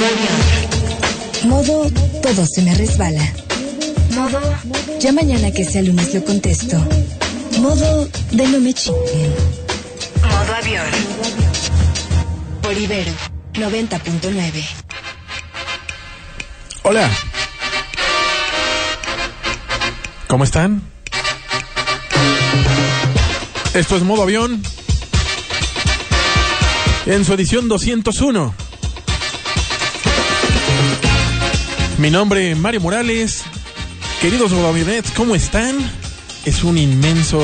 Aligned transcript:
Modo 0.00 0.12
avión. 0.14 1.50
Modo 1.50 1.90
todo 2.22 2.46
se 2.46 2.62
me 2.62 2.74
resbala. 2.74 3.34
Modo 4.14 4.40
ya 4.98 5.12
mañana 5.12 5.50
que 5.50 5.62
sea 5.62 5.82
lunes 5.82 6.14
lo 6.14 6.24
contesto. 6.24 6.78
Modo 7.58 8.08
de 8.30 8.48
no 8.48 8.60
me 8.60 8.72
chinguen. 8.72 9.34
Modo 10.22 10.54
avión. 10.54 10.86
Por 12.62 12.78
Ibero 12.78 13.12
90.9. 13.52 14.64
Hola. 16.84 17.10
¿Cómo 20.28 20.44
están? 20.44 20.80
Esto 23.74 23.96
es 23.96 24.02
Modo 24.02 24.22
Avión. 24.22 24.62
En 27.04 27.26
su 27.26 27.34
edición 27.34 27.68
201. 27.68 28.69
Mi 32.00 32.10
nombre 32.10 32.50
es 32.50 32.56
Mario 32.56 32.80
Morales. 32.80 33.42
Queridos 34.22 34.52
Modoavionets, 34.52 35.10
¿cómo 35.10 35.34
están? 35.34 35.76
Es 36.46 36.64
un 36.64 36.78
inmenso 36.78 37.38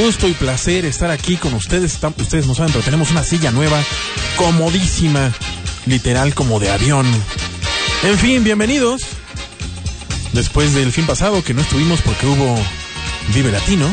gusto 0.00 0.26
y 0.26 0.32
placer 0.32 0.86
estar 0.86 1.10
aquí 1.10 1.36
con 1.36 1.52
ustedes. 1.52 1.98
Ustedes 2.16 2.46
no 2.46 2.54
saben, 2.54 2.72
pero 2.72 2.82
tenemos 2.82 3.10
una 3.10 3.22
silla 3.22 3.50
nueva, 3.50 3.78
comodísima, 4.38 5.34
literal 5.84 6.34
como 6.34 6.58
de 6.60 6.70
avión. 6.70 7.04
En 8.04 8.16
fin, 8.16 8.42
bienvenidos. 8.42 9.02
Después 10.32 10.72
del 10.72 10.90
fin 10.90 11.04
pasado 11.04 11.44
que 11.44 11.52
no 11.52 11.60
estuvimos 11.60 12.00
porque 12.00 12.26
hubo 12.26 12.58
Vive 13.34 13.52
Latino. 13.52 13.86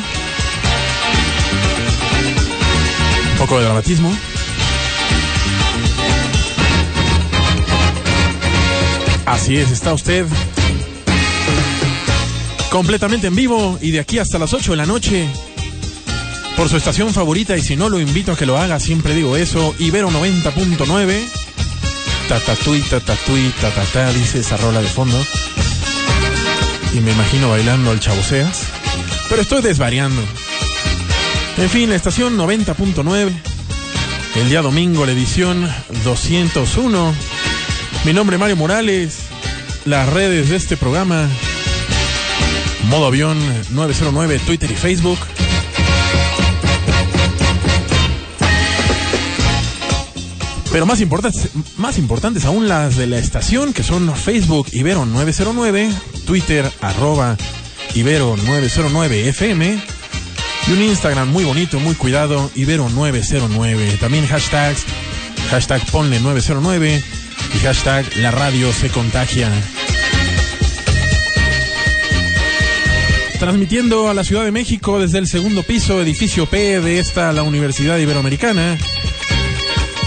Un 3.34 3.38
poco 3.40 3.58
de 3.58 3.66
dramatismo. 3.66 4.16
Así 9.26 9.58
es, 9.58 9.72
está 9.72 9.94
usted 9.94 10.26
completamente 12.70 13.28
en 13.28 13.36
vivo 13.36 13.80
y 13.82 13.92
de 13.92 14.02
aquí 14.02 14.20
hasta 14.20 14.38
las 14.38 14.54
8 14.54 14.72
de 14.72 14.78
la 14.78 14.86
noche 14.86 15.30
por 16.58 16.68
su 16.68 16.76
estación 16.78 17.14
favorita 17.14 17.56
y 17.56 17.62
si 17.62 17.76
no 17.76 17.88
lo 17.88 18.00
invito 18.00 18.34
a 18.34 18.38
que 18.38 18.46
lo 18.46 18.58
haga, 18.58 18.80
siempre 18.80 19.16
digo 19.16 19.38
eso, 19.38 19.74
Ibero 19.80 20.10
90.9. 20.10 21.24
Tatatui, 22.28 22.82
tatatui, 22.82 23.54
tatatá, 23.62 24.12
dice 24.12 24.40
esa 24.40 24.58
rola 24.58 24.82
de 24.82 24.88
fondo. 24.88 25.18
Y 26.94 27.00
me 27.00 27.12
imagino 27.12 27.50
bailando 27.50 27.92
al 27.92 28.00
Chavoseas. 28.00 28.64
Pero 29.30 29.42
estoy 29.42 29.62
desvariando. 29.62 30.22
En 31.58 31.70
fin, 31.70 31.90
la 31.90 31.96
estación 31.96 32.38
90.9. 32.38 33.32
El 34.36 34.50
día 34.50 34.62
domingo, 34.62 35.06
la 35.06 35.12
edición 35.12 35.70
201. 36.04 37.35
Mi 38.06 38.14
nombre 38.14 38.36
es 38.36 38.40
Mario 38.40 38.56
Morales. 38.56 39.18
Las 39.86 40.08
redes 40.08 40.50
de 40.50 40.58
este 40.58 40.78
programa. 40.78 41.28
Modo 42.88 43.08
Avión 43.08 43.36
909, 43.72 44.40
Twitter 44.46 44.70
y 44.70 44.76
Facebook. 44.76 45.18
Pero 50.72 50.86
más 50.86 51.02
importantes, 51.02 51.50
más 51.78 51.98
importantes 51.98 52.46
aún 52.46 52.68
las 52.68 52.96
de 52.96 53.08
la 53.08 53.18
estación, 53.18 53.74
que 53.74 53.82
son 53.82 54.16
Facebook 54.16 54.68
Ibero 54.72 55.08
909, 55.08 55.90
Twitter 56.28 56.72
arroba 56.82 57.38
Ibero 57.96 58.38
909 58.38 59.30
FM 59.30 59.80
y 60.68 60.72
un 60.72 60.82
Instagram 60.84 61.32
muy 61.32 61.44
bonito, 61.44 61.80
muy 61.80 61.96
cuidado, 61.96 62.52
Ibero 62.54 62.88
909. 62.88 63.98
También 64.00 64.28
hashtags, 64.28 64.84
hashtag 65.50 65.84
ponle 65.88 66.20
909 66.20 67.15
y 67.56 67.60
hashtag 67.60 68.16
la 68.18 68.32
radio 68.32 68.72
se 68.74 68.90
contagia. 68.90 69.50
Transmitiendo 73.40 74.10
a 74.10 74.14
la 74.14 74.24
Ciudad 74.24 74.44
de 74.44 74.52
México 74.52 75.00
desde 75.00 75.20
el 75.20 75.28
segundo 75.28 75.64
piso, 75.64 76.02
edificio 76.02 76.46
P 76.46 76.82
de 76.82 77.00
esta, 77.00 77.32
la 77.34 77.44
Universidad 77.44 77.98
Iberoamericana 77.98 78.78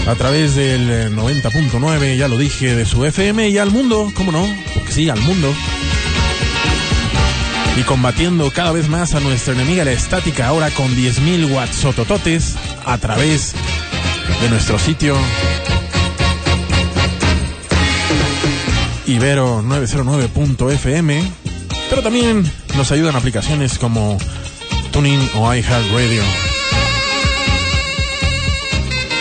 a 0.07 0.15
través 0.15 0.55
del 0.55 0.89
eh, 0.89 1.09
90.9, 1.09 2.17
ya 2.17 2.27
lo 2.27 2.37
dije, 2.37 2.75
de 2.75 2.85
su 2.85 3.05
FM 3.05 3.49
y 3.49 3.57
al 3.57 3.69
mundo, 3.69 4.11
¿cómo 4.15 4.31
no? 4.31 4.47
Porque 4.73 4.91
sí, 4.91 5.09
al 5.09 5.21
mundo. 5.21 5.53
Y 7.77 7.83
combatiendo 7.83 8.49
cada 8.51 8.71
vez 8.71 8.89
más 8.89 9.13
a 9.13 9.19
nuestra 9.19 9.53
enemiga 9.53 9.85
la 9.85 9.91
estática, 9.91 10.47
ahora 10.47 10.71
con 10.71 10.95
10.000 10.95 11.51
watts 11.51 11.85
a 12.85 12.97
través 12.97 13.53
de 14.41 14.49
nuestro 14.49 14.79
sitio 14.79 15.15
ibero909.fm, 19.09 21.23
pero 21.89 22.03
también 22.03 22.49
nos 22.77 22.91
ayudan 22.91 23.15
aplicaciones 23.15 23.79
como 23.79 24.19
Tuning 24.91 25.19
o 25.35 25.53
iHeartRadio. 25.53 26.21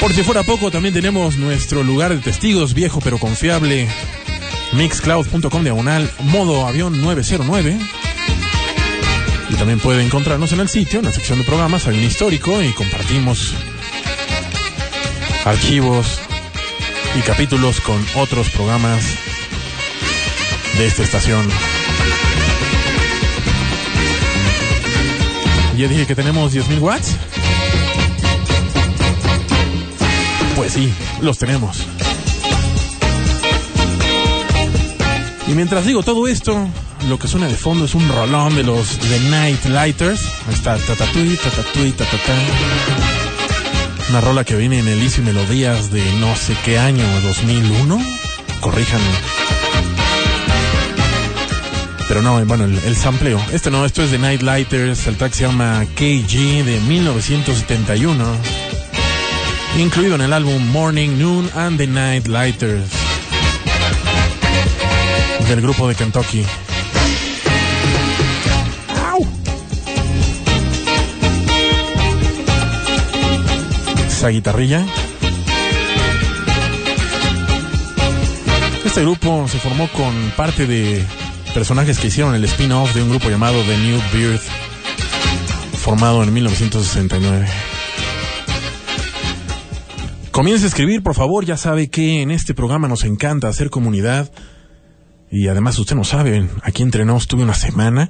Por 0.01 0.13
si 0.13 0.23
fuera 0.23 0.43
poco, 0.43 0.71
también 0.71 0.95
tenemos 0.95 1.37
nuestro 1.37 1.83
lugar 1.83 2.15
de 2.15 2.21
testigos 2.21 2.75
viejo 2.75 3.01
pero 3.03 3.19
confiable, 3.19 3.89
mixcloud.com 4.73 5.63
diagonal 5.63 6.11
modo 6.21 6.67
avión 6.67 7.01
909. 7.01 7.79
Y 9.51 9.55
también 9.55 9.81
puede 9.81 10.05
encontrarnos 10.05 10.53
en 10.53 10.61
el 10.61 10.69
sitio, 10.69 10.99
en 10.99 11.07
la 11.07 11.13
sección 11.13 11.39
de 11.39 11.45
programas, 11.45 11.87
hay 11.87 11.99
un 11.99 12.05
histórico 12.05 12.63
y 12.63 12.75
compartimos 12.75 13.55
archivos 15.47 16.21
y 17.19 17.23
capítulos 17.23 17.81
con 17.81 18.05
otros 18.17 18.51
programas 18.51 19.28
de 20.79 20.87
esta 20.87 21.03
estación. 21.03 21.49
Ya 25.77 25.89
dije 25.89 26.07
que 26.07 26.15
tenemos 26.15 26.55
10.000 26.55 26.81
watts. 26.81 27.17
Pues 30.55 30.73
sí, 30.75 30.93
los 31.21 31.37
tenemos. 31.39 31.79
Y 35.49 35.53
mientras 35.53 35.85
digo 35.85 36.05
todo 36.05 36.29
esto, 36.29 36.69
lo 37.09 37.19
que 37.19 37.27
suena 37.27 37.49
de 37.49 37.57
fondo 37.57 37.87
es 37.87 37.97
un 37.97 38.09
rolón 38.09 38.55
de 38.55 38.63
los 38.63 38.99
The 38.99 39.21
Night 39.31 39.65
Lighters. 39.65 40.25
Ahí 40.47 40.55
está, 40.55 40.77
tatatui, 40.79 41.37
tatatui, 41.37 41.91
tatatá. 41.91 42.35
Una 44.11 44.21
rola 44.21 44.45
que 44.45 44.55
viene 44.55 44.79
en 44.79 44.87
Elísio 44.87 45.23
y 45.25 45.27
Melodías 45.27 45.91
de 45.91 46.05
no 46.21 46.37
sé 46.37 46.57
qué 46.65 46.79
año, 46.79 47.05
2001. 47.23 47.99
Corríjanme. 48.61 49.58
Pero 52.19 52.33
no, 52.33 52.45
bueno, 52.47 52.65
el, 52.65 52.77
el 52.79 52.97
sampleo. 52.97 53.41
Este 53.53 53.71
no, 53.71 53.85
esto 53.85 54.03
es 54.03 54.11
The 54.11 54.19
Night 54.19 54.43
Lighters. 54.43 55.07
El 55.07 55.17
track 55.17 55.33
se 55.35 55.47
llama 55.47 55.85
KG 55.95 56.65
de 56.65 56.81
1971 56.89 58.25
incluido 59.79 60.17
en 60.17 60.23
el 60.23 60.33
álbum 60.33 60.61
Morning, 60.73 61.11
Noon 61.17 61.49
and 61.55 61.79
the 61.79 61.87
Night 61.87 62.27
Lighters 62.27 62.91
del 65.49 65.61
grupo 65.61 65.87
de 65.87 65.95
Kentucky. 65.95 66.45
¡Au! 69.11 69.25
Esa 74.09 74.29
guitarrilla. 74.31 74.85
Este 78.85 79.03
grupo 79.03 79.47
se 79.47 79.59
formó 79.61 79.87
con 79.93 80.33
parte 80.37 80.67
de 80.67 81.07
personajes 81.59 81.99
que 81.99 82.07
hicieron 82.07 82.37
el 82.37 82.45
spin-off 82.45 82.95
de 82.95 83.03
un 83.03 83.09
grupo 83.09 83.31
llamado 83.31 83.61
The 83.65 83.77
New 83.79 84.01
Beard, 84.13 84.41
formado 85.77 86.23
en 86.23 86.33
1969. 86.33 87.49
Comience 90.31 90.67
a 90.67 90.69
escribir, 90.69 91.03
por 91.03 91.17
favor. 91.17 91.45
Ya 91.45 91.57
sabe 91.57 91.91
que 91.91 92.23
en 92.23 92.31
este 92.31 92.55
programa 92.55 92.87
nos 92.87 93.03
encanta 93.03 93.49
hacer 93.49 93.71
comunidad. 93.71 94.31
Y 95.33 95.49
además, 95.49 95.77
usted 95.81 95.97
no 95.97 96.05
sabe, 96.05 96.49
aquí 96.63 96.85
entre 96.85 97.05
nos 97.05 97.27
tuve 97.27 97.43
una 97.43 97.55
semana. 97.55 98.09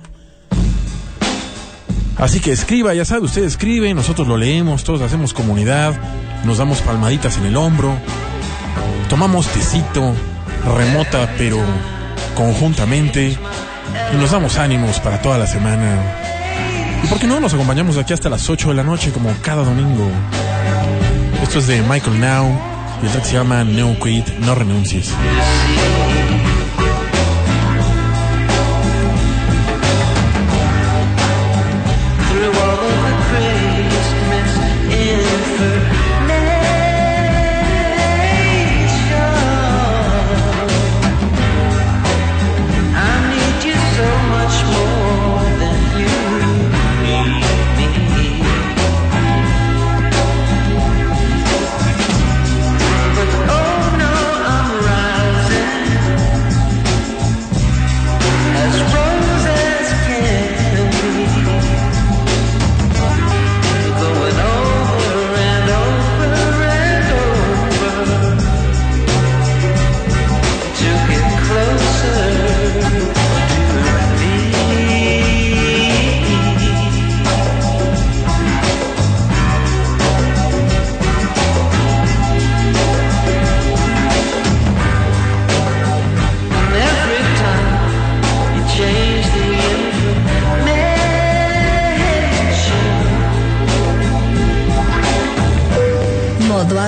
Así 2.18 2.40
que 2.40 2.52
escriba, 2.52 2.92
ya 2.92 3.06
sabe, 3.06 3.24
usted 3.24 3.44
escribe, 3.44 3.94
nosotros 3.94 4.28
lo 4.28 4.36
leemos, 4.36 4.84
todos 4.84 5.00
hacemos 5.00 5.32
comunidad, 5.32 5.98
nos 6.44 6.58
damos 6.58 6.82
palmaditas 6.82 7.38
en 7.38 7.46
el 7.46 7.56
hombro, 7.56 7.96
tomamos 9.08 9.46
tecito, 9.46 10.12
remota 10.66 11.34
pero 11.38 11.64
conjuntamente, 12.38 13.36
y 14.14 14.16
nos 14.16 14.30
damos 14.30 14.58
ánimos 14.58 15.00
para 15.00 15.20
toda 15.20 15.38
la 15.38 15.46
semana. 15.48 16.00
¿Y 17.02 17.06
por 17.08 17.18
qué 17.18 17.26
no 17.26 17.40
nos 17.40 17.52
acompañamos 17.52 17.98
aquí 17.98 18.12
hasta 18.12 18.28
las 18.28 18.48
8 18.48 18.68
de 18.68 18.74
la 18.76 18.84
noche 18.84 19.10
como 19.10 19.32
cada 19.42 19.64
domingo? 19.64 20.08
Esto 21.42 21.58
es 21.58 21.66
de 21.66 21.82
Michael 21.82 22.20
Now 22.20 22.48
y 23.02 23.06
el 23.06 23.12
track 23.12 23.24
se 23.24 23.32
llama 23.34 23.64
No 23.64 23.98
Quit, 23.98 24.28
No 24.38 24.54
Renuncies. 24.54 25.12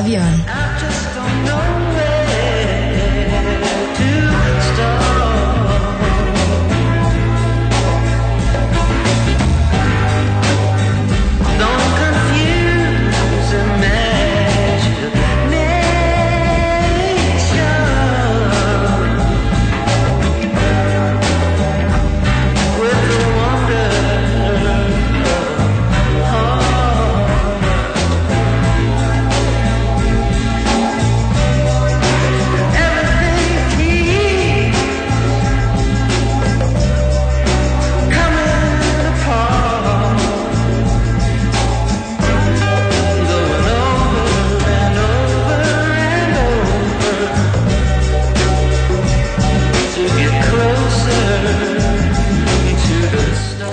Avión. 0.00 0.29
Don't 0.29 0.29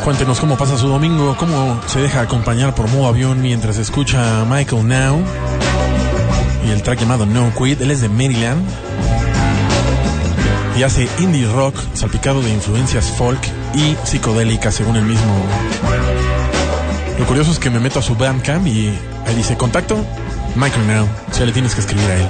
Cuéntenos 0.08 0.40
cómo 0.40 0.56
pasa 0.56 0.78
su 0.78 0.88
domingo, 0.88 1.36
cómo 1.38 1.82
se 1.86 2.00
deja 2.00 2.22
acompañar 2.22 2.74
por 2.74 2.88
modo 2.88 3.08
avión 3.08 3.42
mientras 3.42 3.78
escucha 3.78 4.40
a 4.40 4.46
Michael 4.46 4.88
Now 4.88 5.22
y 6.66 6.70
el 6.70 6.82
track 6.82 7.02
llamado 7.02 7.26
No 7.26 7.54
Quit. 7.54 7.82
Él 7.82 7.92
es 7.92 8.00
de 8.00 8.08
Maryland 8.08 8.66
y 10.78 10.84
hace 10.84 11.10
indie 11.20 11.46
rock 11.52 11.76
salpicado 11.94 12.42
de 12.42 12.50
influencias 12.52 13.12
folk 13.18 13.42
y 13.74 13.98
psicodélicas 14.06 14.76
según 14.76 14.96
el 14.96 15.04
mismo. 15.04 15.44
Lo 17.20 17.26
curioso 17.26 17.52
es 17.52 17.60
que 17.60 17.70
me 17.70 17.82
meto 17.82 18.00
a 18.00 18.02
su 18.02 18.16
Bandcamp 18.16 18.66
y 18.66 18.98
ahí 19.26 19.36
dice 19.36 19.58
contacto 19.58 19.98
Michael 20.56 20.88
Now. 20.88 21.06
O 21.30 21.34
sea, 21.34 21.46
le 21.46 21.52
tienes 21.52 21.76
que 21.76 21.82
escribir 21.82 22.10
a 22.10 22.16
él. 22.16 22.30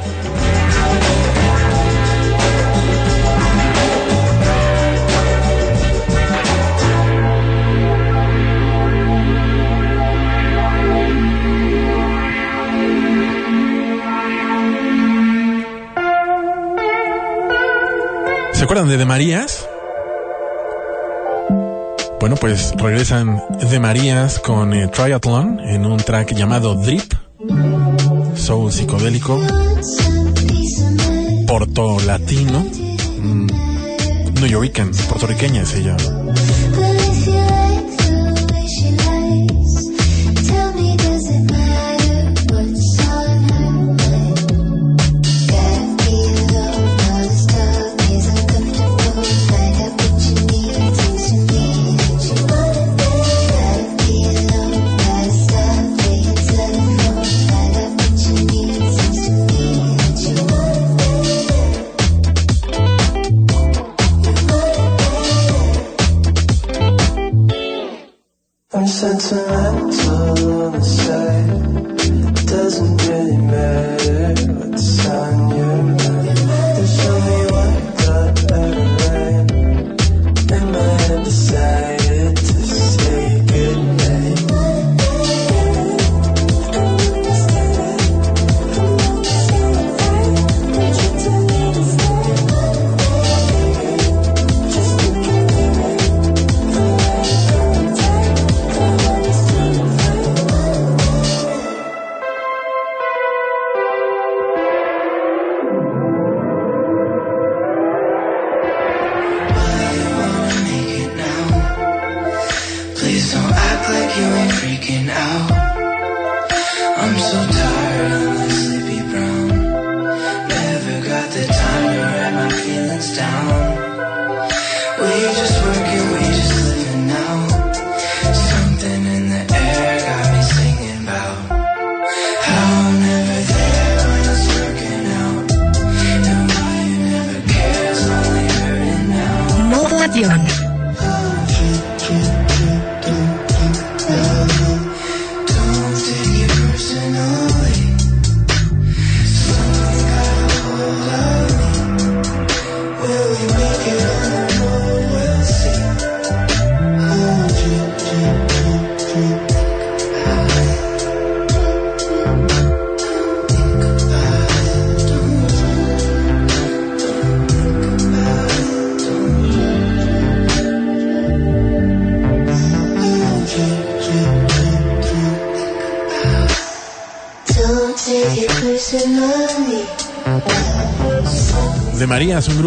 ¿Se 18.57 18.63
acuerdan 18.63 18.89
de 18.89 18.97
De 18.97 19.05
Marías? 19.05 19.69
Bueno, 22.19 22.35
pues 22.37 22.73
regresan 22.75 23.39
De 23.69 23.79
Marías 23.79 24.39
con 24.39 24.73
eh, 24.73 24.87
Triathlon 24.87 25.59
en 25.59 25.85
un 25.85 25.97
track 25.97 26.33
llamado 26.33 26.73
Drip, 26.73 27.13
soul 28.35 28.71
psicodélico, 28.71 29.39
porto 31.45 31.99
latino, 31.99 32.65
mm, 33.19 33.47
New 34.41 34.71
puertorriqueña 35.07 35.61
es 35.61 35.75
ella. 35.75 35.95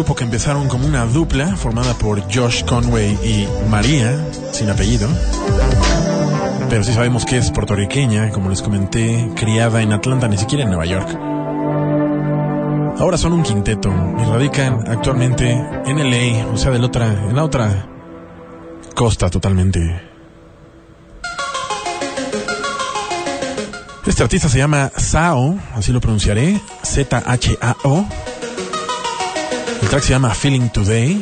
Grupo 0.01 0.15
que 0.15 0.23
empezaron 0.23 0.67
como 0.67 0.87
una 0.87 1.05
dupla 1.05 1.55
formada 1.55 1.93
por 1.93 2.23
Josh 2.23 2.63
Conway 2.63 3.19
y 3.23 3.47
María, 3.69 4.25
sin 4.51 4.67
apellido. 4.67 5.07
Pero 6.71 6.83
sí 6.83 6.91
sabemos 6.91 7.23
que 7.23 7.37
es 7.37 7.51
puertorriqueña, 7.51 8.31
como 8.31 8.49
les 8.49 8.63
comenté, 8.63 9.29
criada 9.35 9.79
en 9.83 9.93
Atlanta, 9.93 10.27
ni 10.27 10.39
siquiera 10.39 10.63
en 10.63 10.71
Nueva 10.71 10.87
York. 10.87 11.07
Ahora 12.99 13.15
son 13.15 13.33
un 13.33 13.43
quinteto 13.43 13.93
y 14.19 14.23
radican 14.23 14.89
actualmente 14.89 15.51
en 15.51 15.99
LA, 15.99 16.47
o 16.47 16.57
sea, 16.57 16.71
de 16.71 16.79
la 16.79 16.87
otra, 16.87 17.05
en 17.05 17.35
la 17.35 17.43
otra 17.43 17.87
costa 18.95 19.29
totalmente. 19.29 20.01
Este 24.07 24.23
artista 24.23 24.49
se 24.49 24.57
llama 24.57 24.91
Sao, 24.97 25.59
así 25.75 25.91
lo 25.91 26.01
pronunciaré, 26.01 26.59
Z-H-A-O. 26.81 28.30
El 29.91 29.95
track 29.95 30.03
se 30.05 30.13
llama 30.13 30.33
Feeling 30.33 30.69
Today. 30.69 31.21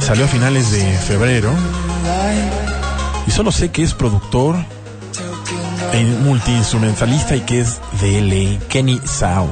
Salió 0.00 0.24
a 0.24 0.28
finales 0.28 0.70
de 0.70 0.80
febrero. 0.96 1.52
Y 3.26 3.30
solo 3.30 3.52
sé 3.52 3.70
que 3.70 3.82
es 3.82 3.92
productor, 3.92 4.56
eh, 5.92 6.04
multiinstrumentalista 6.22 7.36
y 7.36 7.40
que 7.40 7.60
es 7.60 7.78
de 8.00 8.58
Kenny 8.70 8.98
Sao. 9.04 9.46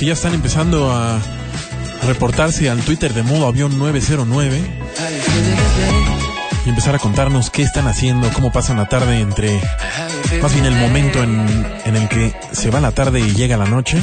Que 0.02 0.06
ya 0.06 0.14
están 0.14 0.34
empezando 0.34 0.90
a 0.90 1.20
reportarse 2.08 2.68
al 2.68 2.80
Twitter 2.80 3.14
de 3.14 3.22
modo 3.22 3.46
avión 3.46 3.78
909 3.78 4.58
How 4.58 4.64
you 4.64 5.22
feeling 5.22 5.54
today? 5.54 6.66
y 6.66 6.70
empezar 6.70 6.96
a 6.96 6.98
contarnos 6.98 7.50
qué 7.50 7.62
están 7.62 7.86
haciendo, 7.86 8.28
cómo 8.30 8.50
pasan 8.50 8.78
la 8.78 8.86
tarde 8.86 9.20
entre, 9.20 9.60
más 10.42 10.52
bien 10.54 10.66
el 10.66 10.74
momento 10.74 11.22
en, 11.22 11.46
en 11.84 11.94
el 11.94 12.08
que 12.08 12.34
se 12.50 12.70
va 12.72 12.80
la 12.80 12.90
tarde 12.90 13.20
y 13.20 13.32
llega 13.34 13.56
la 13.56 13.66
noche. 13.66 13.96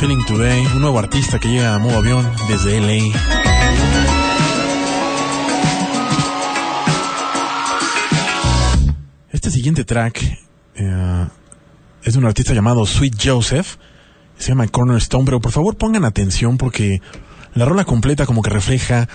Feeling 0.00 0.24
Today, 0.26 0.66
un 0.66 0.80
nuevo 0.80 0.98
artista 0.98 1.38
que 1.38 1.46
llega 1.46 1.76
a 1.76 1.78
modo 1.78 1.98
avión 1.98 2.28
desde 2.48 2.80
LA. 2.80 3.14
Este 9.30 9.52
siguiente 9.52 9.84
track 9.84 10.20
eh, 10.74 11.26
es 12.02 12.12
de 12.12 12.18
un 12.18 12.26
artista 12.26 12.54
llamado 12.54 12.86
Sweet 12.86 13.16
Joseph. 13.22 13.76
Se 14.38 14.48
llama 14.48 14.68
Cornerstone, 14.68 15.24
pero 15.24 15.40
por 15.40 15.52
favor 15.52 15.76
pongan 15.76 16.04
atención 16.04 16.58
porque 16.58 17.00
la 17.54 17.64
rola 17.64 17.84
completa 17.84 18.26
como 18.26 18.42
que 18.42 18.50
refleja 18.50 19.08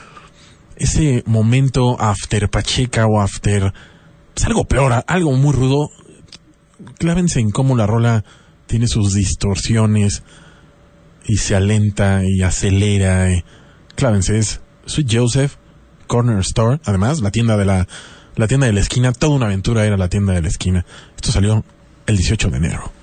ese 0.75 1.23
momento 1.25 1.99
after 1.99 2.49
Pacheca 2.49 3.05
o 3.05 3.21
after 3.21 3.73
pues, 4.33 4.45
algo 4.45 4.65
peor, 4.65 5.03
algo 5.07 5.31
muy 5.33 5.53
rudo. 5.53 5.89
Clávense 6.97 7.39
en 7.39 7.51
cómo 7.51 7.77
la 7.77 7.87
rola 7.87 8.25
tiene 8.67 8.87
sus 8.87 9.13
distorsiones 9.13 10.23
y 11.25 11.37
se 11.37 11.55
alenta 11.55 12.21
y 12.25 12.41
acelera. 12.41 13.29
Clávense, 13.95 14.39
es 14.39 14.61
Sweet 14.85 15.07
Joseph 15.11 15.55
Corner 16.07 16.39
Store. 16.39 16.81
Además, 16.85 17.21
la 17.21 17.31
tienda 17.31 17.55
de 17.55 17.65
la, 17.65 17.87
la 18.35 18.47
tienda 18.47 18.67
de 18.67 18.73
la 18.73 18.81
esquina, 18.81 19.13
toda 19.13 19.35
una 19.35 19.45
aventura 19.45 19.85
era 19.85 19.95
la 19.95 20.09
tienda 20.09 20.33
de 20.33 20.41
la 20.41 20.47
esquina. 20.49 20.85
Esto 21.15 21.31
salió 21.31 21.63
el 22.07 22.17
18 22.17 22.49
de 22.49 22.57
enero. 22.57 23.02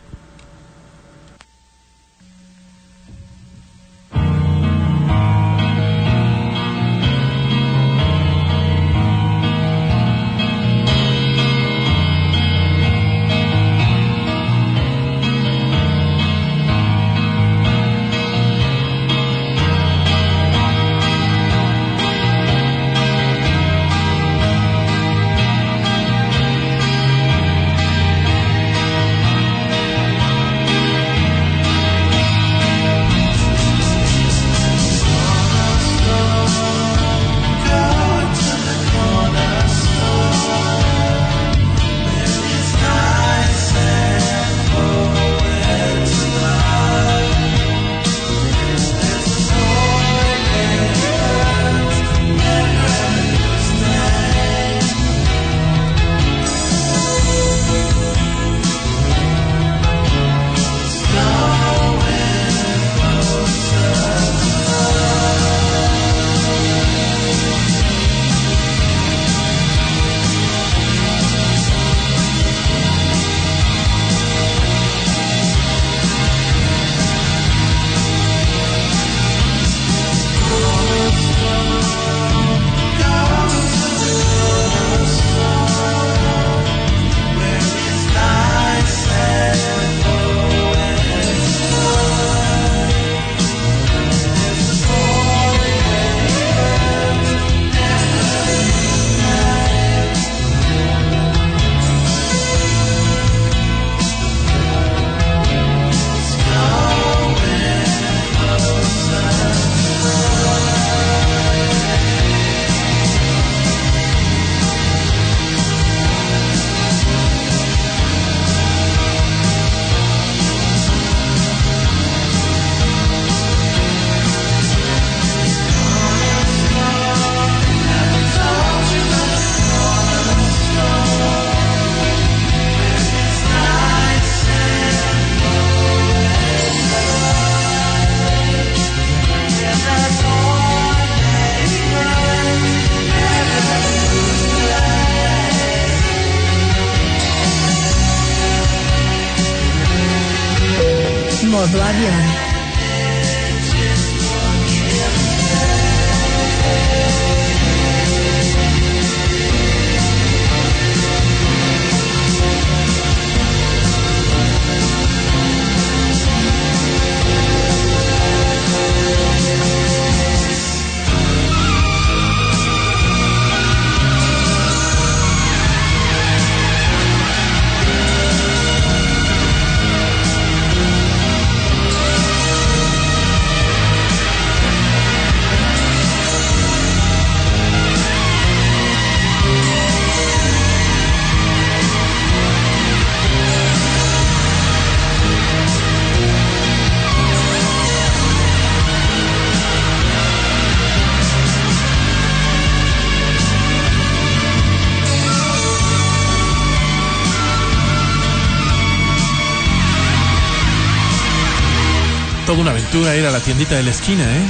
Ir 213.16 213.26
a 213.26 213.30
la 213.32 213.40
tiendita 213.40 213.74
de 213.74 213.82
la 213.82 213.90
esquina, 213.90 214.22
¿eh? 214.22 214.42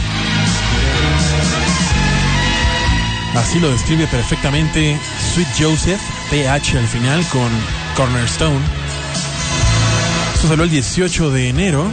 Así 3.34 3.58
lo 3.58 3.70
describe 3.70 4.06
perfectamente 4.06 4.98
Sweet 5.32 5.48
Joseph, 5.58 6.00
PH 6.30 6.76
al 6.76 6.86
final, 6.86 7.24
con 7.28 7.48
Cornerstone. 7.96 8.60
Esto 10.34 10.48
salió 10.48 10.64
el 10.64 10.70
18 10.70 11.30
de 11.30 11.48
enero. 11.48 11.90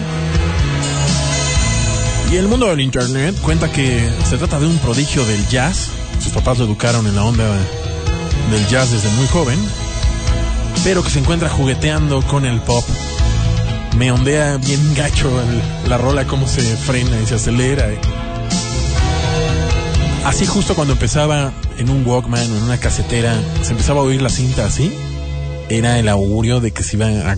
Y 2.31 2.35
el 2.35 2.49
mundo 2.49 2.67
del 2.67 2.81
internet 2.81 3.35
cuenta 3.41 3.71
que 3.71 4.09
se 4.29 4.37
trata 4.37 4.59
de 4.59 4.67
un 4.67 4.77
prodigio 4.79 5.25
del 5.25 5.47
jazz. 5.47 5.87
Sus 6.21 6.33
papás 6.33 6.57
lo 6.57 6.65
educaron 6.65 7.07
en 7.07 7.15
la 7.15 7.23
onda 7.23 7.47
del 8.51 8.67
jazz 8.67 8.91
desde 8.91 9.09
muy 9.11 9.27
joven. 9.27 9.57
Pero 10.83 11.01
que 11.01 11.09
se 11.09 11.19
encuentra 11.19 11.49
jugueteando 11.49 12.21
con 12.23 12.45
el 12.45 12.59
pop. 12.59 12.83
Me 13.97 14.11
ondea 14.11 14.57
bien 14.57 14.93
gacho 14.95 15.29
el- 15.41 15.89
la 15.89 15.97
rola, 15.97 16.25
cómo 16.27 16.47
se 16.47 16.61
frena 16.61 17.19
y 17.21 17.25
se 17.25 17.35
acelera. 17.35 17.87
Así 20.25 20.45
justo 20.45 20.75
cuando 20.75 20.93
empezaba 20.93 21.51
en 21.77 21.89
un 21.89 22.05
Walkman 22.05 22.51
o 22.51 22.57
en 22.57 22.63
una 22.63 22.77
casetera, 22.79 23.33
se 23.63 23.71
empezaba 23.71 24.01
a 24.01 24.03
oír 24.03 24.21
la 24.21 24.29
cinta 24.29 24.65
así, 24.65 24.93
era 25.69 25.97
el 25.99 26.09
augurio 26.09 26.59
de 26.59 26.71
que 26.71 26.83
se 26.83 26.97
iba 26.97 27.07
a 27.31 27.37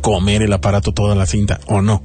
comer 0.00 0.42
el 0.42 0.52
aparato 0.52 0.92
toda 0.92 1.14
la 1.14 1.26
cinta, 1.26 1.60
o 1.66 1.82
no. 1.82 2.02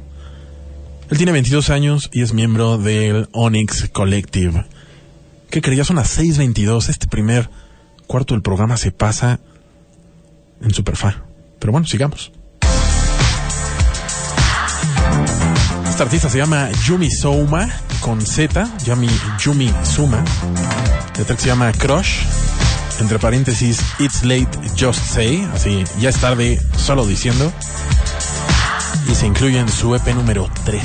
Él 1.09 1.17
tiene 1.17 1.31
22 1.31 1.69
años 1.69 2.09
y 2.11 2.23
es 2.23 2.33
miembro 2.33 2.77
del 2.77 3.29
Onyx 3.31 3.89
Collective. 3.91 4.65
¿Qué 5.49 5.61
creías? 5.61 5.85
Son 5.87 5.97
las 5.97 6.17
6.22. 6.17 6.89
Este 6.89 7.05
primer 7.07 7.49
cuarto 8.07 8.33
del 8.33 8.41
programa 8.41 8.75
se 8.77 8.91
pasa 8.91 9.39
en 10.61 10.73
Superfa. 10.73 11.23
Pero 11.59 11.71
bueno, 11.71 11.85
sigamos. 11.85 12.31
Esta 15.93 16.05
artista 16.05 16.27
se 16.27 16.39
llama 16.39 16.71
Yumi 16.87 17.11
Souma 17.11 17.69
con 17.99 18.19
Z, 18.19 18.67
Yumi, 18.83 19.07
Yumi 19.37 19.71
Suma. 19.83 20.25
El 21.19 21.23
track 21.23 21.39
se 21.39 21.45
llama 21.49 21.71
Crush. 21.71 22.23
Entre 22.99 23.19
paréntesis, 23.19 23.79
It's 23.99 24.23
late, 24.23 24.49
just 24.75 25.05
say. 25.05 25.47
Así, 25.53 25.83
ya 25.99 26.09
es 26.09 26.17
tarde, 26.17 26.59
solo 26.77 27.05
diciendo. 27.05 27.53
Y 29.07 29.13
se 29.13 29.27
incluye 29.27 29.59
en 29.59 29.69
su 29.69 29.93
EP 29.93 30.07
número 30.15 30.49
3. 30.65 30.81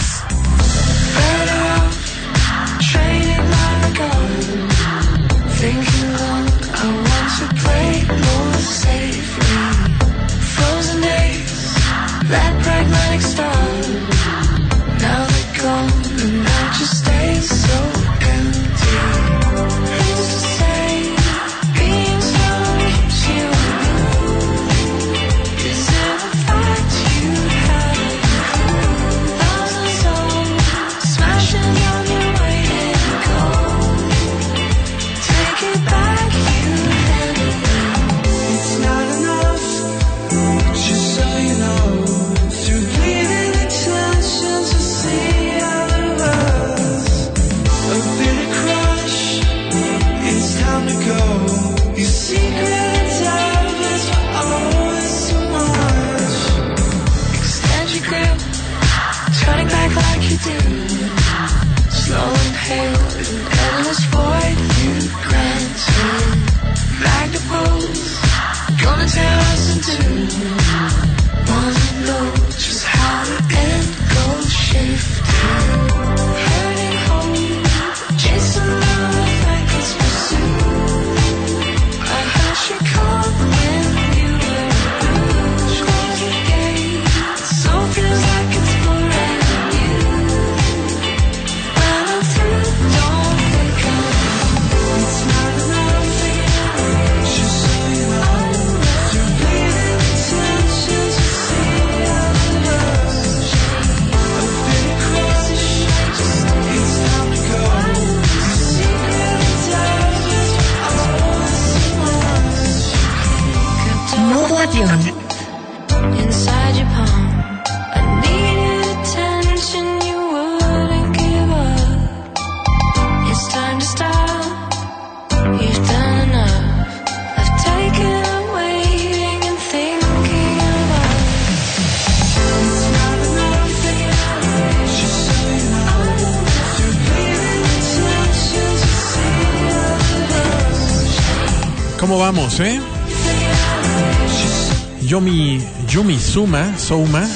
Suma, 146.39 146.79
Souma, 146.79 147.29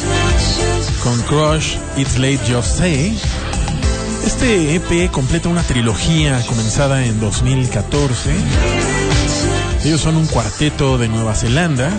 con 1.03 1.21
Crush, 1.23 1.75
It's 1.97 2.19
Late 2.19 2.39
Just 2.49 2.79
Say. 2.79 3.19
Este 4.25 4.77
EP 4.77 5.11
completa 5.11 5.49
una 5.49 5.65
trilogía 5.65 6.41
comenzada 6.47 7.05
en 7.05 7.19
2014. 7.19 8.31
Ellos 9.85 10.01
son 10.01 10.17
un 10.17 10.27
cuarteto 10.27 10.99
de 10.99 11.09
Nueva 11.09 11.35
Zelanda 11.35 11.91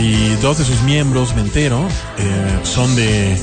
y 0.00 0.30
dos 0.36 0.56
de 0.56 0.64
sus 0.64 0.80
miembros, 0.80 1.34
me 1.34 1.42
entero, 1.42 1.86
eh, 2.16 2.60
son 2.62 2.96
de 2.96 3.38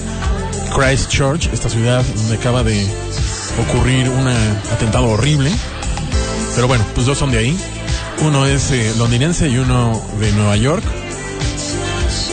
Christchurch, 0.75 1.53
esta 1.53 1.69
ciudad 1.69 2.03
donde 2.03 2.33
acaba 2.33 2.63
de 2.63 2.83
ocurrir 3.61 4.09
un 4.09 4.27
atentado 4.27 5.05
horrible. 5.05 5.51
Pero 6.55 6.67
bueno, 6.67 6.83
pues 6.95 7.05
dos 7.05 7.19
son 7.19 7.29
de 7.29 7.37
ahí. 7.37 7.57
Uno 8.23 8.47
es 8.47 8.71
eh, 8.71 8.91
londinense 8.97 9.49
y 9.49 9.59
uno 9.59 10.01
de 10.19 10.31
Nueva 10.31 10.57
York. 10.57 10.83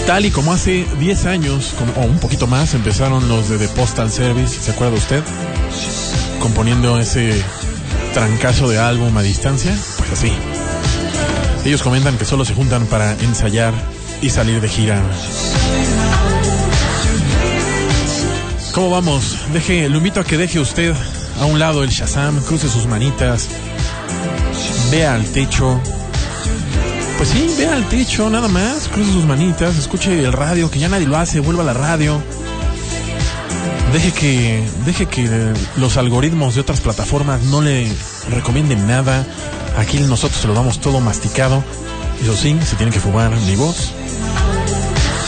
Tal 0.07 0.25
y 0.25 0.31
como 0.31 0.53
hace 0.53 0.87
10 1.01 1.27
años, 1.27 1.75
o 1.97 2.03
un 2.03 2.21
poquito 2.21 2.47
más, 2.47 2.75
empezaron 2.75 3.29
los 3.29 3.49
de 3.49 3.59
The 3.59 3.67
Postal 3.69 4.09
Service, 4.09 4.63
¿se 4.63 4.71
acuerda 4.71 4.97
usted? 4.97 5.21
Componiendo 6.39 7.01
ese 7.01 7.35
trancazo 8.15 8.69
de 8.69 8.79
álbum 8.79 9.17
a 9.19 9.23
distancia, 9.23 9.77
pues 9.99 10.13
así. 10.13 10.33
Ellos 11.65 11.83
comentan 11.83 12.17
que 12.17 12.25
solo 12.25 12.45
se 12.45 12.55
juntan 12.55 12.87
para 12.87 13.15
ensayar 13.15 13.75
y 14.23 14.31
salir 14.31 14.61
de 14.61 14.69
gira. 14.69 15.03
¿Cómo 18.73 18.91
vamos? 18.91 19.37
Deje, 19.53 19.89
lo 19.89 19.97
invito 19.99 20.21
a 20.21 20.25
que 20.25 20.39
deje 20.39 20.61
usted 20.61 20.95
a 21.41 21.47
un 21.47 21.59
lado 21.59 21.83
el 21.83 21.91
Shazam, 21.91 22.41
cruce 22.45 22.69
sus 22.69 22.87
manitas, 22.87 23.49
vea 24.93 25.17
al 25.17 25.25
techo. 25.25 25.81
Pues 27.17 27.31
sí, 27.31 27.55
vea 27.57 27.75
al 27.75 27.89
techo, 27.89 28.29
nada 28.29 28.49
más, 28.49 28.89
cruce 28.89 29.13
sus 29.13 29.25
manitas, 29.25 29.77
escuche 29.77 30.25
el 30.25 30.33
radio, 30.33 30.71
que 30.71 30.79
ya 30.79 30.89
nadie 30.89 31.07
lo 31.07 31.17
hace, 31.17 31.41
vuelva 31.41 31.63
a 31.63 31.67
la 31.67 31.73
radio. 31.73 32.21
Deje 33.93 34.13
que, 34.13 34.63
deje 34.85 35.07
que 35.07 35.55
los 35.77 35.97
algoritmos 35.97 36.55
de 36.55 36.61
otras 36.61 36.81
plataformas 36.81 37.43
no 37.45 37.63
le 37.63 37.91
recomienden 38.31 38.87
nada. 38.87 39.27
Aquí 39.79 39.99
nosotros 40.01 40.41
se 40.41 40.47
lo 40.47 40.55
damos 40.55 40.81
todo 40.81 41.01
masticado. 41.01 41.65
Eso 42.23 42.37
sí, 42.37 42.57
se 42.65 42.77
tiene 42.77 42.93
que 42.93 43.01
fumar 43.01 43.31
mi 43.31 43.57
voz. 43.57 43.93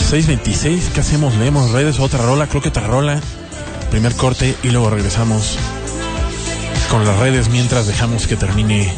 626, 0.09 0.91
¿qué 0.93 0.99
hacemos? 0.99 1.35
Leemos 1.35 1.71
redes, 1.71 1.99
otra 1.99 2.23
rola, 2.23 2.47
creo 2.47 2.61
que 2.61 2.69
otra 2.69 2.85
rola. 2.85 3.19
Primer 3.89 4.15
corte 4.15 4.55
y 4.61 4.69
luego 4.69 4.91
regresamos 4.91 5.57
con 6.91 7.05
las 7.05 7.17
redes 7.17 7.49
mientras 7.49 7.87
dejamos 7.87 8.27
que 8.27 8.35
termine 8.35 8.93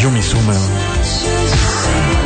Yumi 0.00 0.22
Suma. 0.22 0.54
Thank 1.96 2.20
you. 2.20 2.25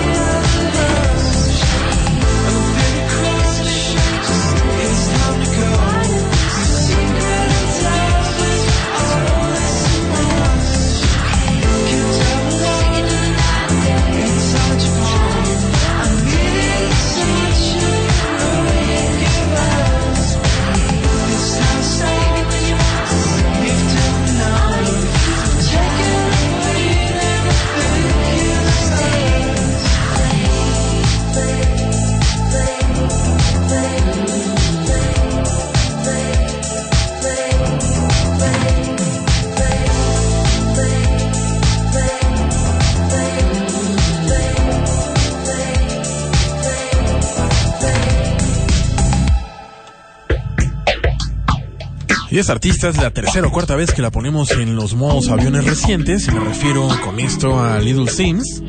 Y 52.30 52.38
es 52.38 52.48
artista, 52.48 52.88
es 52.88 52.96
la 52.96 53.10
tercera 53.10 53.48
o 53.48 53.50
cuarta 53.50 53.74
vez 53.74 53.92
que 53.92 54.02
la 54.02 54.10
ponemos 54.10 54.52
en 54.52 54.76
los 54.76 54.94
modos 54.94 55.28
aviones 55.30 55.64
recientes. 55.64 56.28
Y 56.28 56.30
me 56.30 56.40
refiero 56.40 56.88
con 57.04 57.18
esto 57.18 57.60
a 57.60 57.78
Little 57.80 58.08
Sims. 58.08 58.62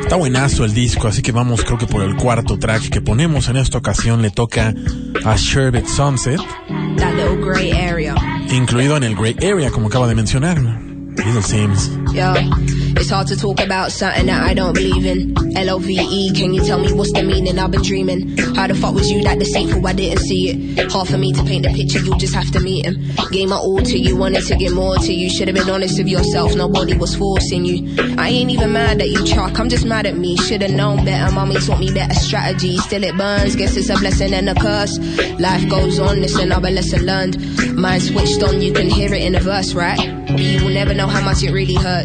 Está 0.00 0.16
buenazo 0.16 0.64
el 0.64 0.72
disco, 0.74 1.06
así 1.06 1.20
que 1.22 1.32
vamos 1.32 1.64
creo 1.64 1.76
que 1.78 1.86
por 1.86 2.02
el 2.02 2.16
cuarto 2.16 2.58
track 2.58 2.88
que 2.88 3.00
ponemos 3.00 3.48
en 3.48 3.56
esta 3.58 3.78
ocasión 3.78 4.22
le 4.22 4.30
toca 4.30 4.74
a 5.24 5.36
Sherbet 5.36 5.86
Sunset, 5.86 6.40
That 6.96 7.12
little 7.14 7.36
grey 7.36 7.72
area. 7.72 8.14
incluido 8.50 8.96
en 8.96 9.04
el 9.04 9.14
Grey 9.14 9.36
Area, 9.36 9.70
como 9.70 9.88
acaba 9.88 10.08
de 10.08 10.14
mencionar. 10.14 10.58
Little 10.58 11.42
Sims. 11.42 11.90
Yeah. 12.12 12.34
It's 12.96 13.10
hard 13.10 13.28
to 13.28 13.36
talk 13.36 13.60
about 13.60 13.92
something 13.92 14.26
that 14.26 14.42
I 14.42 14.54
don't 14.54 14.74
believe 14.74 15.06
in. 15.06 15.56
L 15.56 15.70
O 15.70 15.78
V 15.78 15.98
E, 15.98 16.32
can 16.32 16.52
you 16.52 16.64
tell 16.64 16.78
me 16.78 16.92
what's 16.92 17.12
the 17.12 17.22
meaning? 17.22 17.58
I've 17.58 17.70
been 17.70 17.82
dreaming. 17.82 18.36
How 18.56 18.66
the 18.66 18.74
fuck 18.74 18.94
was 18.94 19.08
you 19.10 19.22
that 19.22 19.38
deceitful? 19.38 19.86
I 19.86 19.92
didn't 19.92 20.20
see 20.20 20.50
it. 20.50 20.90
Hard 20.90 21.08
for 21.08 21.18
me 21.18 21.32
to 21.32 21.42
paint 21.44 21.64
the 21.64 21.70
picture, 21.70 22.00
you 22.00 22.16
just 22.18 22.34
have 22.34 22.50
to 22.52 22.60
meet 22.60 22.86
him. 22.86 22.96
Gave 23.30 23.48
my 23.48 23.56
all 23.56 23.80
to 23.80 23.98
you, 23.98 24.16
wanted 24.16 24.44
to 24.46 24.56
get 24.56 24.72
more 24.72 24.96
to 24.96 25.12
you. 25.12 25.30
Should 25.30 25.48
have 25.48 25.56
been 25.56 25.70
honest 25.70 25.98
with 25.98 26.08
yourself, 26.08 26.56
nobody 26.56 26.96
was 26.96 27.14
forcing 27.14 27.64
you. 27.64 27.94
I 28.18 28.28
ain't 28.30 28.50
even 28.50 28.72
mad 28.72 29.00
at 29.00 29.08
you, 29.08 29.24
Chuck, 29.24 29.58
I'm 29.58 29.68
just 29.68 29.84
mad 29.84 30.06
at 30.06 30.16
me. 30.16 30.36
Should 30.36 30.62
have 30.62 30.72
known 30.72 31.04
better, 31.04 31.32
mommy 31.32 31.56
taught 31.60 31.80
me 31.80 31.92
better 31.92 32.14
strategy. 32.14 32.76
Still 32.78 33.04
it 33.04 33.16
burns, 33.16 33.54
guess 33.56 33.76
it's 33.76 33.90
a 33.90 33.96
blessing 33.96 34.34
and 34.34 34.48
a 34.48 34.54
curse. 34.54 34.98
Life 35.38 35.68
goes 35.68 35.98
on, 35.98 36.18
it's 36.18 36.36
another 36.36 36.70
lesson 36.70 37.06
learned. 37.06 37.38
Mine 37.76 38.00
switched 38.00 38.42
on, 38.42 38.60
you 38.60 38.72
can 38.72 38.88
hear 38.88 39.12
it 39.12 39.22
in 39.22 39.34
a 39.34 39.40
verse, 39.40 39.74
right? 39.74 39.98
But 40.28 40.40
you 40.40 40.64
will 40.64 40.74
never 40.74 40.94
know 40.94 41.06
how 41.06 41.24
much 41.24 41.42
it 41.42 41.52
really 41.52 41.74
hurts. 41.74 41.97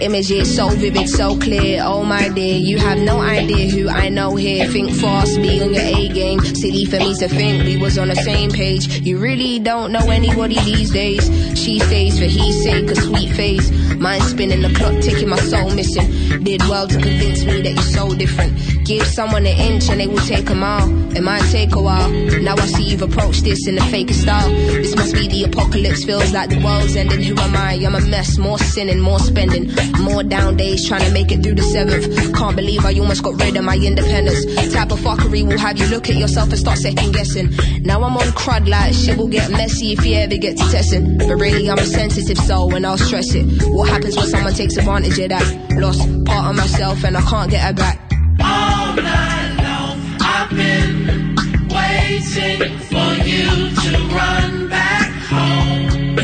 Images 0.00 0.54
so 0.54 0.68
vivid, 0.68 1.08
so 1.08 1.38
clear. 1.38 1.82
Oh 1.84 2.04
my 2.04 2.28
dear, 2.28 2.56
you 2.56 2.78
have 2.78 2.98
no 2.98 3.20
idea 3.20 3.70
who 3.70 3.88
I 3.88 4.08
know 4.08 4.36
here. 4.36 4.66
Think 4.68 4.92
fast, 4.92 5.36
be 5.40 5.62
on 5.62 5.72
your 5.72 5.82
A 5.82 6.08
game. 6.08 6.40
Silly 6.40 6.84
for 6.84 6.98
me 6.98 7.14
to 7.14 7.28
think 7.28 7.64
we 7.64 7.76
was 7.76 7.98
on 7.98 8.08
the 8.08 8.16
same 8.16 8.50
page. 8.50 9.00
You 9.00 9.18
really 9.18 9.58
don't 9.58 9.92
know 9.92 10.10
anybody 10.10 10.60
these 10.60 10.90
days. 10.90 11.24
She 11.58 11.78
stays 11.78 12.18
for 12.18 12.24
his 12.26 12.62
sake, 12.64 12.90
a 12.90 12.96
sweet 12.96 13.30
face. 13.30 13.70
Mind 13.96 14.22
spinning, 14.22 14.62
the 14.62 14.72
clock 14.74 15.00
ticking, 15.00 15.28
my 15.28 15.38
soul 15.38 15.70
missing. 15.70 16.42
Did 16.42 16.62
well 16.62 16.86
to 16.86 16.98
convince 17.00 17.44
me 17.44 17.62
that 17.62 17.72
you're 17.74 17.82
so 17.82 18.14
different. 18.14 18.79
Give 18.90 19.06
someone 19.06 19.46
an 19.46 19.56
inch 19.56 19.88
and 19.88 20.00
they 20.00 20.08
will 20.08 20.26
take 20.26 20.50
a 20.50 20.54
mile. 20.56 20.90
It 21.16 21.22
might 21.22 21.48
take 21.52 21.76
a 21.76 21.80
while. 21.80 22.10
Now 22.10 22.56
I 22.56 22.66
see 22.66 22.82
you've 22.82 23.02
approached 23.02 23.44
this 23.44 23.68
in 23.68 23.76
the 23.76 23.82
fakest 23.82 24.22
style. 24.22 24.50
This 24.50 24.96
must 24.96 25.14
be 25.14 25.28
the 25.28 25.44
apocalypse. 25.44 26.02
Feels 26.02 26.32
like 26.32 26.50
the 26.50 26.58
world's 26.58 26.96
ending. 26.96 27.22
Who 27.22 27.38
am 27.38 27.54
I? 27.54 27.74
I'm 27.74 27.94
a 27.94 28.00
mess. 28.00 28.36
More 28.36 28.58
sinning, 28.58 28.98
more 28.98 29.20
spending. 29.20 29.70
More 30.00 30.24
down 30.24 30.56
days 30.56 30.88
trying 30.88 31.06
to 31.06 31.12
make 31.12 31.30
it 31.30 31.40
through 31.40 31.54
the 31.54 31.62
seventh. 31.62 32.34
Can't 32.34 32.56
believe 32.56 32.84
I 32.84 32.98
almost 32.98 33.22
got 33.22 33.40
rid 33.40 33.56
of 33.56 33.62
my 33.62 33.76
independence. 33.76 34.44
Type 34.74 34.90
of 34.90 34.98
fuckery 34.98 35.46
will 35.46 35.56
have 35.56 35.78
you 35.78 35.86
look 35.86 36.10
at 36.10 36.16
yourself 36.16 36.48
and 36.48 36.58
start 36.58 36.78
second 36.78 37.12
guessing. 37.12 37.54
Now 37.84 38.02
I'm 38.02 38.16
on 38.16 38.26
crud 38.34 38.68
like 38.68 38.92
shit 38.92 39.16
will 39.16 39.28
get 39.28 39.52
messy 39.52 39.92
if 39.92 40.04
you 40.04 40.16
ever 40.16 40.36
get 40.36 40.56
to 40.56 40.68
testing. 40.68 41.16
But 41.16 41.36
really, 41.36 41.70
I'm 41.70 41.78
a 41.78 41.86
sensitive 41.86 42.38
soul 42.38 42.74
and 42.74 42.84
I'll 42.84 42.98
stress 42.98 43.36
it. 43.36 43.46
What 43.70 43.88
happens 43.88 44.16
when 44.16 44.26
someone 44.26 44.52
takes 44.52 44.76
advantage 44.78 45.16
of 45.20 45.28
that? 45.28 45.76
Lost 45.78 46.00
part 46.24 46.50
of 46.50 46.56
myself 46.56 47.04
and 47.04 47.16
I 47.16 47.22
can't 47.22 47.48
get 47.48 47.62
her 47.62 47.72
back. 47.72 48.09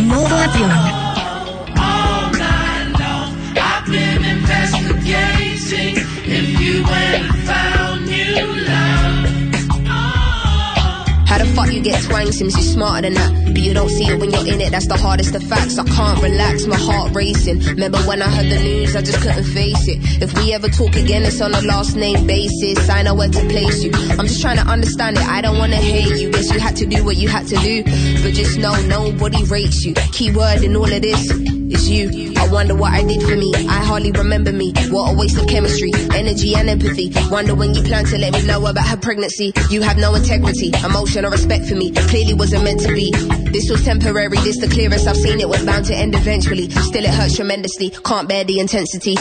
Modo 0.03 0.37
avión. 0.37 1.06
Fuck 11.57 11.73
you 11.73 11.81
get 11.81 12.03
twang 12.05 12.31
sims? 12.31 12.55
You're 12.55 12.75
smarter 12.77 13.03
than 13.09 13.15
that. 13.15 13.33
But 13.55 13.63
you 13.63 13.73
don't 13.73 13.89
see 13.89 14.05
it 14.05 14.21
when 14.21 14.31
you're 14.31 14.47
in 14.47 14.61
it, 14.61 14.71
that's 14.71 14.87
the 14.87 14.97
hardest 14.97 15.35
of 15.35 15.43
facts. 15.43 15.79
I 15.79 15.85
can't 15.85 16.23
relax, 16.23 16.67
my 16.67 16.77
heart 16.77 17.15
racing. 17.15 17.61
Remember 17.61 17.99
when 18.01 18.21
I 18.21 18.29
heard 18.29 18.51
the 18.51 18.59
news, 18.63 18.95
I 18.95 19.01
just 19.03 19.21
couldn't 19.23 19.45
face 19.45 19.89
it. 19.89 19.99
If 20.23 20.37
we 20.37 20.53
ever 20.53 20.69
talk 20.69 20.95
again, 20.95 21.25
it's 21.25 21.41
on 21.41 21.55
a 21.55 21.63
last 21.63 21.97
name 21.97 22.27
basis. 22.27 22.89
I 22.91 23.03
know 23.03 23.15
where 23.15 23.29
to 23.29 23.41
place 23.49 23.83
you. 23.83 23.91
I'm 23.95 24.27
just 24.27 24.43
trying 24.43 24.59
to 24.59 24.67
understand 24.67 25.17
it, 25.17 25.27
I 25.27 25.41
don't 25.41 25.59
wanna 25.59 25.77
hate 25.77 26.21
you. 26.21 26.31
Guess 26.31 26.53
you 26.53 26.61
had 26.61 26.77
to 26.77 26.87
do 26.87 27.03
what 27.05 27.17
you 27.17 27.29
had 27.29 27.47
to 27.49 27.57
do. 27.57 27.83
But 28.23 28.35
just 28.35 28.59
know 28.59 28.75
nobody 28.83 29.43
rates 29.45 29.85
you. 29.85 29.95
Key 30.13 30.33
word 30.33 30.63
in 30.63 30.77
all 30.77 30.93
of 30.93 31.03
this 31.03 31.56
is 31.71 31.91
you. 31.91 32.33
I 32.37 32.49
wonder 32.49 32.75
what 32.75 32.93
I 32.93 33.03
did 33.03 33.23
for 33.23 33.37
me. 33.37 33.53
I 33.55 33.85
hardly 33.85 34.13
remember 34.13 34.53
me. 34.53 34.73
What 34.91 35.13
a 35.13 35.17
waste 35.17 35.39
of 35.39 35.47
chemistry, 35.47 35.93
energy, 36.15 36.55
and 36.55 36.69
empathy. 36.69 37.13
Wonder 37.31 37.55
when 37.55 37.75
you 37.75 37.83
plan 37.83 38.05
to 38.07 38.19
let 38.19 38.33
me 38.33 38.47
know 38.47 38.65
about 38.67 38.87
her 38.87 38.97
pregnancy. 38.97 39.53
You 39.71 39.83
have 39.83 39.97
no 39.97 40.15
integrity, 40.15 40.73
emotion, 40.85 41.25
or 41.25 41.31
respect 41.31 41.67
for 41.67 41.75
me. 41.75 41.93
Clearly 41.93 42.35
wasn't 42.35 42.65
meant 42.65 42.81
to 42.81 42.93
be. 42.93 43.11
This 43.51 43.71
was 43.71 43.85
temporary, 43.85 44.39
this 44.39 44.61
the 44.61 44.69
clearest 44.69 45.07
I've 45.07 45.17
seen 45.17 45.41
it 45.41 45.49
was 45.49 45.65
bound 45.65 45.87
to 45.87 45.95
end 45.95 46.15
eventually. 46.15 46.71
Still, 46.71 47.05
it 47.05 47.15
hurts 47.15 47.37
tremendously. 47.37 47.91
Can't 47.91 48.29
bear 48.29 48.45
the 48.45 48.61
intensity. 48.61 49.17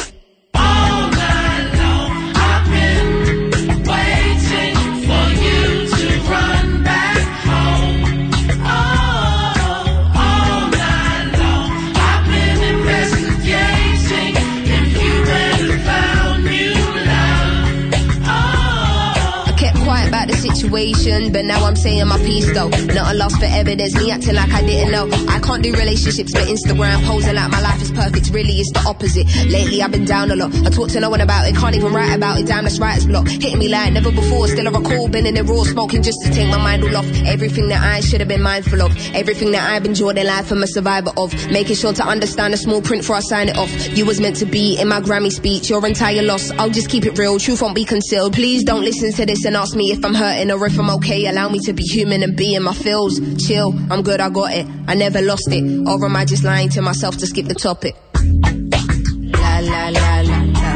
Situation 20.76 21.32
but 21.32 21.46
now 21.46 21.64
I'm 21.66 21.76
saying 21.76 22.08
my 22.08 22.18
piece 22.18 22.52
though. 22.54 22.70
Not 22.70 23.14
a 23.14 23.18
loss 23.18 23.36
for 23.36 23.46
evidence, 23.46 23.96
me 23.96 24.12
acting 24.12 24.36
like 24.36 24.52
I 24.52 24.62
didn't 24.62 24.92
know. 24.92 25.08
I 25.28 25.40
can't 25.40 25.64
do 25.64 25.72
relationships, 25.72 26.32
but 26.34 26.48
Instagram 26.48 27.04
posing 27.06 27.36
like 27.36 27.52
my 27.52 27.62
life 27.62 27.82
is 27.82 27.92
perfect. 27.92 28.30
Really, 28.30 28.54
it's 28.54 28.72
the 28.72 28.84
opposite. 28.88 29.28
Lately, 29.48 29.82
I've 29.82 29.92
been 29.92 30.06
down 30.06 30.32
a 30.32 30.36
lot. 30.36 30.54
I 30.66 30.70
talk 30.70 30.90
to 30.90 31.00
no 31.00 31.10
one 31.10 31.22
about 31.22 31.48
it, 31.48 31.56
can't 31.56 31.76
even 31.76 31.94
write 31.94 32.14
about 32.14 32.40
it. 32.40 32.48
Damn, 32.48 32.64
that's 32.64 32.80
writer's 32.80 33.06
block. 33.06 33.28
Hitting 33.28 33.60
me 33.60 33.70
like 33.70 33.94
never 33.94 34.12
before. 34.12 34.48
Still 34.48 34.68
I 34.68 34.72
recall, 34.72 35.08
been 35.08 35.26
in 35.26 35.36
the 35.36 35.44
raw 35.44 35.64
smoking 35.64 36.04
just 36.04 36.18
to 36.24 36.32
take 36.32 36.50
my 36.50 36.58
mind 36.58 36.84
all 36.84 36.98
off. 36.98 37.08
Everything 37.26 37.70
that 37.70 37.82
I 37.84 38.02
should 38.02 38.20
have 38.20 38.30
been 38.30 38.42
mindful 38.42 38.82
of. 38.82 38.92
Everything 39.14 39.52
that 39.52 39.70
I've 39.70 39.86
enjoyed 39.86 40.18
in 40.18 40.28
life, 40.28 40.52
I'm 40.52 40.64
a 40.64 40.68
survivor 40.68 41.12
of. 41.18 41.34
Making 41.52 41.76
sure 41.76 41.94
to 41.94 42.04
understand 42.04 42.54
the 42.54 42.58
small 42.58 42.82
print 42.82 43.04
before 43.04 43.18
I 43.18 43.22
sign 43.22 43.50
it 43.50 43.58
off. 43.58 43.72
You 43.98 44.06
was 44.06 44.20
meant 44.20 44.36
to 44.38 44.46
be 44.46 44.80
in 44.80 44.88
my 44.88 45.02
Grammy 45.02 45.32
speech. 45.32 45.70
Your 45.70 45.86
entire 45.86 46.24
loss. 46.24 46.52
I'll 46.52 46.70
just 46.70 46.90
keep 46.90 47.06
it 47.06 47.18
real. 47.18 47.40
Truth 47.40 47.62
won't 47.62 47.76
be 47.76 47.86
concealed. 47.86 48.34
Please 48.34 48.64
don't 48.64 48.84
listen 48.84 49.12
to 49.14 49.26
this 49.26 49.46
and 49.46 49.56
ask 49.56 49.76
me 49.76 49.92
if 49.92 50.04
I'm 50.04 50.14
hurting 50.14 50.52
or 50.52 50.65
if 50.66 50.78
I'm 50.78 50.90
okay. 50.92 51.26
Allow 51.28 51.50
me 51.50 51.60
to 51.60 51.74
be 51.74 51.84
human 51.84 52.24
and 52.24 52.36
be 52.36 52.56
in 52.56 52.64
my 52.64 52.74
feels. 52.74 53.20
Chill. 53.46 53.74
I'm 53.92 54.02
good. 54.04 54.20
I 54.20 54.30
got 54.30 54.52
it. 54.52 54.66
I 54.88 54.96
never 54.96 55.22
lost 55.22 55.48
it. 55.52 55.64
Or 55.88 56.04
am 56.06 56.16
I 56.16 56.26
just 56.26 56.44
lying 56.44 56.70
to 56.70 56.82
myself 56.82 57.18
to 57.18 57.28
skip 57.28 57.48
the 57.48 57.56
topic? 57.56 57.96
La 58.14 59.60
la 59.60 59.90
la 59.90 60.22
la 60.22 60.40
la. 60.42 60.74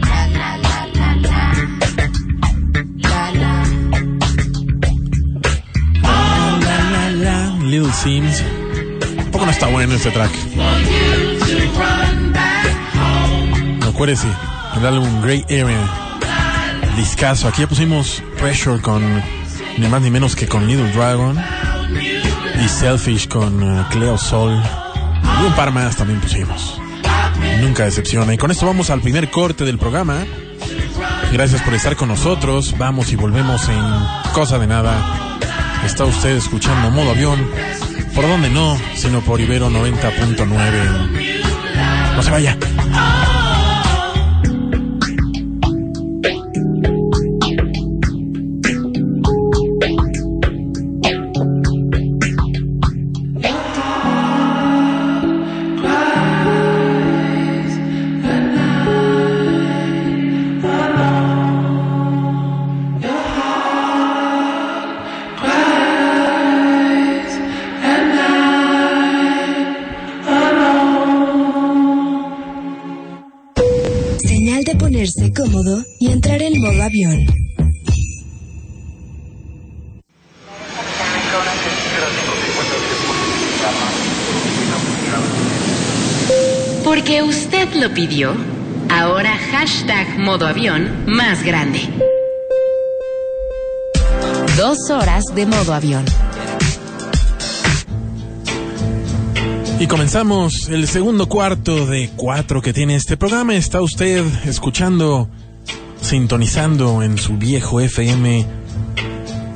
La 0.00 0.26
la 0.36 0.56
la 0.64 0.76
la 0.98 1.10
la. 1.24 1.40
La 2.98 3.30
la. 3.42 3.64
La, 6.02 6.76
la, 6.90 7.08
la, 7.10 7.36
Little 7.64 7.92
Sims. 7.92 8.42
Un 9.18 9.30
poco 9.30 9.44
no 9.46 9.50
está 9.50 9.66
bueno 9.68 9.94
este 9.94 10.10
track. 10.10 10.32
Acuérdese, 13.88 14.28
el 14.76 14.86
álbum 14.86 15.22
Grey 15.22 15.44
Area. 15.48 16.03
Discaso. 16.96 17.48
Aquí 17.48 17.62
ya 17.62 17.68
pusimos 17.68 18.22
Pressure 18.38 18.80
con 18.80 19.02
ni 19.78 19.88
más 19.88 20.02
ni 20.02 20.10
menos 20.10 20.36
que 20.36 20.46
con 20.46 20.66
Little 20.66 20.92
Dragon. 20.92 21.36
Y 22.64 22.68
Selfish 22.68 23.28
con 23.28 23.62
uh, 23.62 23.84
Cleo 23.90 24.16
Sol. 24.16 24.62
Y 25.42 25.46
un 25.46 25.52
par 25.54 25.72
más 25.72 25.96
también 25.96 26.20
pusimos. 26.20 26.80
Nunca 27.60 27.84
decepciona. 27.84 28.32
Y 28.34 28.38
con 28.38 28.50
esto 28.50 28.66
vamos 28.66 28.90
al 28.90 29.00
primer 29.00 29.30
corte 29.30 29.64
del 29.64 29.78
programa. 29.78 30.24
Gracias 31.32 31.62
por 31.62 31.74
estar 31.74 31.96
con 31.96 32.08
nosotros. 32.08 32.74
Vamos 32.78 33.12
y 33.12 33.16
volvemos 33.16 33.68
en 33.68 33.82
cosa 34.32 34.58
de 34.58 34.66
nada. 34.66 35.38
Está 35.84 36.04
usted 36.04 36.36
escuchando 36.36 36.90
modo 36.90 37.10
avión. 37.10 37.46
¿Por 38.14 38.28
dónde 38.28 38.50
no? 38.50 38.78
Sino 38.94 39.20
por 39.20 39.40
Ibero 39.40 39.70
90.9. 39.70 42.14
No 42.14 42.22
se 42.22 42.30
vaya. 42.30 42.56
Ahora 88.90 89.34
hashtag 89.50 90.18
modo 90.18 90.46
avión 90.46 91.04
más 91.06 91.42
grande. 91.42 91.80
Dos 94.58 94.90
horas 94.90 95.24
de 95.34 95.46
modo 95.46 95.72
avión. 95.72 96.04
Y 99.80 99.86
comenzamos 99.86 100.68
el 100.68 100.86
segundo 100.86 101.26
cuarto 101.28 101.86
de 101.86 102.10
cuatro 102.14 102.60
que 102.60 102.74
tiene 102.74 102.94
este 102.94 103.16
programa. 103.16 103.54
Está 103.54 103.80
usted 103.80 104.22
escuchando, 104.44 105.30
sintonizando 106.02 107.02
en 107.02 107.16
su 107.16 107.38
viejo 107.38 107.80
FM 107.80 108.46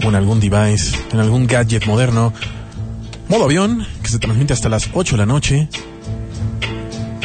o 0.05 0.09
en 0.09 0.15
algún 0.15 0.41
device, 0.41 0.97
en 1.13 1.21
algún 1.21 1.47
gadget 1.47 1.87
moderno. 1.87 2.33
Modo 3.29 3.45
avión, 3.45 3.87
que 4.03 4.09
se 4.09 4.19
transmite 4.19 4.55
hasta 4.55 4.71
las 4.71 4.89
8 4.95 5.17
de 5.17 5.19
la 5.19 5.27
noche 5.27 5.69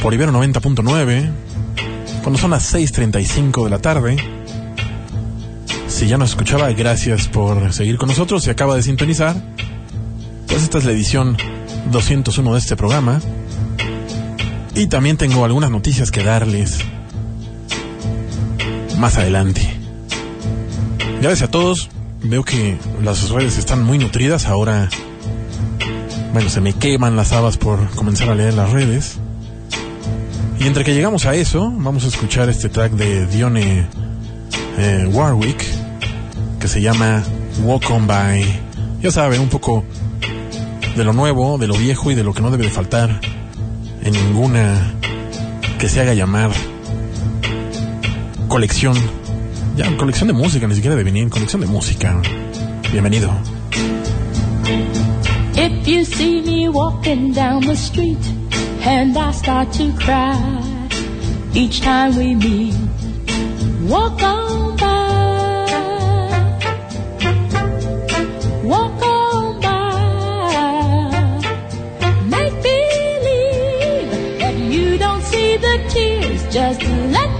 por 0.04 0.14
Ibero 0.14 0.34
90.9, 0.34 1.32
cuando 2.24 2.38
son 2.38 2.52
las 2.52 2.74
6.35 2.74 3.64
de 3.64 3.70
la 3.70 3.80
tarde. 3.80 4.18
Si 5.88 6.08
ya 6.08 6.18
nos 6.18 6.32
escuchaba, 6.32 6.70
gracias 6.74 7.30
por 7.30 7.72
seguir 7.72 7.98
con 7.98 8.10
nosotros. 8.10 8.44
Si 8.44 8.50
acaba 8.50 8.76
de 8.76 8.84
sintonizar, 8.84 9.34
pues 10.46 10.62
esta 10.62 10.80
es 10.80 10.84
la 10.84 10.92
edición 10.92 11.38
201 11.90 12.52
de 12.54 12.60
este 12.60 12.76
programa. 12.76 13.22
Y 14.76 14.88
también 14.88 15.16
tengo 15.16 15.46
algunas 15.46 15.72
noticias 15.72 16.12
que 16.12 16.22
darles 16.22 16.80
más 18.98 19.18
adelante. 19.18 19.62
Gracias 21.22 21.44
a 21.44 21.52
todos. 21.52 21.90
Veo 22.24 22.44
que 22.44 22.78
las 23.02 23.30
redes 23.30 23.58
están 23.58 23.82
muy 23.82 24.00
nutridas. 24.00 24.48
Ahora, 24.48 24.90
bueno, 26.34 26.50
se 26.50 26.60
me 26.60 26.74
queman 26.74 27.16
las 27.16 27.32
habas 27.32 27.58
por 27.58 27.90
comenzar 27.92 28.28
a 28.28 28.36
leer 28.36 28.54
las 28.54 28.70
redes. 28.70 29.18
Y 30.64 30.68
entre 30.68 30.86
que 30.86 30.94
llegamos 30.94 31.26
a 31.26 31.36
eso, 31.36 31.74
vamos 31.76 32.06
a 32.06 32.08
escuchar 32.08 32.48
este 32.48 32.70
track 32.70 32.94
de 32.94 33.26
Dione 33.26 33.86
eh, 34.78 35.10
Warwick 35.12 35.62
que 36.58 36.70
se 36.70 36.82
llama 36.82 37.22
Walk 37.66 37.92
On 37.92 38.08
By. 38.08 38.46
Ya 39.02 39.12
saben, 39.12 39.42
un 39.42 39.50
poco 39.50 39.84
de 40.96 41.04
lo 41.04 41.12
nuevo, 41.12 41.58
de 41.58 41.68
lo 41.68 41.76
viejo 41.76 42.12
y 42.12 42.16
de 42.16 42.24
lo 42.24 42.34
que 42.34 42.42
no 42.42 42.50
debe 42.50 42.64
de 42.64 42.70
faltar 42.70 43.20
en 44.04 44.14
ninguna 44.14 44.94
que 45.80 45.90
se 45.90 46.00
haga 46.00 46.14
llamar 46.14 46.52
colección. 48.48 48.96
Ya, 49.76 49.98
colección 49.98 50.28
de 50.28 50.34
música, 50.34 50.66
ni 50.66 50.76
siquiera 50.76 50.96
de 50.96 51.04
venir, 51.04 51.30
colección 51.30 51.60
de 51.60 51.68
música. 51.68 52.22
Bienvenido. 52.90 53.30
If 55.58 55.86
you 55.86 56.06
see 56.06 56.70
walking 56.70 57.34
down 57.34 57.66
the 57.66 57.76
street 57.76 58.43
and 58.86 59.18
I 59.18 59.32
start 59.32 59.72
to 59.74 59.94
cry 59.94 60.90
each 61.54 61.82
time 61.82 62.16
we 62.16 62.36
meet, 62.36 62.76
walk 63.84 64.22
on 64.22 64.76
by. 64.78 64.90
Walk 68.64 69.02
on 69.04 69.62
by. 69.62 70.90
Make 72.28 72.54
believe 72.64 74.10
that 74.40 74.56
you 74.58 74.98
don't 74.98 75.22
see 75.22 75.58
the 75.58 75.86
tears. 75.90 76.44
Just 76.54 76.82
let 76.84 77.33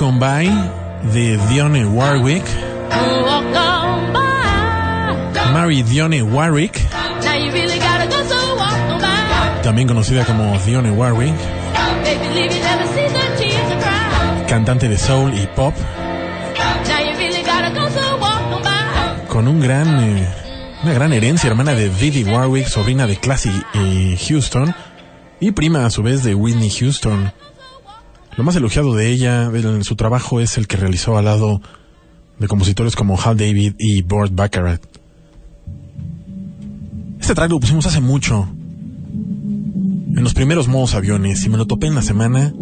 Walk 0.00 0.18
By 0.18 0.46
de 1.12 1.36
Dionne 1.48 1.84
Warwick. 1.84 2.44
Mary 5.52 5.82
Dionne 5.82 6.22
Warwick. 6.22 6.80
También 9.62 9.86
conocida 9.86 10.24
como 10.24 10.58
Dionne 10.60 10.90
Warwick. 10.90 11.34
Cantante 14.48 14.88
de 14.88 14.96
soul 14.96 15.34
y 15.34 15.46
pop. 15.48 15.74
Con 19.28 19.48
un 19.48 19.60
gran, 19.60 20.00
eh, 20.00 20.28
una 20.82 20.92
gran 20.94 21.12
herencia, 21.12 21.50
hermana 21.50 21.74
de 21.74 21.90
Didi 21.90 22.24
Warwick, 22.24 22.68
sobrina 22.68 23.06
de 23.06 23.16
Classy 23.16 23.52
eh, 23.74 24.18
Houston 24.28 24.74
y 25.40 25.52
prima 25.52 25.84
a 25.84 25.90
su 25.90 26.02
vez 26.02 26.24
de 26.24 26.34
Whitney 26.34 26.70
Houston. 26.70 27.32
Lo 28.40 28.44
más 28.44 28.56
elogiado 28.56 28.94
de 28.94 29.10
ella, 29.10 29.50
de 29.50 29.84
su 29.84 29.96
trabajo, 29.96 30.40
es 30.40 30.56
el 30.56 30.66
que 30.66 30.78
realizó 30.78 31.18
al 31.18 31.26
lado 31.26 31.60
de 32.38 32.48
compositores 32.48 32.96
como 32.96 33.20
Hal 33.20 33.36
David 33.36 33.74
y 33.78 34.00
Burt 34.00 34.34
Baccarat. 34.34 34.80
Este 37.20 37.34
track 37.34 37.50
lo 37.50 37.60
pusimos 37.60 37.84
hace 37.84 38.00
mucho, 38.00 38.48
en 39.10 40.24
los 40.24 40.32
primeros 40.32 40.68
modos 40.68 40.94
aviones, 40.94 41.44
y 41.44 41.50
me 41.50 41.58
lo 41.58 41.66
topé 41.66 41.88
en 41.88 41.94
la 41.94 42.00
semana 42.00 42.54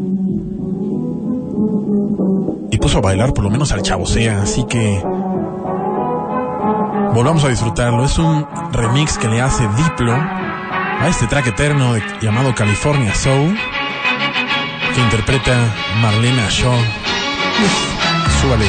y 2.72 2.78
puso 2.78 2.98
a 2.98 3.02
bailar 3.02 3.32
por 3.32 3.44
lo 3.44 3.50
menos 3.50 3.70
al 3.70 3.82
chavosea, 3.82 4.42
así 4.42 4.64
que 4.68 5.00
volvamos 7.14 7.44
a 7.44 7.50
disfrutarlo. 7.50 8.04
Es 8.04 8.18
un 8.18 8.44
remix 8.72 9.16
que 9.16 9.28
le 9.28 9.40
hace 9.40 9.62
Diplo 9.76 10.12
a 10.12 11.06
este 11.08 11.28
track 11.28 11.46
eterno 11.46 11.94
llamado 12.20 12.52
California 12.56 13.14
Soul 13.14 13.56
que 14.98 15.04
interpreta 15.04 15.54
Marlena 16.00 16.50
Shaw. 16.50 16.78
Súbale. 18.40 18.68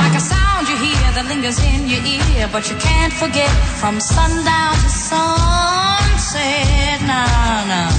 Like 0.00 0.16
a 0.16 0.20
sound 0.20 0.68
you 0.68 0.76
hear 0.76 1.12
that 1.14 1.26
lingers 1.28 1.58
in 1.72 1.88
your 1.88 2.02
ear, 2.14 2.48
but 2.50 2.68
you 2.68 2.76
can't 2.78 3.12
forget 3.12 3.50
from 3.80 4.00
sundown 4.00 4.74
to 4.74 4.90
sunset. 5.10 6.98
Nah, 7.06 7.70
nah. 7.70 7.90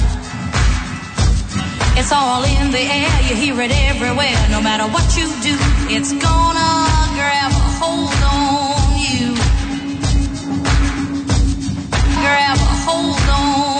It's 1.96 2.12
all 2.12 2.42
in 2.44 2.70
the 2.70 2.84
air, 3.00 3.12
you 3.28 3.34
hear 3.36 3.60
it 3.62 3.72
everywhere. 3.90 4.36
No 4.50 4.60
matter 4.60 4.86
what 4.94 5.06
you 5.16 5.26
do, 5.48 5.56
it's 5.88 6.12
gonna 6.12 6.72
grab 7.16 7.52
a 7.52 7.64
hold 7.80 8.22
on 8.24 8.33
Grab 12.24 12.56
a 12.56 12.74
hold 12.86 13.20
on 13.28 13.73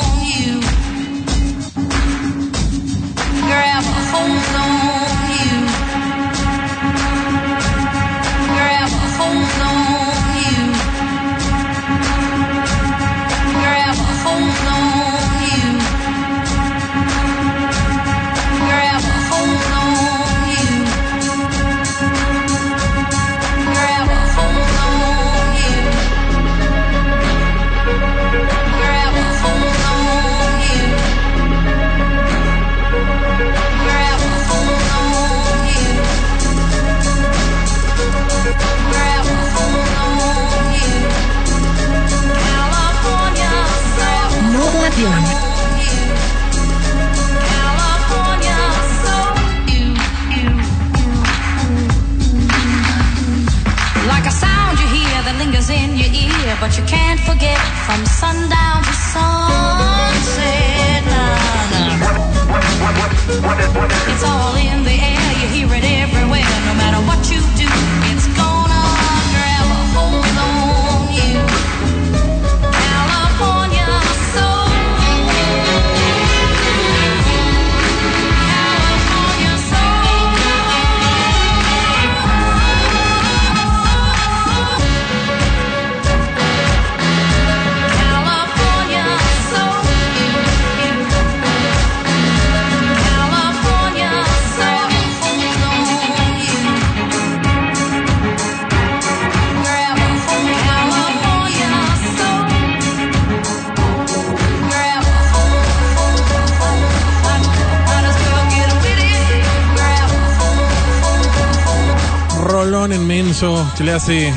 le 113.84 113.92
hace 113.92 114.32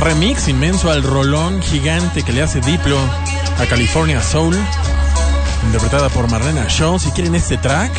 remix 0.00 0.48
inmenso 0.48 0.90
al 0.90 1.02
rolón 1.02 1.60
gigante 1.60 2.22
que 2.22 2.32
le 2.32 2.42
hace 2.42 2.60
Diplo 2.60 2.98
a 3.60 3.66
California 3.66 4.22
Soul, 4.22 4.56
interpretada 5.66 6.08
por 6.08 6.30
Marlena 6.30 6.66
Shaw. 6.68 6.98
Si 6.98 7.10
quieren 7.10 7.34
este 7.34 7.58
track, 7.58 7.90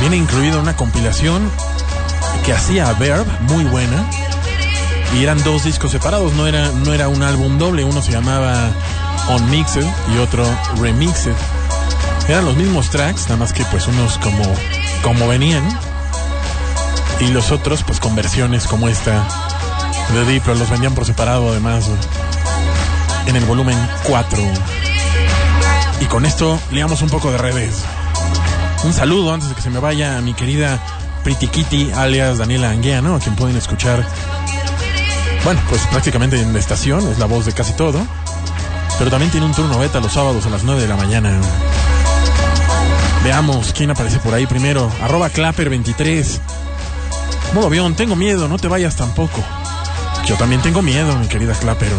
viene 0.00 0.16
incluido 0.16 0.60
una 0.60 0.74
compilación 0.74 1.48
que 2.44 2.52
hacía 2.52 2.92
Verb, 2.94 3.26
muy 3.42 3.64
buena. 3.64 4.04
Y 5.14 5.22
eran 5.22 5.42
dos 5.44 5.64
discos 5.64 5.92
separados, 5.92 6.32
no 6.32 6.46
era, 6.46 6.70
no 6.84 6.92
era 6.92 7.08
un 7.08 7.22
álbum 7.22 7.58
doble, 7.58 7.84
uno 7.84 8.02
se 8.02 8.12
llamaba 8.12 8.70
On 9.28 9.50
Mixed 9.50 9.86
y 10.14 10.18
otro 10.18 10.44
Remixed. 10.80 11.34
Eran 12.28 12.44
los 12.44 12.56
mismos 12.56 12.90
tracks, 12.90 13.24
nada 13.24 13.36
más 13.36 13.52
que 13.52 13.64
pues 13.66 13.86
unos 13.86 14.18
como, 14.18 14.42
como 15.02 15.28
venían 15.28 15.62
y 17.20 17.28
los 17.28 17.50
otros 17.50 17.82
pues 17.82 18.00
con 18.00 18.14
versiones 18.14 18.66
como 18.66 18.88
esta. 18.88 19.26
De 20.14 20.24
Diplo 20.26 20.54
los 20.54 20.68
vendían 20.68 20.94
por 20.94 21.06
separado 21.06 21.50
además 21.50 21.88
en 23.26 23.36
el 23.36 23.44
volumen 23.44 23.78
4 24.04 24.38
y 26.00 26.04
con 26.06 26.26
esto 26.26 26.58
leamos 26.70 27.00
un 27.02 27.08
poco 27.08 27.30
de 27.30 27.38
redes 27.38 27.76
un 28.84 28.92
saludo 28.92 29.32
antes 29.32 29.48
de 29.48 29.54
que 29.54 29.62
se 29.62 29.70
me 29.70 29.78
vaya 29.78 30.18
a 30.18 30.20
mi 30.20 30.34
querida 30.34 30.78
Pretty 31.22 31.46
Kitty 31.46 31.92
alias 31.92 32.38
Daniela 32.38 32.70
Anguiano 32.70 33.14
a 33.14 33.20
quien 33.20 33.36
pueden 33.36 33.56
escuchar 33.56 34.04
bueno 35.44 35.60
pues 35.70 35.80
prácticamente 35.86 36.38
en 36.40 36.52
la 36.52 36.58
estación 36.58 37.08
es 37.10 37.18
la 37.18 37.26
voz 37.26 37.46
de 37.46 37.52
casi 37.52 37.72
todo. 37.72 38.00
Pero 38.98 39.10
también 39.10 39.30
tiene 39.30 39.46
un 39.46 39.52
turno 39.52 39.78
beta 39.78 40.00
los 40.00 40.12
sábados 40.12 40.46
a 40.46 40.50
las 40.50 40.62
9 40.64 40.80
de 40.80 40.88
la 40.88 40.96
mañana. 40.96 41.40
Veamos 43.24 43.72
quién 43.72 43.90
aparece 43.90 44.18
por 44.18 44.34
ahí 44.34 44.46
primero. 44.46 44.90
Arroba 45.02 45.30
clapper23 45.30 46.40
Modo 47.54 47.66
avión, 47.66 47.94
tengo 47.94 48.16
miedo, 48.16 48.48
no 48.48 48.58
te 48.58 48.66
vayas 48.66 48.96
tampoco. 48.96 49.44
Yo 50.24 50.36
también 50.36 50.62
tengo 50.62 50.80
miedo, 50.80 51.14
mi 51.18 51.28
querida 51.28 51.52
Clapper. 51.52 51.92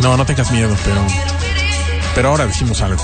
No, 0.00 0.16
no 0.16 0.24
tengas 0.24 0.52
miedo, 0.52 0.76
pero. 0.84 1.00
Pero 2.14 2.28
ahora 2.28 2.46
decimos 2.46 2.82
algo. 2.82 3.02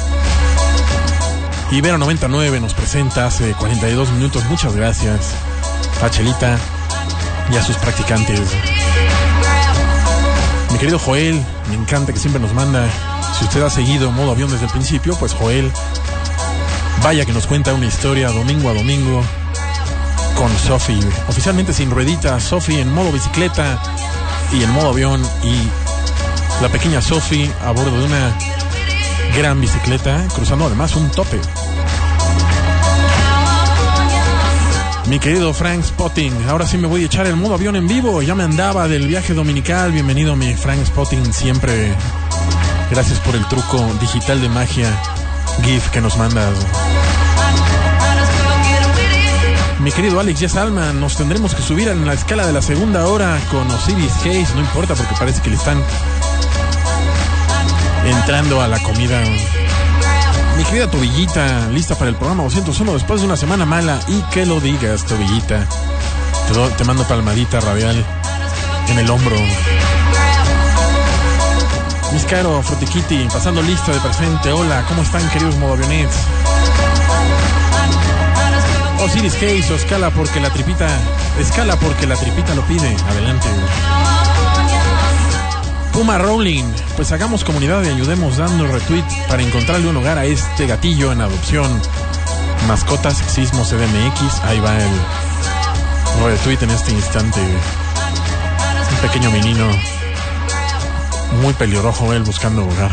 Ibero99 1.73 2.61
nos 2.61 2.73
presenta 2.75 3.27
hace 3.27 3.53
42 3.55 4.11
minutos. 4.13 4.45
Muchas 4.45 4.77
gracias 4.77 5.33
a 6.03 6.09
Chelita 6.09 6.57
y 7.53 7.57
a 7.57 7.63
sus 7.63 7.77
practicantes. 7.79 8.41
Mi 10.71 10.79
querido 10.79 11.01
Joel, 11.01 11.45
me 11.69 11.75
encanta 11.75 12.13
que 12.13 12.21
siempre 12.21 12.41
nos 12.41 12.55
manda. 12.55 12.89
Si 13.37 13.45
usted 13.45 13.63
ha 13.63 13.71
seguido 13.71 14.13
modo 14.13 14.31
avión 14.31 14.53
desde 14.53 14.67
el 14.67 14.71
principio, 14.71 15.17
pues 15.19 15.33
Joel, 15.33 15.73
vaya 17.03 17.25
que 17.25 17.33
nos 17.33 17.49
cuenta 17.49 17.75
una 17.75 17.87
historia 17.87 18.29
domingo 18.29 18.71
a 18.71 18.75
domingo 18.75 19.25
con 20.37 20.57
Sofi. 20.59 20.99
Oficialmente 21.29 21.73
sin 21.73 21.91
ruedita, 21.91 22.39
Sofi 22.39 22.79
en 22.79 22.93
modo 22.93 23.11
bicicleta 23.11 23.83
y 24.53 24.63
en 24.63 24.71
modo 24.71 24.91
avión 24.91 25.23
y 25.43 25.57
La 26.63 26.69
pequeña 26.69 27.03
Sophie 27.03 27.51
a 27.65 27.73
bordo 27.73 27.99
de 27.99 28.05
una 28.05 28.39
gran 29.37 29.61
bicicleta, 29.61 30.27
cruzando 30.35 30.67
además 30.67 30.95
un 30.95 31.11
tope. 31.11 31.41
Mi 35.09 35.19
querido 35.19 35.53
Frank 35.53 35.83
Spotting, 35.85 36.49
ahora 36.49 36.67
sí 36.67 36.79
me 36.79 36.87
voy 36.87 37.03
a 37.03 37.07
echar 37.07 37.27
el 37.27 37.37
modo 37.37 37.55
avión 37.55 37.77
en 37.77 37.87
vivo. 37.89 38.23
Ya 38.23 38.35
me 38.35 38.45
andaba 38.45 38.89
del 38.89 39.07
viaje 39.07 39.35
dominical. 39.35 39.93
Bienvenido, 39.93 40.37
mi 40.37 40.55
Frank 40.55 40.85
Spotting. 40.87 41.33
Siempre 41.33 41.95
gracias 42.91 43.19
por 43.21 43.35
el 43.35 43.47
truco 43.49 43.85
digital 44.01 44.41
de 44.41 44.49
magia 44.49 44.89
GIF 45.63 45.91
que 45.91 46.01
nos 46.01 46.17
mandas. 46.17 46.55
Mi 49.81 49.93
querido 49.93 50.19
Alex 50.19 50.41
Yes 50.41 50.57
Alma, 50.57 50.93
nos 50.93 51.17
tendremos 51.17 51.55
que 51.55 51.63
subir 51.63 51.89
en 51.89 52.07
la 52.07 52.15
escala 52.15 52.47
de 52.47 52.53
la 52.53 52.63
segunda 52.63 53.07
hora 53.07 53.39
con 53.51 53.71
Osiris 53.71 54.13
Case. 54.15 54.49
No 54.55 54.61
importa 54.61 54.95
porque 54.95 55.15
parece 55.19 55.43
que 55.43 55.51
le 55.51 55.57
están 55.57 55.83
entrando 58.07 58.63
a 58.63 58.69
la 58.69 58.83
comida. 58.83 59.21
Mi 60.57 60.65
querida 60.65 60.91
Tobillita, 60.91 61.69
lista 61.69 61.95
para 61.95 62.09
el 62.09 62.17
programa 62.17 62.45
201 62.45 62.95
después 62.95 63.21
de 63.21 63.27
una 63.27 63.37
semana 63.37 63.67
mala. 63.67 64.01
Y 64.09 64.23
que 64.33 64.47
lo 64.47 64.61
digas, 64.61 65.05
Tobillita. 65.05 65.67
Te 66.79 66.85
mando 66.85 67.07
palmadita 67.07 67.61
radial 67.61 68.03
en 68.89 68.99
el 68.99 69.11
hombro. 69.11 69.37
Mis 72.13 72.25
caro 72.25 72.63
Frutiquiti, 72.63 73.29
pasando 73.31 73.61
lista 73.61 73.93
de 73.93 74.01
presente. 74.01 74.53
Hola, 74.53 74.85
¿cómo 74.89 75.03
están, 75.03 75.29
queridos 75.29 75.57
modavionets? 75.57 76.17
Osiris 79.07 79.35
Case, 79.35 79.73
o 79.73 79.77
escala 79.77 80.11
porque 80.11 80.41
la 80.41 80.51
tripita. 80.51 80.89
Escala 81.39 81.77
porque 81.77 82.09
la 82.09 82.17
tripita 82.17 82.57
lo 82.57 82.63
pide. 82.63 82.97
Adelante. 83.09 83.47
Puma 85.93 86.19
Rowling, 86.19 86.65
pues 86.97 87.13
hagamos 87.13 87.45
comunidad 87.45 87.85
y 87.85 87.89
ayudemos 87.89 88.37
dando 88.37 88.67
retweet 88.67 89.05
para 89.29 89.43
encontrarle 89.43 89.89
un 89.89 89.97
hogar 89.97 90.19
a 90.19 90.25
este 90.25 90.67
gatillo 90.67 91.13
en 91.13 91.21
adopción. 91.21 91.71
Mascotas 92.67 93.19
Sexismo 93.19 93.63
CDMX, 93.65 94.43
ahí 94.43 94.59
va 94.59 94.77
el 94.77 94.91
retweet 96.25 96.63
en 96.63 96.71
este 96.71 96.91
instante. 96.91 97.41
Un 97.41 98.97
pequeño 99.09 99.31
menino, 99.31 99.69
muy 101.43 101.55
pelirrojo 101.55 102.13
él 102.13 102.25
buscando 102.25 102.65
hogar. 102.65 102.91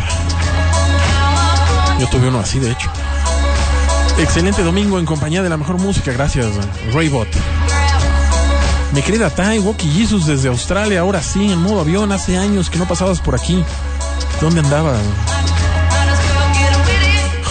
Yo 1.98 2.06
tuve 2.06 2.28
uno 2.28 2.38
así, 2.38 2.60
de 2.60 2.70
hecho. 2.70 2.88
Excelente 4.18 4.62
domingo 4.62 4.98
en 4.98 5.06
compañía 5.06 5.42
de 5.42 5.48
la 5.48 5.56
mejor 5.56 5.78
música, 5.78 6.12
gracias, 6.12 6.46
Raybot. 6.92 7.28
Mi 8.92 9.02
querida 9.02 9.28
Tai, 9.28 9.58
Woki 9.58 9.90
Jesus 9.90 10.26
desde 10.26 10.48
Australia, 10.48 11.00
ahora 11.00 11.20
sí, 11.20 11.50
en 11.50 11.60
modo 11.60 11.80
avión, 11.80 12.12
hace 12.12 12.38
años 12.38 12.70
que 12.70 12.78
no 12.78 12.86
pasabas 12.86 13.20
por 13.20 13.34
aquí. 13.34 13.64
¿Dónde 14.40 14.60
andaba? 14.60 14.94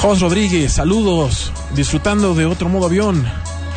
Jos 0.01 0.21
Rodríguez, 0.21 0.71
saludos, 0.71 1.51
disfrutando 1.75 2.33
de 2.33 2.45
otro 2.45 2.69
modo 2.69 2.85
avión. 2.85 3.25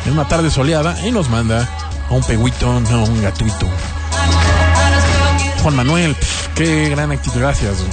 En 0.05 0.13
una 0.13 0.27
tarde 0.27 0.49
soleada 0.49 1.05
y 1.05 1.11
nos 1.11 1.29
manda 1.29 1.67
a 2.09 2.13
un 2.13 2.23
peguito, 2.23 2.79
no, 2.79 3.03
un 3.03 3.21
gatuito. 3.21 3.67
Juan 5.61 5.75
Manuel, 5.75 6.15
qué 6.55 6.87
gran 6.89 7.11
actitud, 7.11 7.39
gracias. 7.39 7.83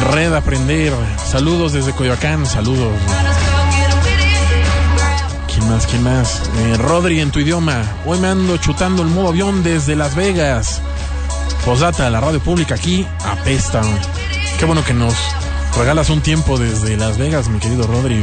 Red 0.00 0.32
Aprender, 0.32 0.92
saludos 1.26 1.72
desde 1.72 1.92
Coyoacán, 1.92 2.46
saludos. 2.46 2.92
¿Quién 5.52 5.68
más? 5.68 5.86
¿Quién 5.86 6.02
más? 6.02 6.42
Eh, 6.56 6.76
Rodri 6.76 7.20
en 7.20 7.30
tu 7.30 7.40
idioma. 7.40 7.82
Hoy 8.06 8.18
me 8.18 8.28
ando 8.28 8.56
chutando 8.58 9.02
el 9.02 9.08
modo 9.08 9.28
avión 9.28 9.62
desde 9.62 9.96
Las 9.96 10.14
Vegas. 10.14 10.80
Posdata, 11.64 12.08
la 12.10 12.20
radio 12.20 12.40
pública 12.40 12.76
aquí 12.76 13.06
apesta. 13.24 13.82
Qué 14.58 14.64
bueno 14.64 14.84
que 14.84 14.94
nos 14.94 15.14
regalas 15.76 16.10
un 16.10 16.20
tiempo 16.20 16.58
desde 16.58 16.96
Las 16.96 17.18
Vegas, 17.18 17.48
mi 17.48 17.58
querido 17.58 17.86
Rodri. 17.86 18.22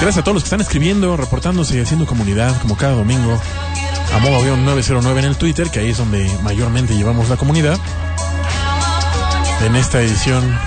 Gracias 0.00 0.18
a 0.18 0.22
todos 0.22 0.34
los 0.34 0.42
que 0.42 0.48
están 0.48 0.60
escribiendo, 0.60 1.16
reportándose 1.16 1.76
y 1.76 1.80
haciendo 1.80 2.06
comunidad, 2.06 2.60
como 2.60 2.76
cada 2.76 2.94
domingo, 2.94 3.40
a 4.14 4.18
modo 4.18 4.36
avión 4.36 4.64
909 4.64 5.20
en 5.20 5.26
el 5.26 5.36
Twitter, 5.36 5.70
que 5.70 5.80
ahí 5.80 5.90
es 5.90 5.98
donde 5.98 6.30
mayormente 6.42 6.96
llevamos 6.96 7.28
la 7.28 7.36
comunidad. 7.36 7.78
En 9.60 9.74
esta 9.76 10.00
edición 10.00 10.58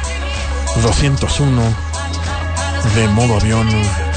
201 0.83 1.61
de 2.95 3.07
modo 3.09 3.37
avión. 3.37 4.10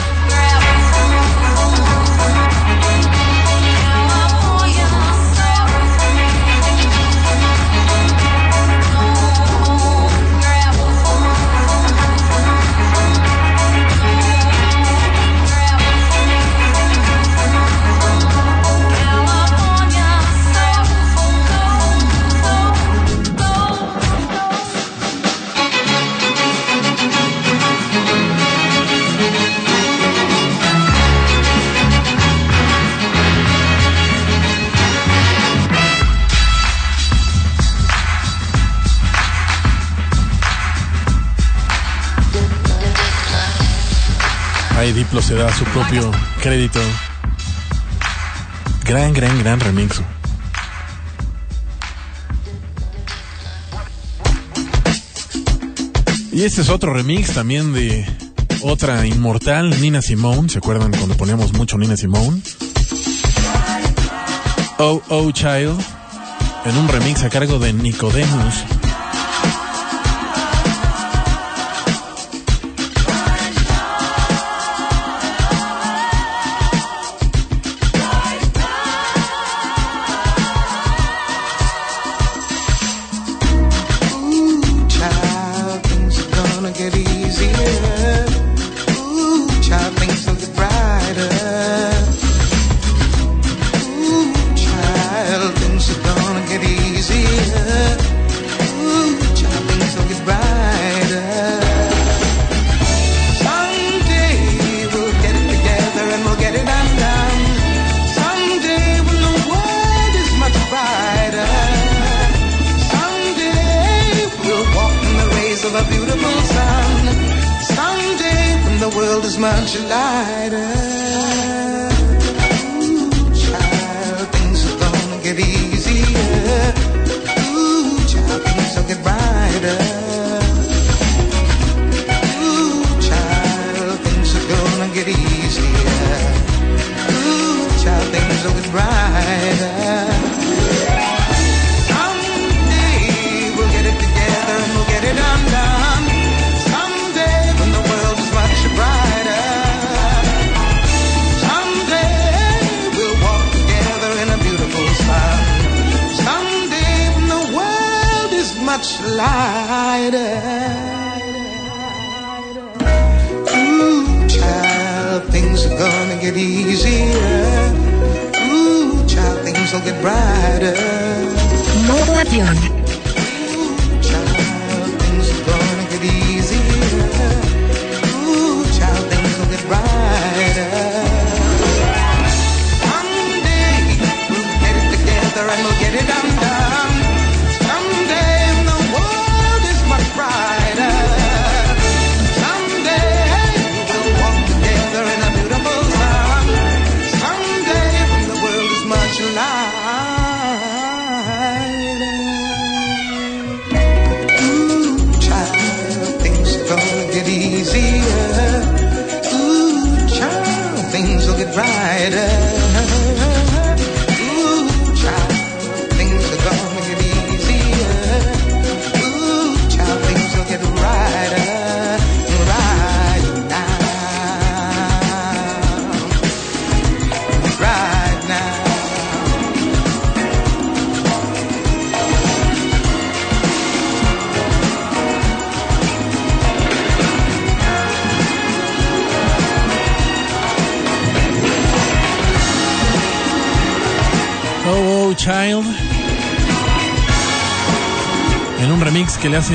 Ahí 44.85 44.93
Diplo 44.93 45.22
se 45.22 45.35
da 45.35 45.51
su 45.51 45.64
propio 45.64 46.11
crédito. 46.43 46.78
Gran, 48.85 49.14
gran, 49.14 49.39
gran 49.39 49.59
remix. 49.59 50.03
Y 56.32 56.43
este 56.43 56.61
es 56.61 56.68
otro 56.68 56.93
remix 56.93 57.32
también 57.32 57.72
de 57.72 58.05
otra 58.61 59.07
inmortal, 59.07 59.80
Nina 59.80 60.03
Simone. 60.03 60.51
¿Se 60.51 60.59
acuerdan 60.59 60.93
cuando 60.93 61.16
poníamos 61.16 61.55
mucho 61.55 61.78
Nina 61.78 61.97
Simone? 61.97 62.43
Oh 64.76 65.01
Oh 65.09 65.32
Child. 65.32 65.80
En 66.66 66.76
un 66.76 66.89
remix 66.89 67.22
a 67.22 67.30
cargo 67.30 67.59
de 67.59 67.72
Nicodemus. 67.72 68.84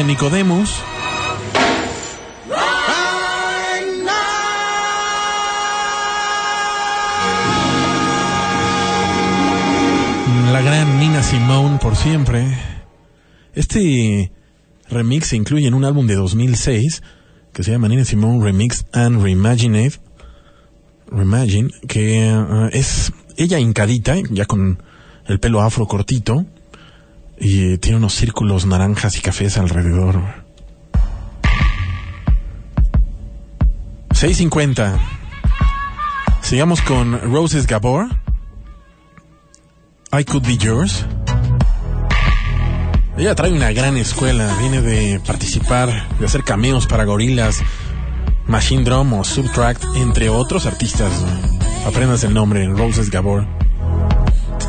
Nicodemus. 0.03 0.81
La 10.51 10.61
gran 10.61 10.99
Nina 10.99 11.23
Simone 11.23 11.77
por 11.79 11.95
siempre. 11.95 12.45
Este 13.53 14.31
remix 14.89 15.27
se 15.27 15.35
incluye 15.35 15.67
en 15.67 15.73
un 15.73 15.85
álbum 15.85 16.07
de 16.07 16.15
2006 16.15 17.03
que 17.53 17.63
se 17.63 17.71
llama 17.71 17.87
Nina 17.87 18.05
Simone 18.05 18.43
Remix 18.43 18.85
and 18.93 19.21
Reimagined. 19.21 19.93
Reimagine, 21.11 21.71
que 21.87 22.29
eh, 22.29 22.69
es 22.73 23.11
ella 23.35 23.59
hincadita, 23.59 24.15
ya 24.29 24.45
con 24.45 24.81
el 25.25 25.39
pelo 25.39 25.61
afro 25.61 25.87
cortito, 25.87 26.45
y 27.39 27.77
tiene 27.77 27.97
unos 27.97 28.13
círculos 28.13 28.65
naranjas 28.65 29.17
y 29.17 29.21
cafés 29.21 29.57
alrededor. 29.57 30.21
6.50. 34.09 34.99
Sigamos 36.41 36.81
con 36.81 37.19
Roses 37.31 37.67
Gabor. 37.67 38.07
I 40.11 40.25
Could 40.25 40.45
Be 40.45 40.57
Yours. 40.57 41.05
Ella 43.17 43.35
trae 43.35 43.51
una 43.51 43.71
gran 43.71 43.95
escuela, 43.97 44.53
viene 44.59 44.81
de 44.81 45.19
participar, 45.19 46.07
de 46.19 46.25
hacer 46.25 46.43
cameos 46.43 46.87
para 46.87 47.05
gorilas, 47.05 47.61
Machine 48.47 48.83
Drum 48.83 49.13
o 49.13 49.23
Subtract, 49.23 49.83
entre 49.95 50.29
otros 50.29 50.65
artistas. 50.65 51.11
Aprendas 51.85 52.23
el 52.23 52.33
nombre, 52.33 52.67
Roses 52.67 53.09
Gabor. 53.09 53.45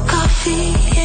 Coffee. 0.06 0.99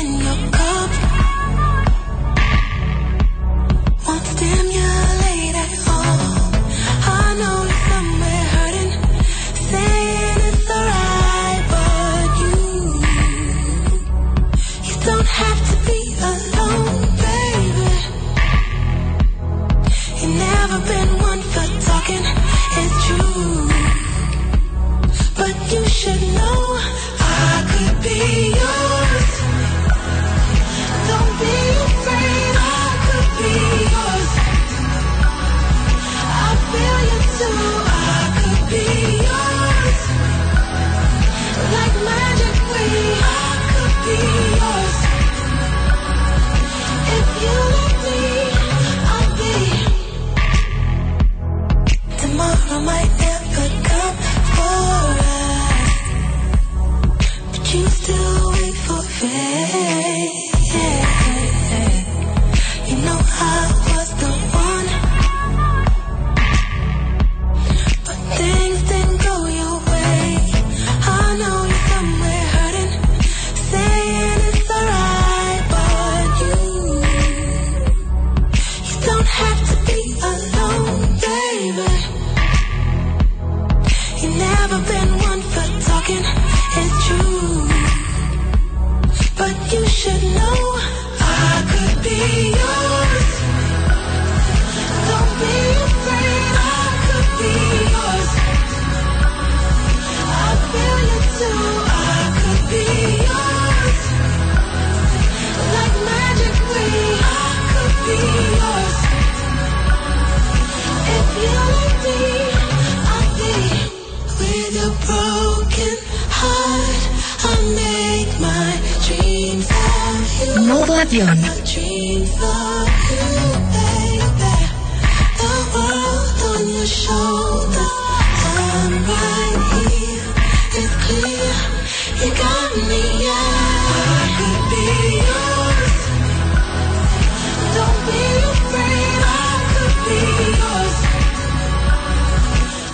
Yeah. 59.28 59.95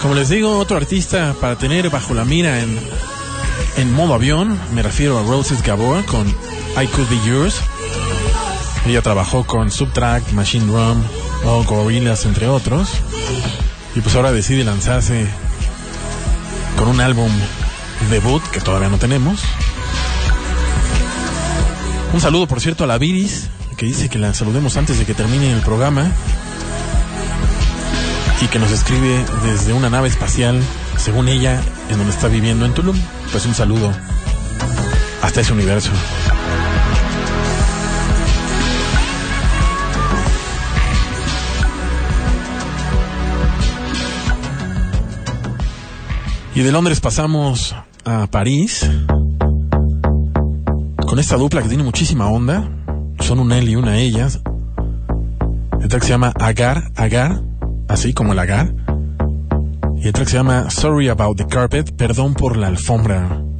Como 0.01 0.15
les 0.15 0.29
digo, 0.29 0.57
otro 0.57 0.77
artista 0.77 1.35
para 1.39 1.57
tener 1.57 1.89
bajo 1.89 2.13
la 2.13 2.25
mira 2.25 2.59
en, 2.59 2.77
en 3.77 3.93
modo 3.93 4.13
avión, 4.15 4.59
me 4.73 4.81
refiero 4.81 5.19
a 5.19 5.23
Roses 5.23 5.61
Gabor 5.63 6.03
con 6.05 6.27
I 6.27 6.87
Could 6.87 7.09
Be 7.09 7.19
Yours. 7.25 7.61
Ella 8.91 9.01
trabajó 9.01 9.45
con 9.45 9.71
Subtrack, 9.71 10.33
Machine 10.33 10.65
Drum 10.65 11.01
o 11.45 11.63
Gorillaz, 11.63 12.25
entre 12.25 12.49
otros. 12.49 12.89
Y 13.95 14.01
pues 14.01 14.13
ahora 14.17 14.33
decide 14.33 14.65
lanzarse 14.65 15.27
con 16.77 16.89
un 16.89 16.99
álbum 16.99 17.31
debut 18.09 18.43
que 18.51 18.59
todavía 18.59 18.89
no 18.89 18.97
tenemos. 18.97 19.39
Un 22.11 22.19
saludo, 22.19 22.49
por 22.49 22.59
cierto, 22.59 22.83
a 22.83 22.87
la 22.87 22.97
Viris, 22.97 23.47
que 23.77 23.85
dice 23.85 24.09
que 24.09 24.19
la 24.19 24.33
saludemos 24.33 24.75
antes 24.75 24.99
de 24.99 25.05
que 25.05 25.13
termine 25.13 25.53
el 25.53 25.61
programa. 25.61 26.11
Y 28.41 28.47
que 28.47 28.59
nos 28.59 28.71
escribe 28.71 29.23
desde 29.45 29.71
una 29.71 29.89
nave 29.89 30.09
espacial, 30.09 30.61
según 30.97 31.29
ella, 31.29 31.61
en 31.89 31.97
donde 31.97 32.11
está 32.11 32.27
viviendo 32.27 32.65
en 32.65 32.73
Tulum. 32.73 32.99
Pues 33.31 33.45
un 33.45 33.55
saludo 33.55 33.89
hasta 35.21 35.39
ese 35.39 35.53
universo. 35.53 35.91
Y 46.53 46.63
de 46.63 46.71
Londres 46.73 46.99
pasamos 46.99 47.73
a 48.03 48.27
París 48.27 48.89
con 51.07 51.17
esta 51.17 51.37
dupla 51.37 51.61
que 51.61 51.69
tiene 51.69 51.83
muchísima 51.83 52.27
onda. 52.27 52.69
Son 53.19 53.39
un 53.39 53.53
él 53.53 53.69
y 53.69 53.77
una 53.77 53.97
ella. 53.97 54.27
El 55.79 55.87
track 55.87 56.03
se 56.03 56.09
llama 56.09 56.33
Agar, 56.39 56.91
Agar, 56.95 57.41
así 57.87 58.13
como 58.13 58.33
el 58.33 58.39
Agar. 58.39 58.73
Y 59.97 60.07
el 60.07 60.13
track 60.13 60.27
se 60.27 60.37
llama 60.37 60.69
Sorry 60.69 61.07
About 61.07 61.37
the 61.37 61.47
Carpet, 61.47 61.95
perdón 61.95 62.33
por 62.33 62.57
la 62.57 62.67
alfombra. 62.67 63.50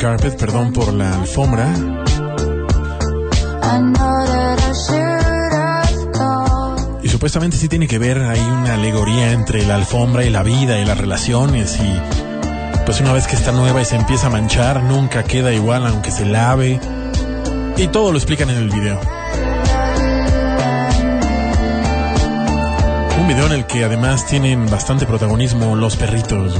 Carpet, 0.00 0.34
perdón 0.38 0.72
por 0.72 0.94
la 0.94 1.14
alfombra. 1.14 1.74
Y 7.02 7.08
supuestamente 7.10 7.58
sí 7.58 7.68
tiene 7.68 7.86
que 7.86 7.98
ver 7.98 8.22
ahí 8.22 8.40
una 8.40 8.76
alegoría 8.76 9.32
entre 9.32 9.66
la 9.66 9.74
alfombra 9.74 10.24
y 10.24 10.30
la 10.30 10.42
vida 10.42 10.78
y 10.78 10.86
las 10.86 10.96
relaciones 10.96 11.78
y 11.78 12.00
pues 12.86 12.98
una 13.02 13.12
vez 13.12 13.26
que 13.26 13.36
está 13.36 13.52
nueva 13.52 13.82
y 13.82 13.84
se 13.84 13.96
empieza 13.96 14.28
a 14.28 14.30
manchar, 14.30 14.82
nunca 14.82 15.22
queda 15.24 15.52
igual 15.52 15.86
aunque 15.86 16.10
se 16.10 16.24
lave. 16.24 16.80
Y 17.76 17.88
todo 17.88 18.10
lo 18.10 18.16
explican 18.16 18.48
en 18.48 18.56
el 18.56 18.70
video. 18.70 18.98
Un 23.20 23.28
video 23.28 23.44
en 23.44 23.52
el 23.52 23.66
que 23.66 23.84
además 23.84 24.26
tienen 24.26 24.64
bastante 24.70 25.04
protagonismo 25.04 25.76
los 25.76 25.96
perritos. 25.96 26.58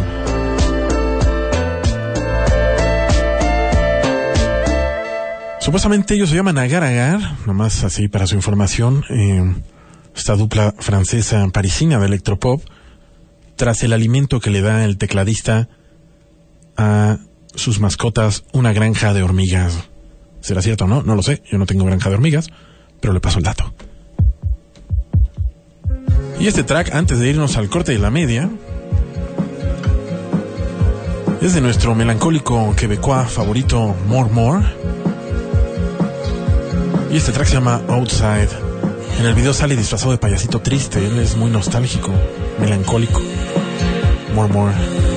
Supuestamente 5.61 6.15
ellos 6.15 6.31
se 6.31 6.37
llaman 6.37 6.59
Agar 6.59 6.83
Agar, 6.85 7.21
nomás 7.47 7.85
así 7.85 8.09
para 8.09 8.27
su 8.27 8.35
información. 8.35 9.05
eh, 9.11 9.55
esta 10.17 10.35
dupla 10.35 10.75
francesa 10.79 11.47
parisina 11.49 11.99
de 11.99 12.07
electropop, 12.07 12.63
tras 13.57 13.83
el 13.83 13.93
alimento 13.93 14.41
que 14.41 14.51
le 14.51 14.61
da 14.63 14.85
el 14.85 14.97
tecladista 14.99 15.69
a 16.77 17.19
sus 17.55 17.79
mascotas 17.79 18.45
una 18.53 18.73
granja 18.73 19.13
de 19.13 19.23
hormigas. 19.23 19.89
¿Será 20.41 20.63
cierto 20.63 20.85
o 20.85 20.89
no? 20.89 21.03
No 21.03 21.15
lo 21.15 21.23
sé, 21.23 21.43
yo 21.51 21.59
no 21.59 21.67
tengo 21.67 21.85
granja 21.85 22.09
de 22.09 22.15
hormigas, 22.15 22.49
pero 23.01 23.13
le 23.13 23.21
paso 23.21 23.39
el 23.39 23.45
dato. 23.45 23.73
Y 26.39 26.47
este 26.47 26.65
track, 26.65 26.95
antes 26.95 27.19
de 27.19 27.29
irnos 27.29 27.57
al 27.59 27.69
corte 27.69 27.93
de 27.93 27.99
la 27.99 28.11
media, 28.11 28.49
es 31.43 31.55
de 31.55 31.61
nuestro 31.61 31.95
melancólico 31.95 32.75
quebecois 32.77 33.31
favorito 33.31 33.95
More 34.09 34.31
More. 34.31 35.00
Y 37.11 37.17
este 37.17 37.33
track 37.33 37.49
se 37.49 37.55
llama 37.55 37.81
Outside. 37.89 38.49
En 39.19 39.27
el 39.27 39.35
video 39.35 39.53
sale 39.53 39.77
disfrazado 39.77 40.13
de 40.13 40.19
payasito 40.19 40.61
triste, 40.61 41.05
él 41.05 41.19
es 41.19 41.37
muy 41.37 41.51
nostálgico, 41.51 42.13
melancólico. 42.61 43.21
More 44.35 44.53
More. 44.53 45.10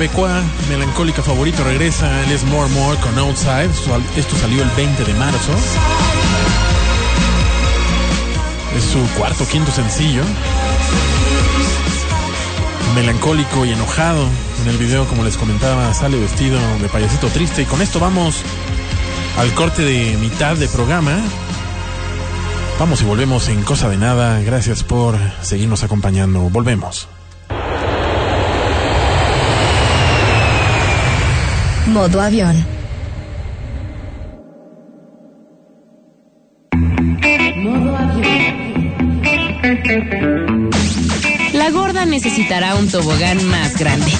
Quebecois 0.00 0.42
melancólica 0.70 1.22
favorito 1.22 1.62
regresa, 1.62 2.08
es 2.32 2.42
More 2.44 2.70
More 2.70 2.98
con 3.00 3.18
Outside. 3.18 3.68
Esto 4.16 4.34
salió 4.36 4.62
el 4.62 4.70
20 4.70 5.04
de 5.04 5.12
marzo. 5.12 5.52
Es 8.74 8.84
su 8.84 8.98
cuarto, 9.18 9.46
quinto 9.46 9.70
sencillo. 9.70 10.22
Melancólico 12.94 13.66
y 13.66 13.72
enojado. 13.72 14.26
En 14.62 14.68
el 14.70 14.78
video, 14.78 15.04
como 15.04 15.22
les 15.22 15.36
comentaba, 15.36 15.92
sale 15.92 16.18
vestido 16.18 16.58
de 16.80 16.88
payasito 16.88 17.28
triste. 17.28 17.60
Y 17.60 17.66
con 17.66 17.82
esto 17.82 18.00
vamos 18.00 18.40
al 19.36 19.52
corte 19.52 19.82
de 19.82 20.16
mitad 20.16 20.56
de 20.56 20.68
programa. 20.68 21.18
Vamos 22.78 23.02
y 23.02 23.04
volvemos 23.04 23.48
en 23.48 23.62
cosa 23.64 23.90
de 23.90 23.98
nada. 23.98 24.40
Gracias 24.40 24.82
por 24.82 25.18
seguirnos 25.42 25.82
acompañando. 25.82 26.40
Volvemos. 26.48 27.09
Modo 31.92 32.20
avión. 32.20 32.54
Modo 37.56 37.96
avión. 37.96 38.60
La 41.52 41.70
gorda 41.70 42.06
necesitará 42.06 42.76
un 42.76 42.88
tobogán 42.88 43.44
más 43.48 43.76
grande. 43.76 44.12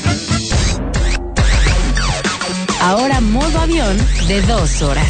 Ahora 2.82 3.20
modo 3.20 3.60
avión 3.60 3.96
de 4.26 4.42
dos 4.42 4.82
horas. 4.82 5.08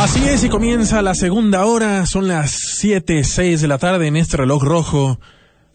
Así 0.00 0.24
es, 0.26 0.44
y 0.44 0.48
comienza 0.48 1.02
la 1.02 1.14
segunda 1.14 1.66
hora. 1.66 2.06
Son 2.06 2.28
las 2.28 2.50
7, 2.78 3.24
6 3.24 3.60
de 3.60 3.68
la 3.68 3.76
tarde 3.76 4.06
en 4.06 4.16
este 4.16 4.38
reloj 4.38 4.62
rojo 4.62 5.20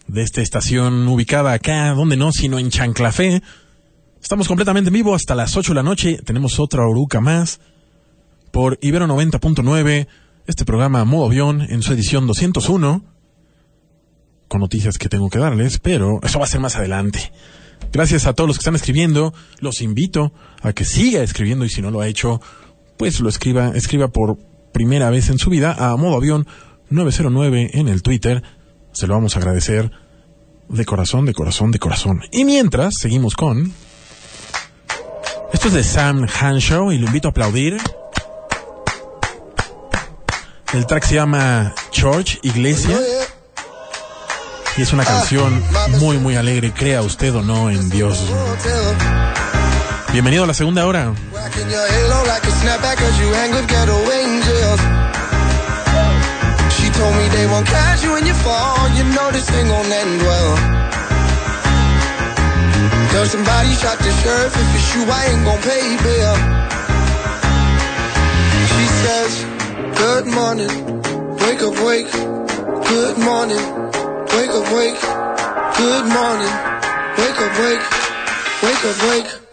de 0.08 0.22
esta 0.22 0.40
estación 0.40 1.06
ubicada 1.06 1.52
acá, 1.52 1.94
donde 1.94 2.16
no, 2.16 2.32
sino 2.32 2.58
en 2.58 2.70
Chanclafé. 2.70 3.42
Estamos 4.28 4.46
completamente 4.46 4.88
en 4.88 4.92
vivo 4.92 5.14
hasta 5.14 5.34
las 5.34 5.56
8 5.56 5.70
de 5.70 5.74
la 5.74 5.82
noche. 5.82 6.20
Tenemos 6.22 6.60
otra 6.60 6.86
oruca 6.86 7.18
más 7.18 7.60
por 8.50 8.78
Ibero 8.82 9.06
90.9. 9.06 10.06
Este 10.46 10.66
programa 10.66 11.02
Modo 11.06 11.24
Avión 11.24 11.62
en 11.62 11.80
su 11.80 11.94
edición 11.94 12.26
201. 12.26 13.02
Con 14.46 14.60
noticias 14.60 14.98
que 14.98 15.08
tengo 15.08 15.30
que 15.30 15.38
darles, 15.38 15.78
pero 15.78 16.20
eso 16.22 16.38
va 16.38 16.44
a 16.44 16.48
ser 16.48 16.60
más 16.60 16.76
adelante. 16.76 17.32
Gracias 17.90 18.26
a 18.26 18.34
todos 18.34 18.48
los 18.48 18.58
que 18.58 18.60
están 18.60 18.74
escribiendo. 18.74 19.32
Los 19.60 19.80
invito 19.80 20.34
a 20.60 20.74
que 20.74 20.84
siga 20.84 21.22
escribiendo 21.22 21.64
y 21.64 21.70
si 21.70 21.80
no 21.80 21.90
lo 21.90 22.02
ha 22.02 22.06
hecho, 22.06 22.42
pues 22.98 23.20
lo 23.20 23.30
escriba, 23.30 23.70
escriba 23.74 24.08
por 24.08 24.36
primera 24.74 25.08
vez 25.08 25.30
en 25.30 25.38
su 25.38 25.48
vida 25.48 25.72
a 25.72 25.96
modo 25.96 26.16
avión 26.16 26.46
909 26.90 27.70
en 27.72 27.88
el 27.88 28.02
Twitter. 28.02 28.42
Se 28.92 29.06
lo 29.06 29.14
vamos 29.14 29.36
a 29.36 29.38
agradecer 29.38 29.90
de 30.68 30.84
corazón, 30.84 31.24
de 31.24 31.32
corazón, 31.32 31.70
de 31.70 31.78
corazón. 31.78 32.20
Y 32.30 32.44
mientras, 32.44 32.92
seguimos 32.98 33.34
con... 33.34 33.72
Esto 35.52 35.68
es 35.68 35.74
de 35.74 35.82
Sam 35.82 36.26
Hanshaw 36.40 36.92
y 36.92 36.98
lo 36.98 37.06
invito 37.06 37.28
a 37.28 37.30
aplaudir. 37.30 37.78
El 40.74 40.86
track 40.86 41.04
se 41.04 41.14
llama 41.14 41.74
Church, 41.90 42.38
Iglesia. 42.42 42.98
Y 44.76 44.82
es 44.82 44.92
una 44.92 45.04
canción 45.04 45.62
muy, 45.98 46.18
muy 46.18 46.36
alegre, 46.36 46.72
crea 46.72 47.02
usted 47.02 47.34
o 47.34 47.42
no 47.42 47.70
en 47.70 47.88
Dios. 47.88 48.22
Bienvenido 50.12 50.44
a 50.44 50.46
la 50.46 50.54
segunda 50.54 50.86
hora. 50.86 51.12
Tell 63.18 63.26
somebody 63.26 63.70
shot 63.74 63.98
the 63.98 64.12
sheriff 64.22 64.54
if 64.54 64.74
it's 64.76 64.94
you, 64.94 65.02
I 65.10 65.24
ain't 65.26 65.44
gon' 65.44 65.60
pay 65.66 65.82
bail. 66.06 66.34
She 68.70 68.86
says, 69.02 69.32
Good 69.98 70.26
morning, 70.26 70.70
wake 71.42 71.60
up, 71.66 71.74
wake. 71.82 72.12
Good 72.86 73.18
morning, 73.18 73.64
wake 74.38 74.54
up, 74.54 74.70
wake. 74.70 75.00
Good 75.82 76.06
morning, 76.14 76.54
wake 77.18 77.40
up, 77.42 77.58
wake. 77.58 77.84
Wake 78.62 78.84
up, 78.86 79.02
wake. 79.10 79.47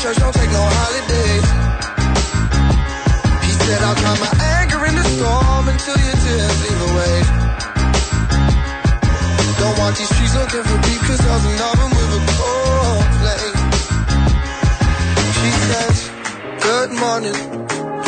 Church 0.00 0.16
don't 0.16 0.32
take 0.32 0.48
no 0.50 0.64
holidays. 0.64 1.46
He 3.44 3.52
said 3.52 3.80
I'll 3.84 4.16
my 4.16 4.32
anger 4.56 4.80
in 4.88 4.94
the 4.96 5.04
storm 5.04 5.68
until 5.68 5.98
your 6.00 6.16
tears 6.24 6.56
leave 6.64 6.82
away. 6.88 7.16
Don't 9.60 9.76
want 9.76 9.96
these 10.00 10.08
streets 10.08 10.34
looking 10.40 10.64
for 10.64 10.78
beef, 10.88 11.00
cause 11.04 11.20
I 11.20 11.36
was 11.36 11.44
in 11.44 11.56
love 11.60 11.92
with 12.00 12.16
a 12.16 12.22
cold 12.32 13.08
flame. 13.20 13.58
She 15.36 15.50
says, 15.68 15.96
Good 16.64 16.90
morning, 16.96 17.36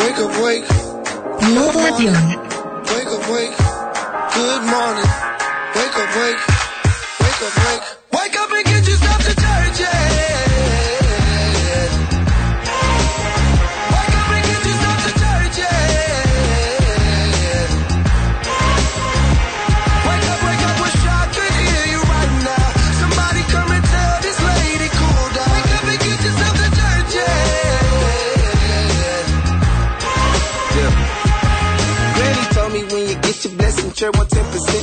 wake 0.01 0.19
up, 0.25 0.33
wake. 0.41 0.69
Modo 1.53 1.81
avión. 1.93 2.17
Wake 2.89 3.13
up, 3.17 3.25
wake. 3.29 3.57
Good 4.33 4.63
morning. 4.65 5.22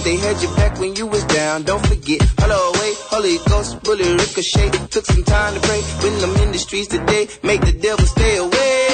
They 0.10 0.18
had 0.18 0.42
your 0.42 0.54
back 0.56 0.80
when 0.80 0.96
you 0.96 1.06
was 1.06 1.24
down. 1.26 1.62
Don't 1.62 1.86
forget, 1.86 2.18
hello, 2.42 2.74
wait, 2.82 2.98
Holy 3.14 3.38
Ghost, 3.46 3.78
bullet 3.86 4.10
ricochet. 4.18 4.74
Took 4.90 5.06
some 5.06 5.24
time 5.24 5.54
to 5.54 5.62
pray 5.62 5.82
when 6.02 6.14
I'm 6.26 6.36
in 6.42 6.52
the 6.52 6.58
streets 6.58 6.88
today. 6.88 7.30
Make 7.44 7.62
the 7.62 7.74
devil 7.78 8.06
stay 8.06 8.38
away. 8.38 8.90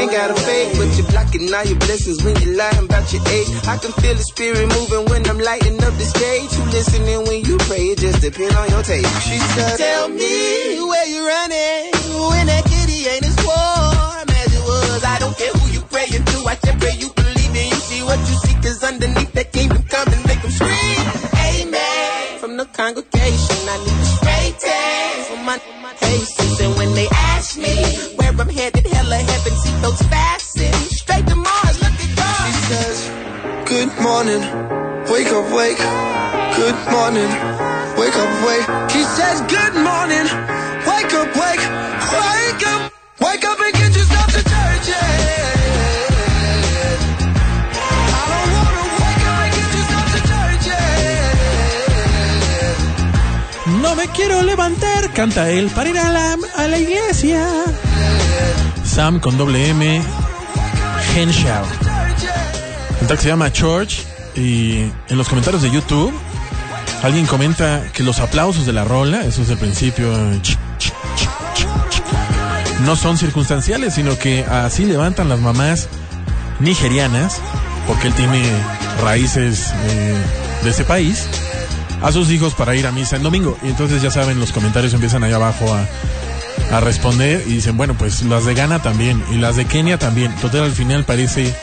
Ain't 0.00 0.10
got 0.10 0.30
a 0.32 0.34
fake, 0.34 0.72
but 0.80 0.88
you're 0.96 1.10
blocking 1.12 1.52
all 1.52 1.64
your 1.68 1.78
blessings 1.84 2.24
when 2.24 2.34
you're 2.40 2.56
lying 2.56 2.84
about 2.88 3.04
your 3.12 3.20
age. 3.28 3.48
I 3.68 3.76
can 3.76 3.92
feel 4.00 4.16
the 4.16 4.24
spirit 4.24 4.66
moving 4.72 5.04
when 5.12 5.28
I'm 5.28 5.38
lighting 5.38 5.76
up 5.84 5.94
the 6.00 6.08
stage. 6.08 6.48
You 6.56 6.64
listening 6.72 7.20
when 7.28 7.44
you 7.44 7.60
pray, 7.68 7.92
it 7.92 7.98
just 8.00 8.24
depend 8.24 8.56
on 8.56 8.70
your 8.72 8.82
taste. 8.82 9.12
She 9.28 9.36
said, 9.52 9.76
Tell 9.76 10.08
me 10.08 10.80
where 10.80 11.08
you 11.12 11.20
running 11.28 11.92
when 12.32 12.44
that 12.48 12.64
kitty 12.64 13.04
ain't 13.04 13.28
as 13.28 13.36
warm 13.44 14.28
as 14.32 14.48
it 14.48 14.64
was. 14.64 15.04
I 15.04 15.20
don't 15.20 15.36
care 15.36 15.52
who 15.52 15.68
you 15.76 15.82
praying 15.92 16.24
to, 16.24 16.36
I 16.48 16.56
just 16.56 16.78
pray 16.80 16.96
you 16.96 17.12
believe 17.12 17.52
in. 17.52 17.68
You 17.68 17.80
see 17.84 18.02
what 18.02 18.18
you 18.18 18.26
seek 18.26 18.43
is 18.43 18.43
underneath 18.84 19.32
that 19.32 19.52
kingdom 19.52 19.82
come 19.88 20.08
and 20.12 20.26
make 20.26 20.40
them 20.42 20.50
scream. 20.50 21.00
Amen. 21.48 22.38
From 22.38 22.56
the 22.56 22.66
congregation, 22.66 23.56
I 23.68 23.76
need 23.80 24.00
a 24.00 24.08
straight 24.16 24.56
text 24.60 25.30
for 25.30 25.40
my 25.42 25.58
patience. 26.00 26.60
And 26.60 26.76
when 26.76 26.92
they 26.94 27.08
ask 27.32 27.56
me 27.58 27.74
where 28.16 28.30
I'm 28.32 28.48
headed, 28.48 28.86
hell 28.86 29.12
or 29.12 29.16
heaven, 29.16 29.52
see 29.62 29.74
those 29.80 30.02
fasten. 30.12 30.72
Straight 30.92 31.26
to 31.26 31.36
Mars, 31.36 31.76
look 31.80 31.96
at 31.96 32.12
God. 32.16 32.46
She 32.46 32.60
says, 32.70 32.98
Good 33.64 33.92
morning, 34.04 34.42
wake 35.08 35.32
up, 35.32 35.46
wake. 35.56 35.80
Good 36.60 36.78
morning, 36.92 37.30
wake 37.98 38.16
up, 38.16 38.32
wake. 38.46 38.66
She 38.92 39.02
says, 39.16 39.40
Good 39.48 39.74
morning, 39.80 40.26
wake 40.84 41.12
up, 41.16 41.30
wake. 41.34 41.64
Wake 42.04 42.62
up, 42.68 42.92
quiero 54.14 54.42
levantar, 54.42 55.12
canta 55.12 55.50
él 55.50 55.70
para 55.74 55.90
ir 55.90 55.98
a 55.98 56.08
la, 56.10 56.36
a 56.56 56.68
la 56.68 56.78
iglesia. 56.78 57.46
Sam 58.84 59.20
con 59.20 59.36
doble 59.36 59.68
M, 59.68 60.02
Henshaw. 61.14 61.64
El 63.00 63.06
track 63.06 63.20
se 63.20 63.28
llama 63.28 63.52
Church 63.52 64.02
y 64.36 64.90
en 65.08 65.18
los 65.18 65.28
comentarios 65.28 65.62
de 65.62 65.70
YouTube 65.70 66.12
alguien 67.02 67.26
comenta 67.26 67.84
que 67.92 68.02
los 68.02 68.20
aplausos 68.20 68.64
de 68.66 68.72
la 68.72 68.84
rola, 68.84 69.24
eso 69.24 69.42
es 69.42 69.50
el 69.50 69.58
principio, 69.58 70.10
no 72.84 72.96
son 72.96 73.18
circunstanciales, 73.18 73.94
sino 73.94 74.18
que 74.18 74.44
así 74.44 74.84
levantan 74.84 75.28
las 75.28 75.40
mamás 75.40 75.88
nigerianas, 76.60 77.40
porque 77.86 78.08
él 78.08 78.14
tiene 78.14 78.42
raíces 79.02 79.72
eh, 79.86 80.16
de 80.62 80.70
ese 80.70 80.84
país, 80.84 81.26
a 82.02 82.12
sus 82.12 82.30
hijos 82.30 82.54
para 82.54 82.74
ir 82.76 82.86
a 82.86 82.92
misa 82.92 83.16
el 83.16 83.22
domingo. 83.22 83.56
Y 83.62 83.68
entonces 83.68 84.02
ya 84.02 84.10
saben, 84.10 84.38
los 84.38 84.52
comentarios 84.52 84.92
empiezan 84.94 85.24
allá 85.24 85.36
abajo 85.36 85.72
a, 85.74 86.76
a 86.76 86.80
responder 86.80 87.42
y 87.46 87.54
dicen, 87.54 87.76
bueno, 87.76 87.94
pues 87.94 88.22
las 88.22 88.44
de 88.44 88.54
Ghana 88.54 88.80
también 88.80 89.22
y 89.30 89.36
las 89.36 89.56
de 89.56 89.64
Kenia 89.64 89.98
también. 89.98 90.34
Total, 90.36 90.64
al 90.64 90.72
final 90.72 91.04
parece 91.04 91.54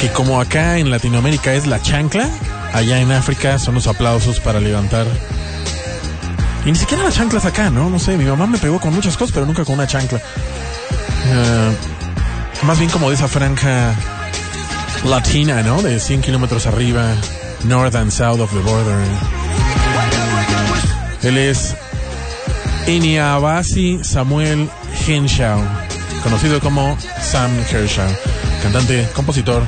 que 0.00 0.08
como 0.10 0.40
acá 0.40 0.78
en 0.78 0.90
Latinoamérica 0.90 1.54
es 1.54 1.66
la 1.66 1.80
chancla, 1.80 2.28
allá 2.72 3.00
en 3.00 3.12
África 3.12 3.58
son 3.58 3.74
los 3.74 3.86
aplausos 3.86 4.40
para 4.40 4.60
levantar. 4.60 5.06
Y 6.64 6.70
ni 6.70 6.76
siquiera 6.76 7.02
las 7.02 7.14
chanclas 7.14 7.44
acá, 7.44 7.70
¿no? 7.70 7.90
No 7.90 7.98
sé, 7.98 8.16
mi 8.16 8.24
mamá 8.24 8.46
me 8.46 8.58
pegó 8.58 8.80
con 8.80 8.94
muchas 8.94 9.16
cosas, 9.16 9.32
pero 9.32 9.46
nunca 9.46 9.64
con 9.64 9.74
una 9.74 9.86
chancla. 9.86 10.18
Eh, 10.18 11.76
más 12.62 12.78
bien 12.78 12.90
como 12.90 13.08
de 13.08 13.16
esa 13.16 13.28
franja 13.28 13.94
latina, 15.04 15.62
¿no? 15.62 15.82
De 15.82 15.98
100 15.98 16.20
kilómetros 16.20 16.66
arriba, 16.66 17.14
north 17.64 17.94
and 17.94 18.10
south 18.10 18.40
of 18.40 18.50
the 18.52 18.60
border. 18.60 19.04
Él 21.22 21.38
es 21.38 21.74
Iniabasi 22.86 24.02
Samuel 24.02 24.68
Henshaw, 25.06 25.60
conocido 26.22 26.60
como 26.60 26.96
Sam 27.20 27.50
Kershaw, 27.70 28.10
cantante, 28.62 29.08
compositor 29.14 29.62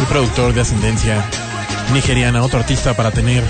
y 0.00 0.04
productor 0.06 0.54
de 0.54 0.60
ascendencia 0.60 1.24
nigeriana, 1.92 2.42
otro 2.42 2.60
artista 2.60 2.94
para 2.94 3.10
tener 3.10 3.42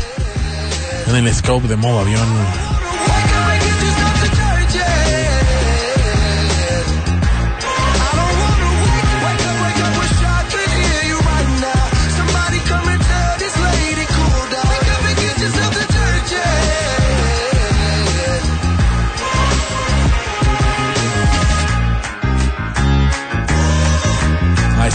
en 1.09 1.17
el 1.17 1.35
scope 1.35 1.69
de 1.69 1.77
modo 1.77 2.01
avión. 2.01 2.76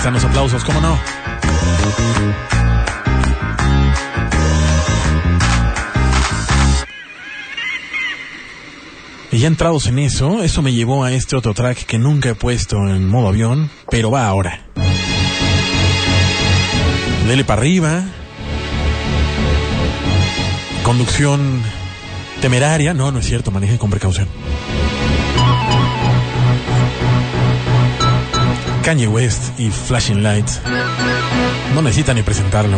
Están 0.02 0.16
los 0.16 0.26
aplausos, 0.26 0.64
¿cómo 0.64 0.82
no? 0.82 0.98
Y 9.32 9.38
ya 9.38 9.48
entrados 9.48 9.86
en 9.86 10.00
eso, 10.00 10.42
eso 10.42 10.64
me 10.64 10.74
llevó 10.74 11.04
a 11.04 11.12
este 11.12 11.36
otro 11.36 11.54
track 11.54 11.86
que 11.86 12.00
nunca 12.00 12.30
he 12.30 12.34
puesto 12.34 12.78
en 12.90 13.08
modo 13.08 13.28
avión, 13.28 13.70
pero 13.92 14.10
va 14.10 14.26
ahora. 14.26 14.66
Dele 17.28 17.44
para 17.44 17.62
arriba. 17.62 18.04
Conducción 20.82 21.62
temeraria. 22.42 22.96
No, 22.96 23.12
no 23.12 23.20
es 23.20 23.28
cierto, 23.28 23.52
manejen 23.52 23.78
con 23.78 23.92
precaución. 23.92 24.28
Kanye 28.92 29.08
West 29.08 29.58
y 29.58 29.70
Flashing 29.70 30.22
Lights. 30.22 30.60
No 31.74 31.82
necesita 31.82 32.14
ni 32.14 32.24
presentarlo. 32.24 32.78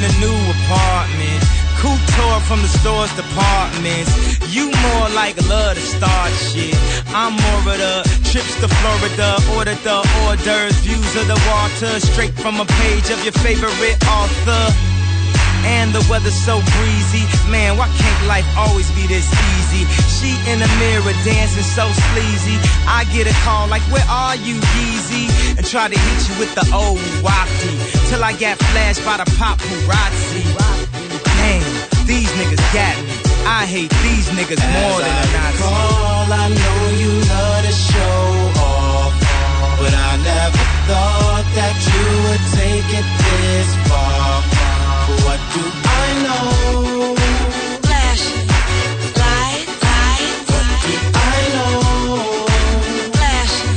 In 0.00 0.08
the 0.08 0.20
new 0.20 0.40
apartment. 0.64 1.40
Couture 1.76 2.40
from 2.48 2.60
the 2.62 2.68
store's 2.68 3.12
departments. 3.16 4.12
You 4.54 4.70
more 4.70 5.08
like 5.10 5.36
love 5.48 5.76
to 5.76 5.80
start 5.80 6.32
shit. 6.32 6.76
I'm 7.08 7.34
more 7.34 7.72
of 7.72 7.78
the 7.78 8.02
trips 8.30 8.54
to 8.60 8.68
Florida, 8.68 9.36
order 9.56 9.74
the 9.84 10.00
hors 10.00 10.36
d'oeuvres, 10.44 10.76
views 10.80 11.16
of 11.16 11.26
the 11.26 11.40
water, 11.48 12.00
straight 12.00 12.34
from 12.34 12.60
a 12.60 12.66
page 12.80 13.10
of 13.10 13.22
your 13.24 13.32
favorite 13.44 13.98
author. 14.06 14.89
And 15.64 15.92
the 15.92 16.04
weather's 16.10 16.34
so 16.34 16.60
breezy. 16.78 17.24
Man, 17.50 17.76
why 17.76 17.88
can't 17.96 18.26
life 18.26 18.46
always 18.56 18.90
be 18.92 19.06
this 19.06 19.28
easy? 19.56 19.84
She 20.08 20.30
in 20.50 20.58
the 20.60 20.70
mirror 20.78 21.14
dancing 21.24 21.64
so 21.64 21.88
sleazy. 22.12 22.56
I 22.86 23.04
get 23.12 23.26
a 23.26 23.34
call 23.44 23.68
like, 23.68 23.82
Where 23.92 24.06
are 24.08 24.36
you, 24.36 24.56
Yeezy? 24.56 25.28
And 25.56 25.66
try 25.66 25.88
to 25.88 25.98
hit 25.98 26.20
you 26.28 26.34
with 26.38 26.54
the 26.54 26.66
old 26.74 27.00
wafty. 27.24 27.72
Till 28.08 28.22
I 28.24 28.32
got 28.32 28.58
flashed 28.70 29.04
by 29.04 29.16
the 29.18 29.28
paparazzi. 29.36 30.44
Damn, 31.40 32.06
these 32.06 32.30
niggas 32.36 32.64
got 32.72 32.96
me. 33.04 33.30
I 33.46 33.66
hate 33.66 33.90
these 34.04 34.28
niggas 34.36 34.60
more 34.60 35.00
than 35.00 35.10
a 35.10 35.26
Nazi. 35.32 35.64
All 35.64 36.28
I 36.32 36.48
know 36.48 36.80
you 37.00 37.12
love 37.32 37.64
to 37.64 37.72
show 37.72 38.20
off, 38.60 39.12
but 39.78 39.92
I 39.94 40.12
never 40.22 40.64
thought 40.88 41.46
that 41.56 41.76
you 41.88 42.04
would 42.24 42.44
take 42.60 42.88
it 43.00 43.06
this 43.24 43.88
far. 43.88 44.19
What 45.24 45.40
do 45.54 45.62
I 46.00 46.06
know? 46.24 47.14
Flashing 47.86 48.46
lights, 49.20 49.74
lights. 49.86 50.48
What 50.52 50.66
do 50.84 50.94
I 51.14 51.40
know? 51.54 51.74
Flashing 53.16 53.76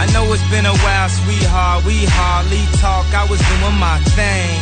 I 0.00 0.06
know 0.12 0.24
it's 0.32 0.46
been 0.50 0.66
a 0.66 0.76
while, 0.84 1.08
sweetheart. 1.08 1.84
We 1.84 2.04
hardly 2.04 2.64
talk. 2.80 3.06
I 3.14 3.24
was 3.30 3.40
doing 3.40 3.78
my 3.78 3.98
thing. 4.16 4.60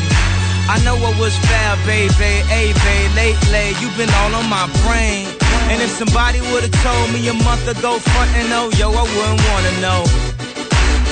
I 0.68 0.79
know 0.85 0.97
it 0.97 1.18
was 1.18 1.37
fair, 1.37 1.77
baby. 1.87 2.43
Hey, 2.49 2.73
babe, 2.73 3.12
lately 3.14 3.75
you've 3.81 3.97
been 3.97 4.11
all 4.23 4.35
on 4.35 4.49
my 4.49 4.66
brain. 4.87 5.27
And 5.70 5.83
if 5.83 5.91
somebody 5.91 6.41
would've 6.41 6.73
told 6.83 7.12
me 7.12 7.29
a 7.29 7.35
month 7.35 7.66
ago, 7.66 7.99
front 7.99 8.31
and 8.37 8.53
oh, 8.53 8.70
yo, 8.79 8.91
I 8.93 9.03
wouldn't 9.03 9.43
wanna 9.49 9.81
know. 9.81 10.32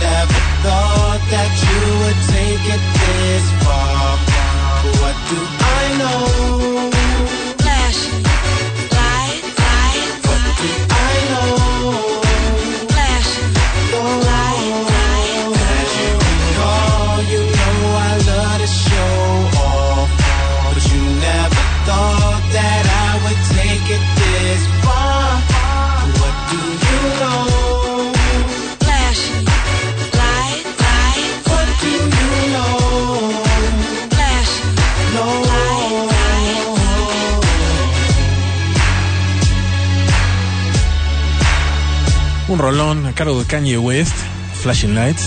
never 0.00 0.40
thought 0.64 1.22
that 1.30 1.52
you 1.66 1.80
would 2.00 2.20
take 2.32 2.64
it 2.74 2.82
this 2.96 3.64
far. 3.64 3.89
Rolón 42.60 43.06
a 43.06 43.12
cargo 43.14 43.38
de 43.38 43.46
Kanye 43.46 43.78
West, 43.78 44.14
Flashing 44.62 44.94
Lights. 44.94 45.24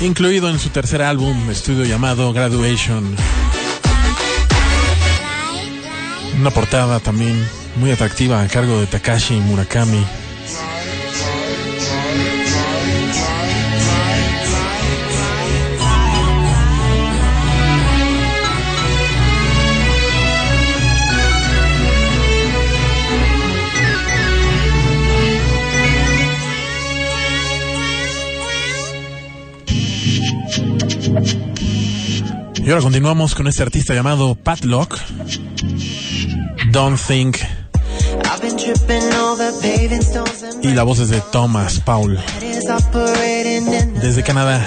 Incluido 0.00 0.48
en 0.48 0.58
su 0.58 0.68
tercer 0.68 1.02
álbum 1.02 1.50
estudio 1.50 1.84
llamado 1.84 2.32
Graduation. 2.32 3.16
Una 6.38 6.50
portada 6.50 7.00
también 7.00 7.44
muy 7.76 7.90
atractiva 7.90 8.42
a 8.42 8.48
cargo 8.48 8.78
de 8.78 8.86
Takashi 8.86 9.34
Murakami. 9.34 10.04
Y 32.66 32.70
ahora 32.70 32.82
continuamos 32.82 33.36
con 33.36 33.46
este 33.46 33.62
artista 33.62 33.94
llamado 33.94 34.34
Pat 34.34 34.64
Lock. 34.64 34.98
Don't 36.72 36.98
Think. 36.98 37.36
I've 38.24 38.42
been 38.42 38.56
tripping 38.56 39.04
over 39.14 39.52
paving 39.62 40.02
stones 40.02 40.42
and 40.42 40.64
Y 40.64 40.74
la 40.74 40.82
voz 40.82 40.98
es 40.98 41.10
de 41.10 41.22
Thomas 41.30 41.78
Paul. 41.78 42.18
Desde 44.00 44.24
Canadá. 44.24 44.66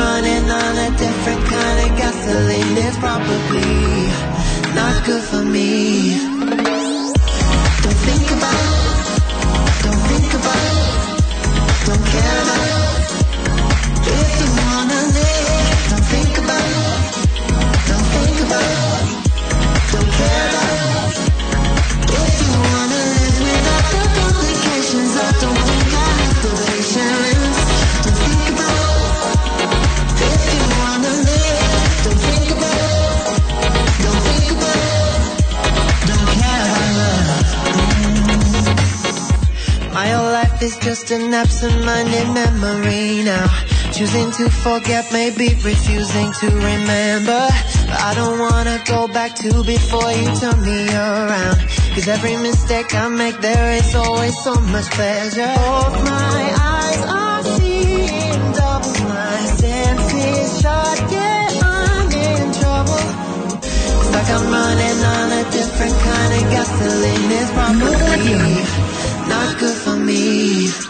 running 0.00 0.46
on 0.62 0.74
a 0.86 0.90
different 0.96 1.42
kind 1.54 1.78
of 1.84 1.90
gasoline. 2.00 2.76
Is 2.88 2.96
probably 3.06 3.72
not 4.78 4.94
good 5.06 5.24
for 5.30 5.44
me. 5.54 5.68
Don't 7.82 8.00
think 8.08 8.26
about 8.36 8.62
it. 8.68 8.80
Don't 9.84 10.02
think 10.10 10.30
about 10.40 10.64
it. 10.72 10.88
Don't 11.86 12.04
care 12.14 12.38
about 12.44 12.66
it. 12.70 12.88
If 14.16 14.30
you 14.40 14.48
wanna 14.60 15.00
live 15.16 15.48
Don't 15.90 16.06
think 16.14 16.34
about 16.44 16.68
it. 16.76 16.88
Don't 17.90 18.08
think 18.14 18.38
about 18.46 18.68
it. 18.72 18.86
Don't 19.92 20.10
care 20.18 20.44
about 20.50 20.74
it. 20.74 20.79
Life 40.60 40.62
is 40.62 40.84
just 40.84 41.10
an 41.10 41.32
absent-minded 41.32 42.32
memory 42.32 43.22
now. 43.24 43.46
Choosing 43.92 44.30
to 44.32 44.50
forget, 44.50 45.04
maybe 45.12 45.48
refusing 45.62 46.32
to 46.40 46.46
remember. 46.46 47.48
But 47.86 48.00
I 48.00 48.14
don't 48.14 48.38
wanna 48.38 48.82
go 48.86 49.08
back 49.08 49.34
to 49.36 49.64
before 49.64 50.10
you 50.12 50.26
turn 50.36 50.60
me 50.62 50.88
around. 50.88 51.58
Cause 51.94 52.08
every 52.08 52.36
mistake 52.36 52.94
I 52.94 53.08
make, 53.08 53.40
there 53.40 53.72
is 53.72 53.94
always 53.94 54.36
so 54.42 54.54
much 54.54 54.88
pleasure. 54.90 55.52
Both 55.56 56.04
my 56.04 56.42
eyes 56.76 57.02
are 57.20 57.42
seeing 57.56 58.52
double 58.52 59.04
my 59.08 59.38
senses 59.60 60.60
shut, 60.60 61.12
yeah, 61.12 61.48
I'm 61.62 62.10
in 62.12 62.52
trouble. 62.60 63.06
It's 64.00 64.10
like 64.16 64.30
I'm 64.36 64.46
running 64.56 64.98
on 65.16 65.28
a 65.40 65.42
different 65.50 65.96
kind 66.08 66.32
of 66.38 66.42
gasoline. 66.54 67.30
It's 67.40 67.50
probably 67.52 68.89
for 70.40 70.89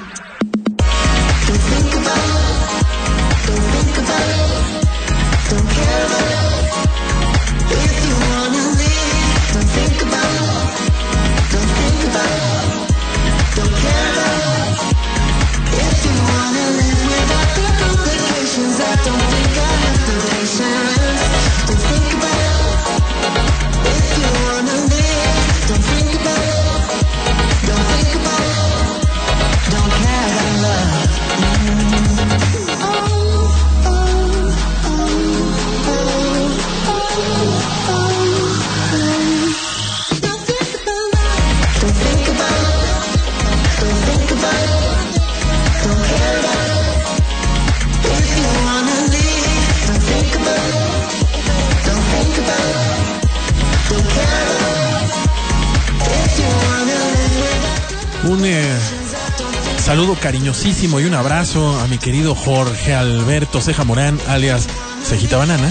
cariñosísimo 60.14 61.00
y 61.00 61.04
un 61.04 61.14
abrazo 61.14 61.78
a 61.80 61.86
mi 61.86 61.98
querido 61.98 62.34
Jorge 62.34 62.94
Alberto 62.94 63.60
Ceja 63.60 63.84
Morán, 63.84 64.18
alias 64.28 64.66
Cejita 65.04 65.36
Banana, 65.36 65.68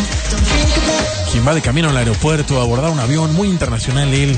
quien 1.32 1.48
va 1.48 1.54
de 1.54 1.62
camino 1.62 1.90
al 1.90 1.98
aeropuerto 1.98 2.60
a 2.60 2.64
abordar 2.64 2.92
un 2.92 3.00
avión 3.00 3.34
muy 3.34 3.50
internacional, 3.50 4.14
él, 4.14 4.38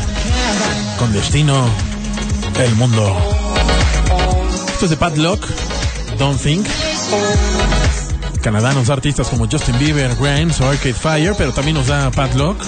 con 0.98 1.12
destino 1.14 1.70
el 2.60 2.76
mundo. 2.76 3.16
Esto 4.72 4.86
es 4.86 4.92
de 4.92 4.98
Padlock, 4.98 5.46
Don't 6.18 6.42
Think. 6.42 6.66
Canadá 8.42 8.74
nos 8.74 8.88
da 8.88 8.94
artistas 8.94 9.28
como 9.28 9.48
Justin 9.50 9.78
Bieber, 9.78 10.16
Grimes 10.16 10.60
o 10.62 10.70
Arcade 10.70 10.94
Fire, 10.94 11.36
pero 11.38 11.54
también 11.54 11.76
nos 11.76 11.88
da 11.88 12.12
Padlock. 12.12 12.64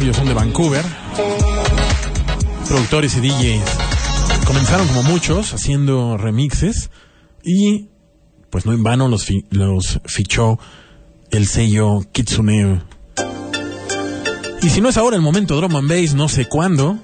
Ellos 0.00 0.16
son 0.16 0.26
de 0.26 0.34
Vancouver. 0.34 0.84
Productores 2.68 3.16
y 3.16 3.20
DJs 3.20 3.79
comenzaron 4.50 4.88
como 4.88 5.04
muchos 5.04 5.54
haciendo 5.54 6.16
remixes 6.16 6.90
y 7.44 7.86
pues 8.50 8.66
no 8.66 8.72
en 8.72 8.82
vano 8.82 9.06
los, 9.06 9.24
fi- 9.24 9.44
los 9.50 10.00
fichó 10.06 10.58
el 11.30 11.46
sello 11.46 12.00
Kitsune. 12.10 12.82
Y 14.60 14.70
si 14.70 14.80
no 14.80 14.88
es 14.88 14.96
ahora 14.96 15.14
el 15.14 15.22
momento 15.22 15.54
drum 15.54 15.76
and 15.76 15.88
bass, 15.88 16.14
no 16.14 16.28
sé 16.28 16.46
cuándo. 16.46 16.98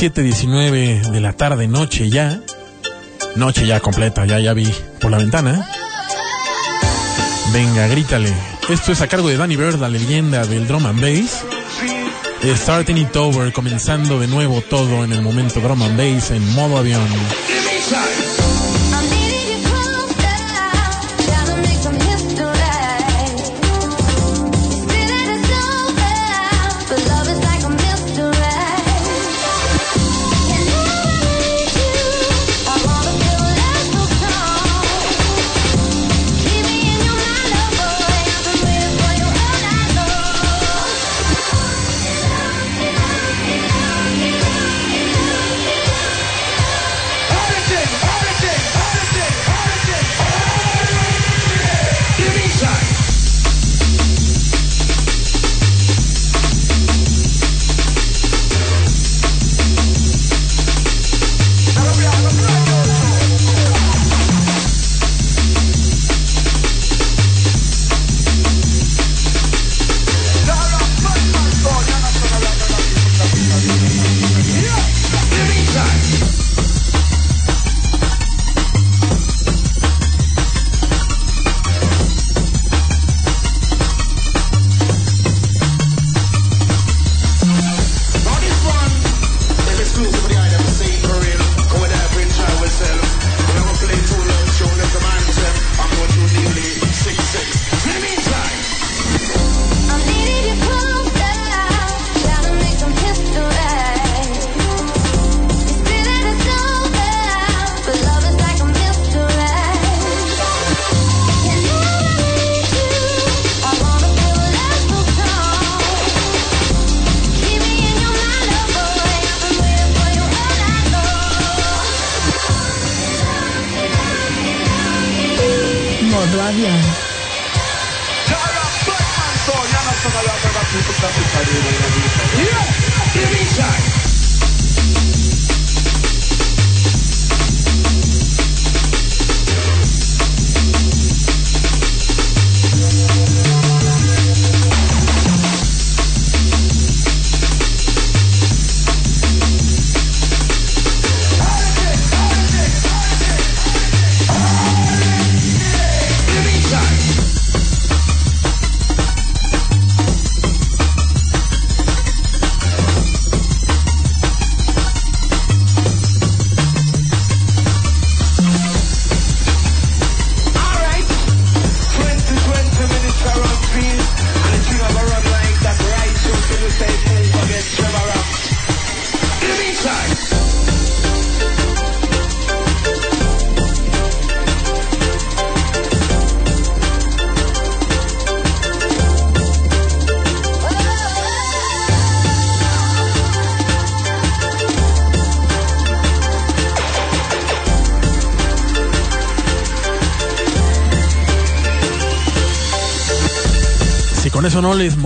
7.19 0.00 1.12
de 1.12 1.20
la 1.20 1.32
tarde, 1.34 1.68
noche 1.68 2.10
ya. 2.10 2.42
Noche 3.36 3.64
ya 3.64 3.78
completa, 3.78 4.26
ya 4.26 4.40
ya 4.40 4.52
vi 4.52 4.68
por 5.00 5.12
la 5.12 5.18
ventana. 5.18 5.64
Venga, 7.52 7.86
grítale. 7.86 8.34
Esto 8.68 8.90
es 8.90 9.00
a 9.00 9.06
cargo 9.06 9.28
de 9.28 9.36
Danny 9.36 9.54
Bird, 9.54 9.78
la 9.80 9.88
leyenda 9.88 10.44
del 10.44 10.66
drum 10.66 10.86
and 10.86 11.00
bass. 11.00 11.44
Starting 12.40 12.98
it 12.98 13.16
over, 13.16 13.52
comenzando 13.52 14.20
de 14.20 14.28
nuevo 14.28 14.60
todo 14.62 15.04
en 15.04 15.12
el 15.12 15.22
momento 15.22 15.60
drum 15.60 15.82
and 15.82 15.96
bass 15.96 16.30
en 16.30 16.54
modo 16.54 16.78
avión. 16.78 17.08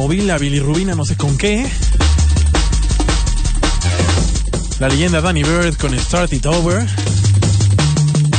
Moví 0.03 0.21
la 0.23 0.37
bilirrubina, 0.37 0.97
no 0.97 1.05
sé 1.05 1.17
con 1.17 1.39
qué. 1.39 1.65
La 4.81 4.89
leyenda 4.89 5.21
Danny 5.21 5.45
Bird 5.45 5.77
con 5.77 5.97
Start 5.97 6.33
It 6.33 6.45
Over. 6.45 6.85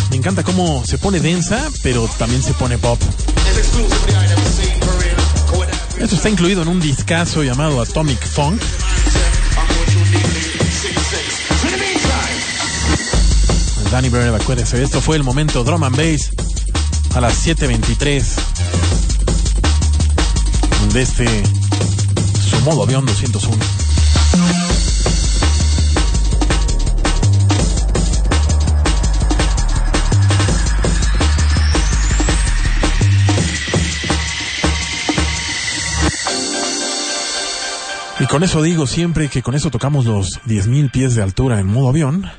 Me 0.10 0.18
encanta 0.18 0.44
cómo 0.44 0.84
se 0.85 0.98
pone 0.98 1.22
densa, 1.22 1.69
pero 1.81 2.06
también 2.18 2.44
se 2.44 2.53
pone 2.53 2.77
pop. 2.77 2.99
Esto 5.99 6.15
está 6.18 6.30
incluido 6.30 6.64
en 6.64 6.68
un 6.68 6.81
discazo 6.81 7.44
llamado 7.44 7.81
Atomic 7.81 8.19
Funk. 8.19 8.61
Danny 13.90 14.10
Bird, 14.10 14.35
acuérdense, 14.35 14.84
esto 14.84 14.99
fue 14.99 15.15
el 15.15 15.23
momento 15.23 15.64
drum 15.64 15.85
and 15.85 15.95
bass 15.95 16.30
a 17.15 17.22
las 17.22 17.48
7.23 17.48 18.73
de 20.94 21.02
este 21.02 21.26
su 22.40 22.64
modo 22.65 22.84
avión 22.84 23.03
201. 23.03 23.57
Y 38.20 38.26
con 38.28 38.44
eso 38.44 38.61
digo 38.61 38.86
siempre 38.86 39.30
que 39.30 39.41
con 39.41 39.56
eso 39.56 39.72
tocamos 39.72 40.06
los 40.06 40.41
10.000 40.45 40.91
pies 40.91 41.15
de 41.15 41.24
altura 41.24 41.60
en 41.60 41.65
modo 41.65 41.90
avión. 41.90 42.30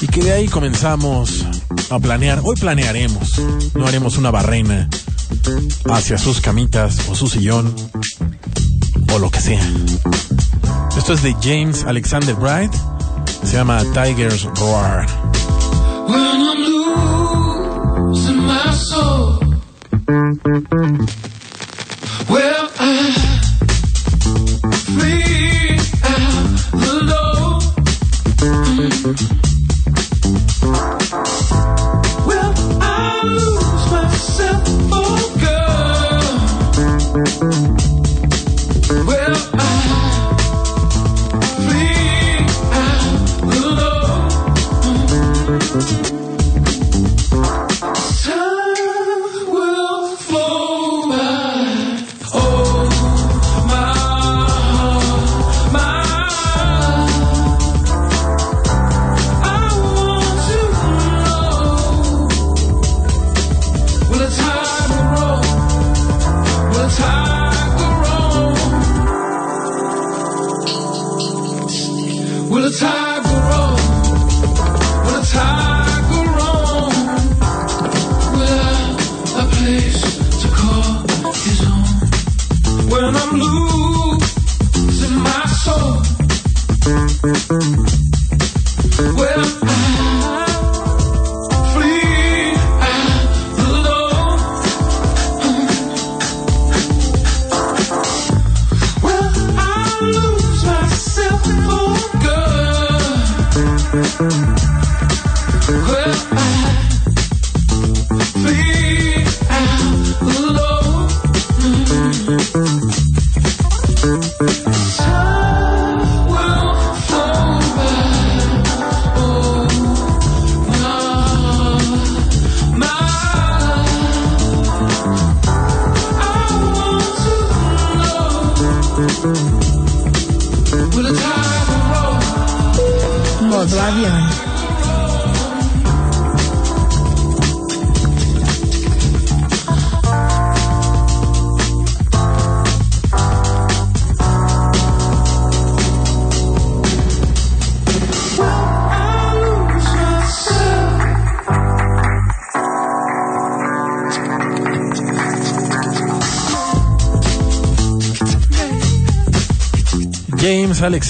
Y 0.00 0.06
que 0.06 0.22
de 0.22 0.32
ahí 0.32 0.48
comenzamos 0.48 1.44
a 1.90 1.98
planear. 1.98 2.40
Hoy 2.42 2.56
planearemos. 2.56 3.38
No 3.74 3.86
haremos 3.86 4.16
una 4.16 4.30
barrena 4.30 4.88
hacia 5.90 6.18
sus 6.18 6.40
camitas 6.40 7.08
o 7.08 7.14
su 7.14 7.28
sillón 7.28 7.74
o 9.12 9.18
lo 9.18 9.30
que 9.30 9.40
sea. 9.40 9.66
Esto 10.96 11.12
es 11.14 11.22
de 11.22 11.34
James 11.42 11.84
Alexander 11.84 12.34
Bright. 12.34 12.72
Se 13.44 13.56
llama 13.56 13.82
Tiger's 13.92 14.44
Roar. 14.56 15.06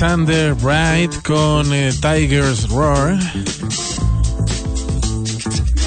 Alexander 0.02 0.54
Bright 0.54 1.22
con 1.22 1.72
eh, 1.72 1.92
Tiger's 1.92 2.68
Roar. 2.68 3.16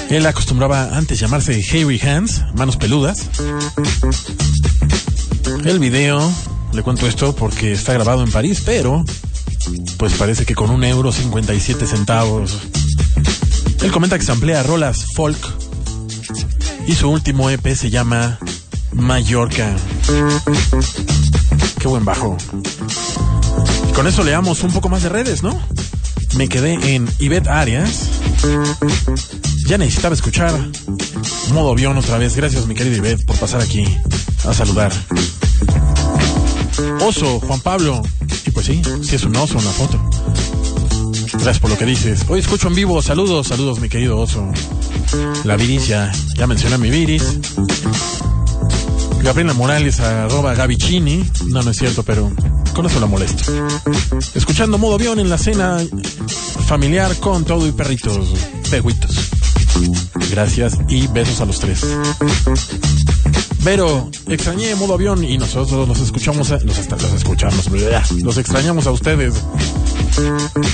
Él 0.08 0.24
acostumbraba 0.24 0.96
antes 0.96 1.20
llamarse 1.20 1.62
Hairy 1.70 2.00
Hands, 2.00 2.42
manos 2.54 2.78
peludas. 2.78 3.28
El 5.66 5.78
video, 5.78 6.32
le 6.72 6.82
cuento 6.82 7.06
esto 7.06 7.36
porque 7.36 7.72
está 7.72 7.92
grabado 7.92 8.22
en 8.22 8.32
París, 8.32 8.62
pero 8.64 9.04
pues 9.98 10.14
parece 10.14 10.46
que 10.46 10.54
con 10.54 10.70
un 10.70 10.82
euro 10.82 11.12
57 11.12 11.86
centavos. 11.86 12.56
Él 13.82 13.92
comenta 13.92 14.18
que 14.18 14.24
se 14.24 14.32
amplía 14.32 14.62
rolas 14.62 15.04
folk 15.14 15.36
y 16.86 16.94
su 16.94 17.10
último 17.10 17.50
EP 17.50 17.66
se 17.74 17.90
llama 17.90 18.38
Mallorca. 18.92 19.76
Qué 21.78 21.86
buen 21.86 22.06
bajo. 22.06 22.38
Con 23.96 24.06
eso 24.06 24.22
leamos 24.22 24.62
un 24.62 24.70
poco 24.72 24.90
más 24.90 25.02
de 25.02 25.08
redes, 25.08 25.42
¿no? 25.42 25.58
Me 26.36 26.50
quedé 26.50 26.94
en 26.94 27.08
Ivette 27.18 27.48
Arias. 27.48 28.10
Ya 29.64 29.78
necesitaba 29.78 30.14
escuchar 30.14 30.54
modo 31.54 31.72
avión 31.72 31.96
otra 31.96 32.18
vez. 32.18 32.36
Gracias, 32.36 32.66
mi 32.66 32.74
querido 32.74 32.98
Ivette, 32.98 33.24
por 33.24 33.36
pasar 33.36 33.62
aquí 33.62 33.86
a 34.46 34.52
saludar. 34.52 34.92
Oso, 37.00 37.40
Juan 37.40 37.60
Pablo. 37.60 38.02
Y 38.44 38.50
pues 38.50 38.66
sí, 38.66 38.82
sí 39.02 39.16
es 39.16 39.24
un 39.24 39.34
oso, 39.34 39.56
una 39.56 39.70
foto. 39.70 39.98
Gracias 41.32 41.58
por 41.58 41.70
lo 41.70 41.78
que 41.78 41.86
dices. 41.86 42.20
Hoy 42.28 42.40
escucho 42.40 42.68
en 42.68 42.74
vivo. 42.74 43.00
Saludos, 43.00 43.46
saludos, 43.46 43.80
mi 43.80 43.88
querido 43.88 44.18
oso. 44.18 44.46
La 45.44 45.56
Viris, 45.56 45.88
ya, 45.88 46.12
ya 46.36 46.46
mencioné 46.46 46.76
mi 46.76 46.90
Viris. 46.90 47.24
Gabriela 49.22 49.54
Morales, 49.54 50.00
arroba. 50.00 50.54
No, 50.54 51.62
no 51.62 51.70
es 51.70 51.78
cierto, 51.78 52.02
pero 52.02 52.30
con 52.76 52.84
eso 52.86 53.00
la 53.00 53.06
molesto. 53.06 53.50
Escuchando 54.34 54.76
modo 54.76 54.96
avión 54.96 55.18
en 55.18 55.30
la 55.30 55.38
cena 55.38 55.78
familiar 56.66 57.16
con 57.16 57.44
todo 57.44 57.66
y 57.66 57.72
perritos, 57.72 58.34
peguitos. 58.70 59.10
Gracias 60.30 60.74
y 60.88 61.06
besos 61.06 61.40
a 61.40 61.46
los 61.46 61.58
tres. 61.58 61.80
Pero 63.64 64.10
extrañé 64.28 64.74
modo 64.74 64.94
avión 64.94 65.24
y 65.24 65.38
nosotros 65.38 65.88
los 65.88 65.98
escuchamos, 66.00 66.50
a- 66.50 66.58
los, 66.58 66.76
los 66.90 67.12
escuchamos, 67.14 67.68
los 68.22 68.36
extrañamos 68.36 68.86
a 68.86 68.90
ustedes. 68.90 69.34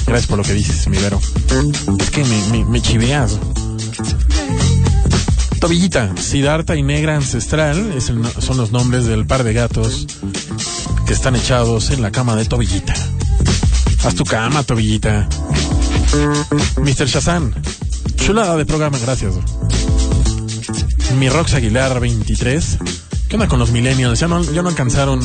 Gracias 0.07 0.27
por 0.27 0.39
lo 0.39 0.45
que 0.45 0.55
dices, 0.55 0.89
mi 0.89 0.99
Vero. 0.99 1.21
Es 2.01 2.11
que 2.11 2.25
me, 2.25 2.65
me, 2.65 2.83
chiveas. 2.83 3.39
Tobillita, 5.61 6.13
Siddhartha 6.17 6.75
y 6.75 6.83
Negra 6.83 7.15
Ancestral 7.15 7.93
es 7.97 8.07
son 8.41 8.57
los 8.57 8.73
nombres 8.73 9.07
del 9.07 9.27
par 9.27 9.45
de 9.45 9.53
gatos 9.53 10.09
que 11.07 11.13
están 11.13 11.37
echados 11.37 11.91
en 11.91 12.03
la 12.03 12.11
cama 12.11 12.37
de 12.37 12.45
Tobillita. 12.45 12.95
Haz 14.05 14.15
tu 14.15 14.25
cama, 14.25 14.63
Tobillita. 14.63 15.29
Mr. 16.77 17.07
Shazam, 17.07 17.53
chulada 18.17 18.57
de 18.57 18.67
programa, 18.67 18.99
gracias. 18.99 19.35
Mi 21.19 21.29
Rox 21.29 21.55
Aguilar 21.55 22.01
23. 22.01 22.79
¿Qué 23.29 23.37
onda 23.37 23.49
con 23.49 23.59
los 23.59 23.71
millennials? 23.71 24.21
Ya 24.21 24.29
no, 24.29 24.43
ya 24.43 24.63
no 24.63 24.69
alcanzaron 24.69 25.21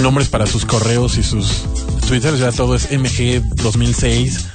nombres 0.00 0.28
para 0.28 0.46
sus 0.46 0.64
correos 0.64 1.18
y 1.18 1.22
sus 1.22 1.64
Twitter, 2.08 2.36
ya 2.36 2.52
todo 2.52 2.74
es 2.74 2.90
MG 2.90 3.42
2006. 3.62 4.46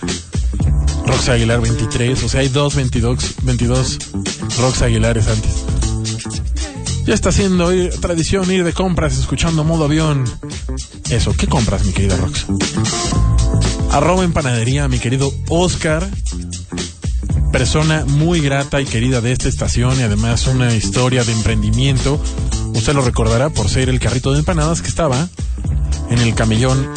Rox 1.05 1.29
Aguilar 1.29 1.61
23, 1.61 2.23
o 2.23 2.29
sea, 2.29 2.41
hay 2.41 2.49
dos 2.49 2.75
22, 2.75 3.35
22 3.43 3.97
Rox 4.59 4.81
Aguilares 4.81 5.27
antes. 5.27 5.68
Ya 7.09 7.15
está 7.15 7.31
ir- 7.31 7.99
tradición 7.99 8.51
ir 8.51 8.63
de 8.63 8.71
compras 8.71 9.17
escuchando 9.17 9.63
modo 9.63 9.85
avión. 9.85 10.25
Eso, 11.09 11.33
¿qué 11.33 11.47
compras, 11.47 11.83
mi 11.83 11.91
querida 11.91 12.15
Rox? 12.17 12.45
Arroba 13.89 14.23
en 14.23 14.31
panadería, 14.31 14.87
mi 14.87 14.99
querido 14.99 15.33
Oscar. 15.47 16.07
Persona 17.51 18.05
muy 18.05 18.41
grata 18.41 18.79
y 18.79 18.85
querida 18.85 19.21
de 19.21 19.31
esta 19.31 19.49
estación 19.49 19.99
y 19.99 20.03
además 20.03 20.45
una 20.45 20.71
historia 20.75 21.23
de 21.23 21.31
emprendimiento. 21.31 22.21
Usted 22.75 22.93
lo 22.93 23.01
recordará 23.01 23.49
por 23.49 23.69
ser 23.69 23.89
el 23.89 23.99
carrito 23.99 24.31
de 24.31 24.37
empanadas 24.37 24.83
que 24.83 24.89
estaba 24.89 25.27
en 26.11 26.19
el 26.19 26.35
camellón 26.35 26.91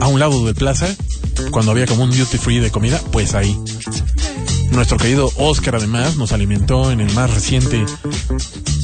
a 0.00 0.06
un 0.06 0.20
lado 0.20 0.46
de 0.46 0.54
plaza 0.54 0.86
cuando 1.50 1.72
había 1.72 1.86
como 1.86 2.04
un 2.04 2.16
duty 2.16 2.38
free 2.38 2.60
de 2.60 2.70
comida, 2.70 3.00
pues 3.10 3.34
ahí. 3.34 3.58
Nuestro 4.70 4.96
querido 4.96 5.28
Oscar 5.38 5.74
además 5.74 6.16
nos 6.16 6.30
alimentó 6.30 6.92
en 6.92 7.00
el 7.00 7.12
más 7.14 7.34
reciente 7.34 7.84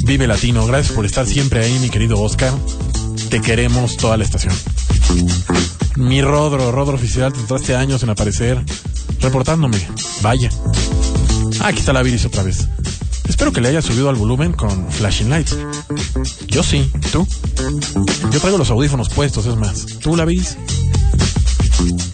Vive 0.04 0.26
Latino. 0.26 0.66
Gracias 0.66 0.94
por 0.94 1.06
estar 1.06 1.26
siempre 1.26 1.64
ahí, 1.64 1.78
mi 1.78 1.88
querido 1.88 2.20
Oscar. 2.20 2.52
Te 3.30 3.40
queremos 3.40 3.96
toda 3.96 4.16
la 4.16 4.24
estación. 4.24 4.54
Mi 5.96 6.22
Rodro, 6.22 6.72
Rodro 6.72 6.94
oficial, 6.94 7.32
te 7.32 7.40
tardaste 7.40 7.76
años 7.76 8.02
en 8.02 8.10
aparecer 8.10 8.62
reportándome. 9.20 9.78
Vaya. 10.20 10.50
Ah, 11.60 11.68
aquí 11.68 11.78
está 11.78 11.92
la 11.92 12.02
Viris 12.02 12.24
otra 12.24 12.42
vez. 12.42 12.68
Espero 13.28 13.52
que 13.52 13.60
le 13.60 13.68
haya 13.68 13.82
subido 13.82 14.08
al 14.08 14.16
volumen 14.16 14.52
con 14.52 14.90
flashing 14.90 15.30
lights. 15.30 15.56
Yo 16.48 16.62
sí, 16.62 16.90
¿tú? 17.12 17.26
Yo 18.30 18.40
traigo 18.40 18.58
los 18.58 18.70
audífonos 18.70 19.08
puestos, 19.08 19.46
es 19.46 19.56
más. 19.56 19.86
¿Tú 20.00 20.16
la 20.16 20.24
Viris? 20.24 20.56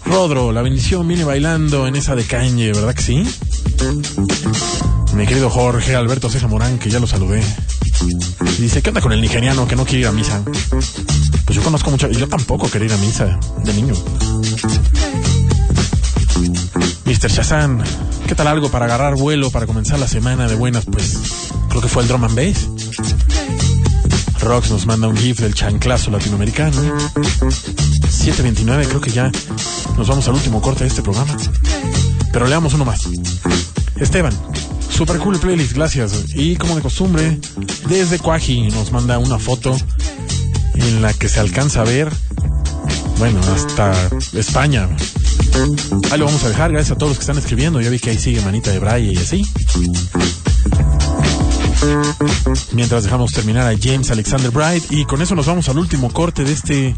Rodro, 0.05 0.51
la 0.51 0.61
bendición 0.61 1.07
viene 1.07 1.23
bailando 1.23 1.87
en 1.87 1.95
esa 1.95 2.15
de 2.15 2.23
Kanye, 2.23 2.71
¿verdad 2.71 2.93
que 2.93 3.01
sí? 3.01 3.23
Mi 5.13 5.25
querido 5.25 5.49
Jorge 5.49 5.95
Alberto 5.95 6.29
Ceja 6.29 6.47
Morán, 6.47 6.79
que 6.79 6.89
ya 6.89 6.99
lo 6.99 7.07
saludé. 7.07 7.43
Y 8.57 8.61
dice, 8.61 8.81
¿qué 8.81 8.89
onda 8.89 9.01
con 9.01 9.11
el 9.11 9.21
nigeriano 9.21 9.67
que 9.67 9.75
no 9.75 9.85
quiere 9.85 10.01
ir 10.01 10.07
a 10.07 10.11
misa? 10.11 10.41
Pues 11.45 11.55
yo 11.55 11.63
conozco 11.63 11.91
mucho, 11.91 12.09
y 12.09 12.15
yo 12.15 12.27
tampoco 12.27 12.69
quería 12.69 12.87
ir 12.87 12.93
a 12.93 12.97
misa 12.97 13.39
de 13.63 13.73
niño. 13.73 13.93
Mr. 17.05 17.29
Shazam, 17.29 17.81
¿qué 18.27 18.35
tal 18.35 18.47
algo 18.47 18.69
para 18.69 18.85
agarrar 18.85 19.15
vuelo 19.15 19.49
para 19.49 19.65
comenzar 19.65 19.99
la 19.99 20.07
semana 20.07 20.47
de 20.47 20.55
buenas? 20.55 20.85
Pues 20.85 21.17
creo 21.69 21.81
que 21.81 21.87
fue 21.87 22.03
el 22.03 22.07
drum 22.07 22.23
and 22.23 22.35
bass. 22.35 22.67
Rox 24.41 24.71
nos 24.71 24.85
manda 24.85 25.07
un 25.07 25.17
gif 25.17 25.39
del 25.39 25.53
chanclazo 25.53 26.11
latinoamericano. 26.11 26.77
7.29, 27.09 28.87
creo 28.87 29.01
que 29.01 29.11
ya 29.11 29.31
nos 29.97 30.07
vamos 30.07 30.27
al 30.27 30.35
último 30.35 30.61
corte 30.61 30.83
de 30.83 30.89
este 30.89 31.01
programa. 31.01 31.35
Pero 32.31 32.47
leamos 32.47 32.73
uno 32.73 32.85
más. 32.85 33.01
Esteban, 33.97 34.33
super 34.89 35.17
cool 35.19 35.39
playlist, 35.39 35.73
gracias. 35.73 36.13
Y 36.35 36.55
como 36.55 36.75
de 36.75 36.81
costumbre, 36.81 37.39
desde 37.87 38.19
Cuaji 38.19 38.69
nos 38.69 38.91
manda 38.91 39.17
una 39.17 39.39
foto 39.39 39.75
en 40.75 41.01
la 41.01 41.13
que 41.13 41.29
se 41.29 41.39
alcanza 41.39 41.81
a 41.81 41.85
ver, 41.85 42.11
bueno, 43.17 43.39
hasta 43.53 43.93
España. 44.33 44.89
Ahí 46.11 46.19
lo 46.19 46.25
vamos 46.25 46.43
a 46.43 46.49
dejar, 46.49 46.71
gracias 46.71 46.95
a 46.95 46.97
todos 46.97 47.11
los 47.11 47.17
que 47.17 47.23
están 47.23 47.37
escribiendo. 47.37 47.81
Ya 47.81 47.89
vi 47.89 47.99
que 47.99 48.11
ahí 48.11 48.17
sigue 48.17 48.41
Manita 48.41 48.71
de 48.71 48.79
Braille 48.79 49.13
y 49.13 49.17
así. 49.17 49.45
Mientras 52.73 53.03
dejamos 53.03 53.31
terminar 53.31 53.67
a 53.67 53.77
James 53.77 54.11
Alexander 54.11 54.51
Bright 54.51 54.91
y 54.91 55.05
con 55.05 55.21
eso 55.21 55.35
nos 55.35 55.45
vamos 55.45 55.69
al 55.69 55.79
último 55.79 56.11
corte 56.11 56.43
de 56.43 56.53
este 56.53 56.95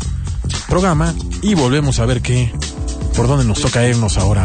programa 0.67 1.13
y 1.41 1.53
volvemos 1.53 1.99
a 1.99 2.05
ver 2.05 2.21
qué, 2.21 2.51
por 3.15 3.27
dónde 3.27 3.45
nos 3.45 3.61
toca 3.61 3.87
irnos 3.87 4.17
ahora. 4.17 4.43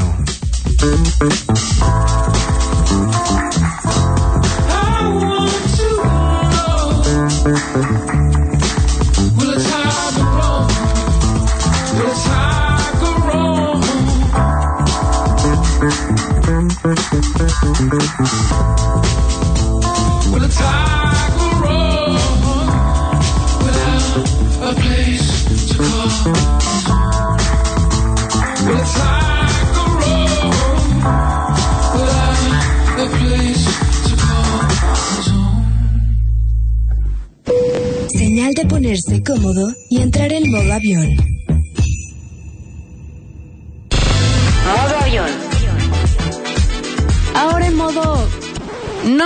De 38.56 38.64
ponerse 38.66 39.22
cómodo 39.22 39.74
y 39.90 40.00
entrar 40.00 40.32
en 40.32 40.50
modo 40.50 40.72
avión. 40.72 41.35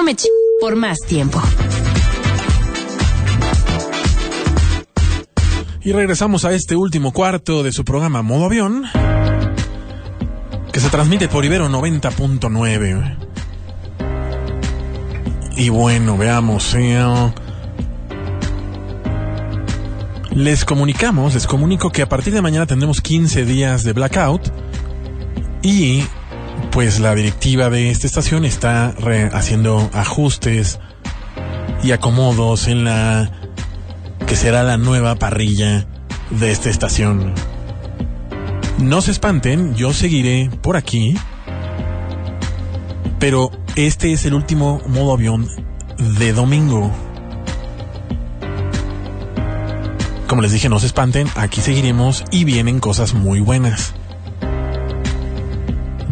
No 0.01 0.05
me 0.06 0.14
ch... 0.14 0.24
por 0.62 0.77
más 0.77 0.97
tiempo. 1.01 1.43
Y 5.82 5.93
regresamos 5.93 6.47
a 6.47 6.55
este 6.55 6.74
último 6.74 7.12
cuarto 7.12 7.62
de 7.62 7.70
su 7.70 7.85
programa 7.85 8.22
Modo 8.22 8.47
Avión, 8.47 8.85
que 10.72 10.81
se 10.81 10.89
transmite 10.89 11.28
por 11.28 11.44
Ibero 11.44 11.68
90.9. 11.68 13.16
Y 15.59 15.68
bueno, 15.68 16.16
veamos. 16.16 16.74
eh, 16.78 17.32
Les 20.31 20.64
comunicamos, 20.64 21.35
les 21.35 21.47
comunico 21.47 21.90
que 21.90 22.01
a 22.01 22.09
partir 22.09 22.32
de 22.32 22.40
mañana 22.40 22.64
tendremos 22.64 23.02
15 23.02 23.44
días 23.44 23.85
de 23.85 23.93
blackout 23.93 24.51
y 25.62 26.05
pues 26.70 27.01
la 27.01 27.15
directiva 27.15 27.70
de 27.70 27.91
esta 27.91 28.07
estación 28.07 28.45
está 28.45 28.95
haciendo 29.32 29.91
ajustes 29.93 30.78
y 31.82 31.93
acomodos 31.93 32.69
en 32.69 32.85
la 32.85 33.31
que 34.27 34.37
será 34.37 34.62
la 34.62 34.77
nueva 34.77 35.16
parrilla 35.16 35.87
de 36.31 36.51
esta 36.51 36.70
estación. 36.70 37.35
No 38.78 39.03
se 39.03 39.11
espanten, 39.11 39.74
yo 39.74 39.93
seguiré 39.93 40.51
por 40.62 40.77
aquí, 40.77 41.15
pero 43.19 43.51
este 43.77 44.12
es 44.12 44.24
el 44.24 44.35
último 44.35 44.81
modo 44.87 45.12
avión 45.12 45.49
de 45.99 46.32
domingo. 46.32 46.91
Como 50.27 50.43
les 50.43 50.53
dije, 50.53 50.69
no 50.69 50.78
se 50.78 50.87
espanten, 50.87 51.28
aquí 51.35 51.61
seguiremos 51.61 52.24
y 52.31 52.45
vienen 52.45 52.78
cosas 52.78 53.15
muy 53.15 53.41
buenas. 53.41 53.95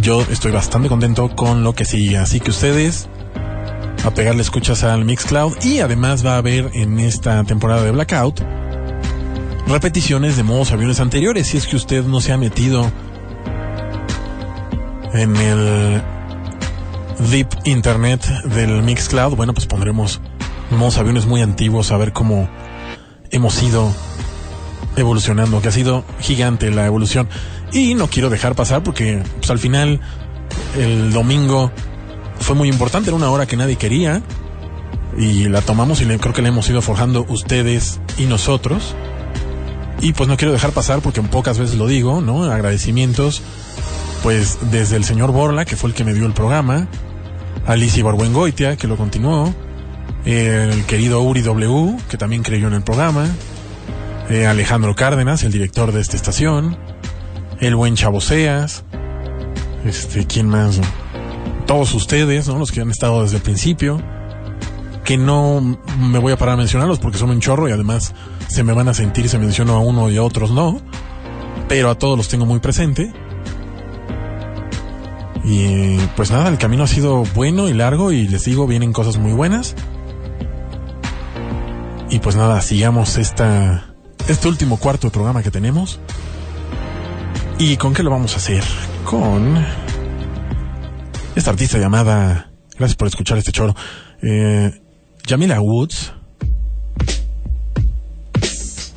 Yo 0.08 0.22
estoy 0.22 0.52
bastante 0.52 0.88
contento 0.88 1.28
con 1.36 1.62
lo 1.62 1.74
que 1.74 1.84
sigue, 1.84 2.16
así 2.16 2.40
que 2.40 2.48
ustedes 2.48 3.10
a 4.06 4.10
pegarle 4.10 4.40
escuchas 4.40 4.82
al 4.82 5.04
Mixcloud 5.04 5.62
y 5.62 5.80
además 5.80 6.24
va 6.24 6.36
a 6.36 6.38
haber 6.38 6.70
en 6.72 6.98
esta 6.98 7.44
temporada 7.44 7.82
de 7.82 7.90
Blackout 7.90 8.40
repeticiones 9.66 10.38
de 10.38 10.44
modos 10.44 10.72
aviones 10.72 11.00
anteriores 11.00 11.48
si 11.48 11.58
es 11.58 11.66
que 11.66 11.76
usted 11.76 12.04
no 12.04 12.22
se 12.22 12.32
ha 12.32 12.38
metido 12.38 12.90
en 15.12 15.36
el 15.36 16.02
deep 17.30 17.48
internet 17.64 18.24
del 18.44 18.82
Mixcloud 18.82 19.36
bueno 19.36 19.52
pues 19.52 19.66
pondremos 19.66 20.22
modos 20.70 20.96
aviones 20.96 21.26
muy 21.26 21.42
antiguos 21.42 21.92
a 21.92 21.98
ver 21.98 22.14
cómo 22.14 22.48
hemos 23.30 23.62
ido 23.62 23.92
evolucionando 24.96 25.60
que 25.60 25.68
ha 25.68 25.72
sido 25.72 26.02
gigante 26.18 26.70
la 26.70 26.86
evolución 26.86 27.28
y 27.72 27.94
no 27.94 28.08
quiero 28.08 28.30
dejar 28.30 28.54
pasar 28.54 28.82
porque 28.82 29.22
pues, 29.38 29.50
al 29.50 29.58
final 29.58 30.00
el 30.76 31.12
domingo 31.12 31.70
fue 32.40 32.54
muy 32.54 32.68
importante, 32.68 33.10
era 33.10 33.16
una 33.16 33.30
hora 33.30 33.46
que 33.46 33.56
nadie 33.56 33.76
quería 33.76 34.22
y 35.16 35.48
la 35.48 35.60
tomamos 35.60 36.00
y 36.00 36.06
creo 36.06 36.32
que 36.32 36.42
la 36.42 36.48
hemos 36.48 36.68
ido 36.70 36.80
forjando 36.80 37.26
ustedes 37.28 38.00
y 38.16 38.26
nosotros. 38.26 38.94
Y 40.00 40.12
pues 40.12 40.28
no 40.28 40.36
quiero 40.36 40.52
dejar 40.52 40.70
pasar 40.70 41.00
porque 41.00 41.20
en 41.20 41.28
pocas 41.28 41.58
veces 41.58 41.76
lo 41.76 41.86
digo, 41.86 42.20
¿no? 42.20 42.44
Agradecimientos, 42.44 43.42
pues 44.22 44.58
desde 44.70 44.96
el 44.96 45.04
señor 45.04 45.32
Borla, 45.32 45.64
que 45.64 45.76
fue 45.76 45.90
el 45.90 45.96
que 45.96 46.04
me 46.04 46.14
dio 46.14 46.24
el 46.24 46.32
programa, 46.32 46.86
Alicia 47.66 48.04
Barbuengoitia, 48.04 48.76
que 48.76 48.86
lo 48.86 48.96
continuó, 48.96 49.52
el 50.24 50.84
querido 50.84 51.20
Uri 51.22 51.42
W, 51.42 51.96
que 52.08 52.16
también 52.16 52.42
creyó 52.44 52.68
en 52.68 52.74
el 52.74 52.82
programa, 52.82 53.26
eh, 54.30 54.46
Alejandro 54.46 54.94
Cárdenas, 54.94 55.42
el 55.42 55.50
director 55.50 55.90
de 55.90 56.00
esta 56.00 56.16
estación, 56.16 56.78
el 57.60 57.74
buen 57.74 57.96
Chaboseas, 57.96 58.84
este, 59.84 60.26
¿quién 60.26 60.48
más? 60.48 60.80
Todos 61.66 61.94
ustedes, 61.94 62.48
¿no? 62.48 62.58
Los 62.58 62.72
que 62.72 62.80
han 62.80 62.90
estado 62.90 63.22
desde 63.22 63.36
el 63.36 63.42
principio, 63.42 64.00
que 65.04 65.16
no 65.16 65.78
me 65.98 66.18
voy 66.18 66.32
a 66.32 66.36
parar 66.36 66.54
a 66.54 66.58
mencionarlos 66.58 66.98
porque 66.98 67.18
son 67.18 67.30
un 67.30 67.40
chorro 67.40 67.68
y 67.68 67.72
además 67.72 68.14
se 68.48 68.62
me 68.62 68.72
van 68.72 68.88
a 68.88 68.94
sentir, 68.94 69.28
se 69.28 69.38
menciono 69.38 69.74
a 69.74 69.80
uno 69.80 70.10
y 70.10 70.16
a 70.16 70.22
otros 70.22 70.50
no, 70.50 70.80
pero 71.68 71.90
a 71.90 71.96
todos 71.96 72.16
los 72.16 72.28
tengo 72.28 72.46
muy 72.46 72.60
presente. 72.60 73.12
Y 75.44 75.96
pues 76.16 76.30
nada, 76.30 76.48
el 76.48 76.58
camino 76.58 76.84
ha 76.84 76.86
sido 76.86 77.24
bueno 77.34 77.68
y 77.68 77.74
largo 77.74 78.12
y 78.12 78.28
les 78.28 78.44
digo, 78.44 78.66
vienen 78.66 78.92
cosas 78.92 79.16
muy 79.16 79.32
buenas. 79.32 79.74
Y 82.10 82.18
pues 82.18 82.36
nada, 82.36 82.60
sigamos 82.60 83.16
esta, 83.16 83.94
este 84.28 84.48
último 84.48 84.78
cuarto 84.78 85.06
de 85.06 85.10
programa 85.10 85.42
que 85.42 85.50
tenemos. 85.50 86.00
¿Y 87.60 87.76
con 87.76 87.92
qué 87.92 88.04
lo 88.04 88.10
vamos 88.10 88.34
a 88.34 88.36
hacer? 88.36 88.62
Con 89.04 89.64
esta 91.34 91.50
artista 91.50 91.78
llamada, 91.78 92.50
gracias 92.76 92.96
por 92.96 93.08
escuchar 93.08 93.36
este 93.36 93.50
choro, 93.50 93.74
eh, 94.22 94.80
Jamila 95.26 95.60
Woods. 95.60 96.12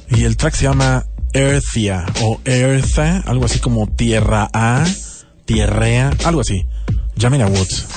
Y 0.10 0.26
el 0.26 0.38
track 0.38 0.54
se 0.54 0.66
llama 0.66 1.06
Earthia 1.34 2.06
o 2.22 2.40
Eartha, 2.46 3.24
algo 3.26 3.46
así 3.46 3.60
como 3.60 3.88
Tierra 3.88 4.48
A, 4.54 4.86
Tierrea, 5.46 6.12
algo 6.26 6.42
así. 6.42 6.68
Jamila 7.18 7.48
Woods. 7.48 7.88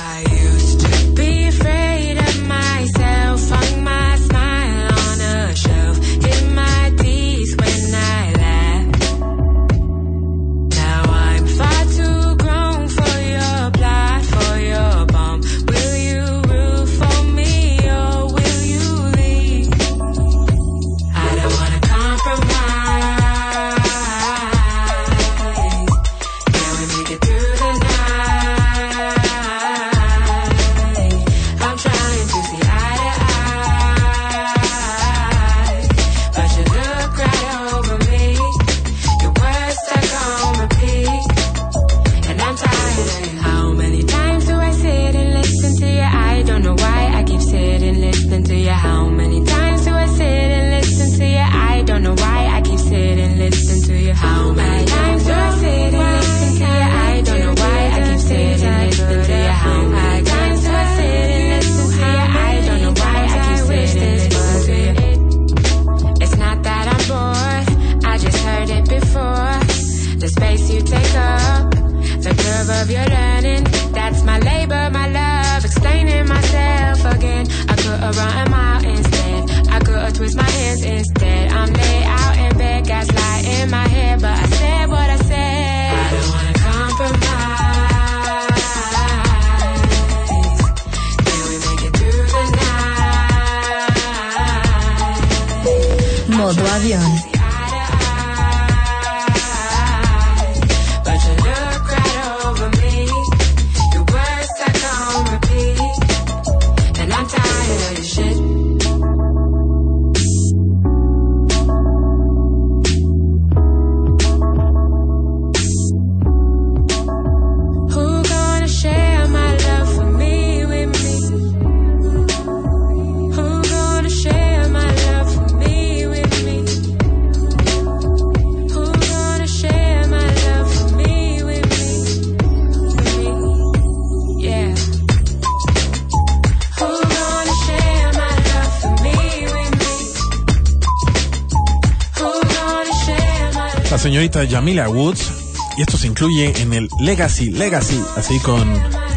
Camila 144.65 144.89
Woods. 144.89 145.31
Y 145.77 145.83
esto 145.83 145.99
se 145.99 146.07
incluye 146.07 146.63
en 146.63 146.73
el 146.73 146.89
Legacy, 146.99 147.51
Legacy, 147.51 148.01
así 148.17 148.41
con 148.41 148.67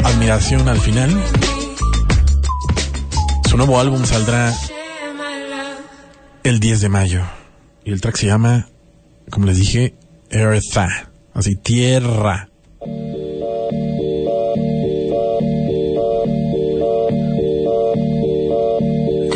admiración 0.03 0.67
al 0.67 0.77
final. 0.77 1.09
Su 3.49 3.55
nuevo 3.55 3.79
álbum 3.79 4.03
saldrá 4.03 4.53
el 6.43 6.59
10 6.59 6.81
de 6.81 6.89
mayo. 6.89 7.21
Y 7.85 7.93
el 7.93 8.01
track 8.01 8.17
se 8.17 8.25
llama, 8.25 8.67
como 9.29 9.45
les 9.45 9.55
dije, 9.55 9.95
Eartha, 10.29 11.11
así 11.33 11.55
tierra. 11.55 12.49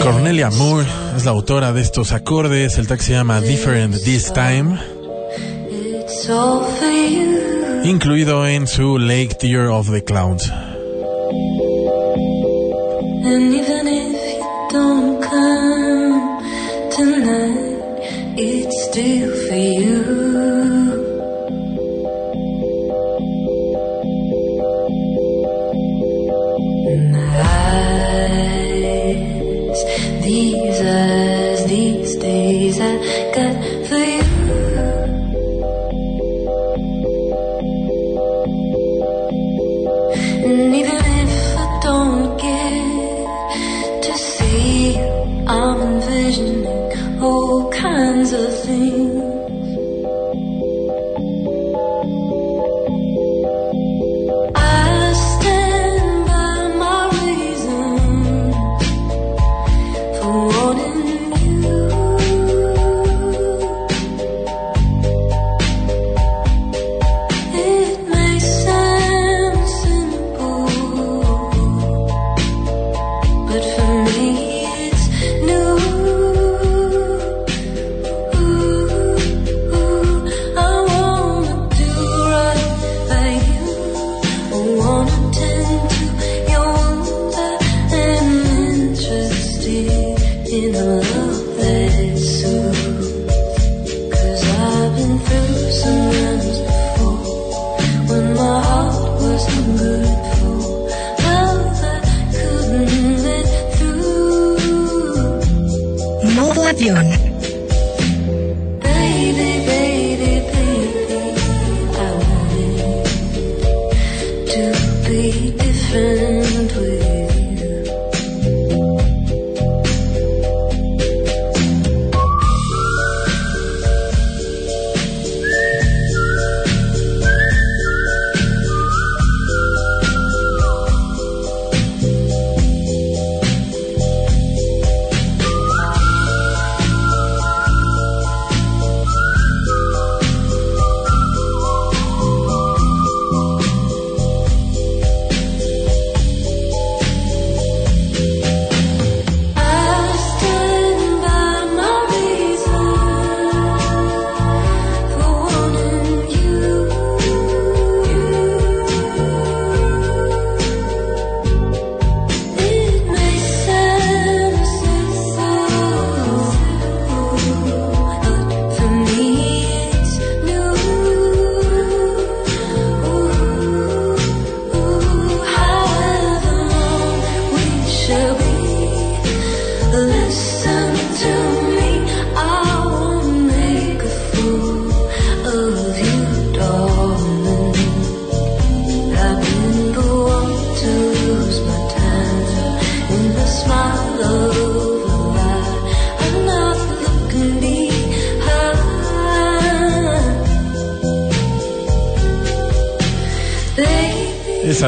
Cornelia 0.04 0.50
Moore 0.50 0.90
es 1.16 1.24
la 1.24 1.32
autora 1.32 1.72
de 1.72 1.80
estos 1.80 2.12
acordes. 2.12 2.78
El 2.78 2.88
track 2.88 3.00
se 3.00 3.14
llama 3.14 3.40
Different 3.40 4.04
This 4.04 4.34
Time. 4.34 4.91
Incluido 7.84 8.46
en 8.46 8.68
su 8.68 9.00
Lake 9.00 9.36
Tear 9.40 9.70
of 9.70 9.90
the 9.90 10.04
Clouds. 10.04 10.52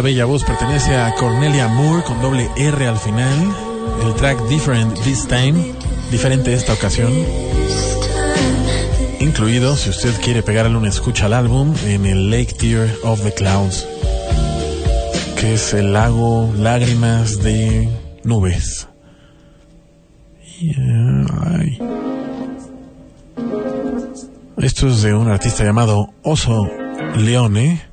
bella 0.03 0.25
voz 0.25 0.43
pertenece 0.43 0.97
a 0.97 1.15
Cornelia 1.15 1.69
Moore 1.69 2.03
con 2.03 2.21
doble 2.21 2.49
R 2.57 2.87
al 2.87 2.97
final. 2.97 3.55
El 4.05 4.13
track 4.15 4.37
Different 4.49 4.99
This 5.01 5.25
Time, 5.25 5.73
diferente 6.11 6.53
esta 6.53 6.73
ocasión. 6.73 7.13
Incluido, 9.21 9.77
si 9.77 9.89
usted 9.91 10.13
quiere 10.21 10.43
pegarle 10.43 10.75
una 10.75 10.89
escucha 10.89 11.27
al 11.27 11.33
álbum, 11.33 11.73
en 11.85 12.05
el 12.05 12.29
Lake 12.29 12.53
Tear 12.53 12.89
of 13.03 13.21
the 13.21 13.33
Clouds, 13.33 13.87
que 15.39 15.53
es 15.53 15.73
el 15.73 15.93
lago 15.93 16.53
Lágrimas 16.57 17.41
de 17.41 17.87
Nubes. 18.25 18.89
Esto 24.57 24.87
es 24.89 25.01
de 25.01 25.13
un 25.13 25.29
artista 25.29 25.63
llamado 25.63 26.09
Oso 26.23 26.67
Leone. 27.15 27.92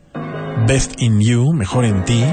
Best 0.67 1.01
in 1.01 1.21
You, 1.21 1.53
Mejor 1.53 1.85
en 1.85 2.05
Ti. 2.05 2.25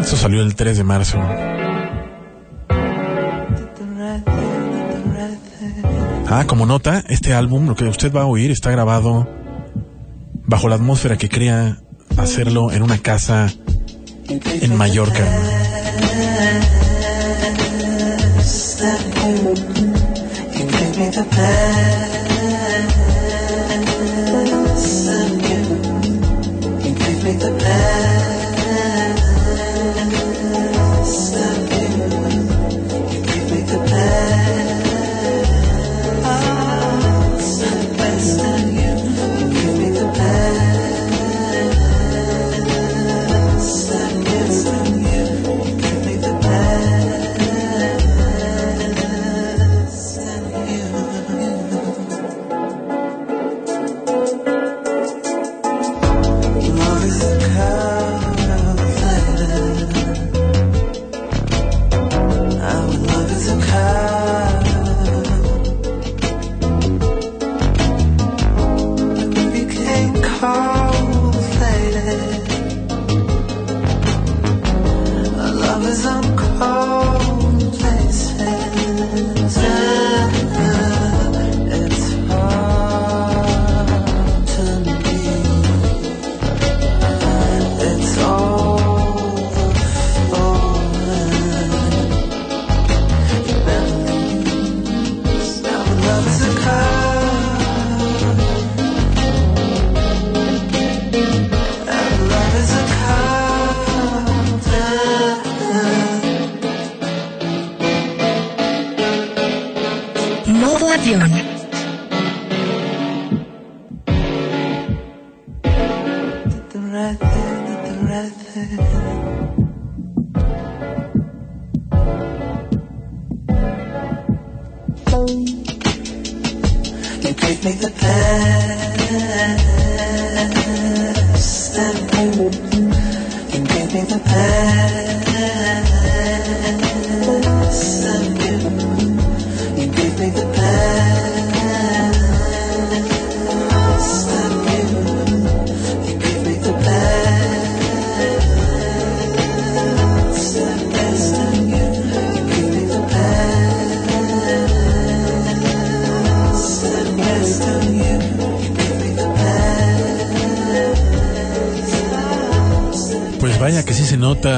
Esto 0.00 0.16
salió 0.16 0.42
el 0.42 0.54
3 0.54 0.76
de 0.76 0.84
marzo. 0.84 1.18
Ah, 6.28 6.44
como 6.46 6.66
nota, 6.66 7.04
este 7.08 7.34
álbum, 7.34 7.66
lo 7.66 7.76
que 7.76 7.84
usted 7.84 8.12
va 8.12 8.22
a 8.22 8.26
oír, 8.26 8.50
está 8.50 8.70
grabado 8.70 9.28
bajo 10.46 10.68
la 10.68 10.76
atmósfera 10.76 11.16
que 11.16 11.28
crea 11.28 11.78
hacerlo 12.16 12.72
en 12.72 12.82
una 12.82 12.98
casa 12.98 13.52
en 14.28 14.76
Mallorca. 14.76 15.24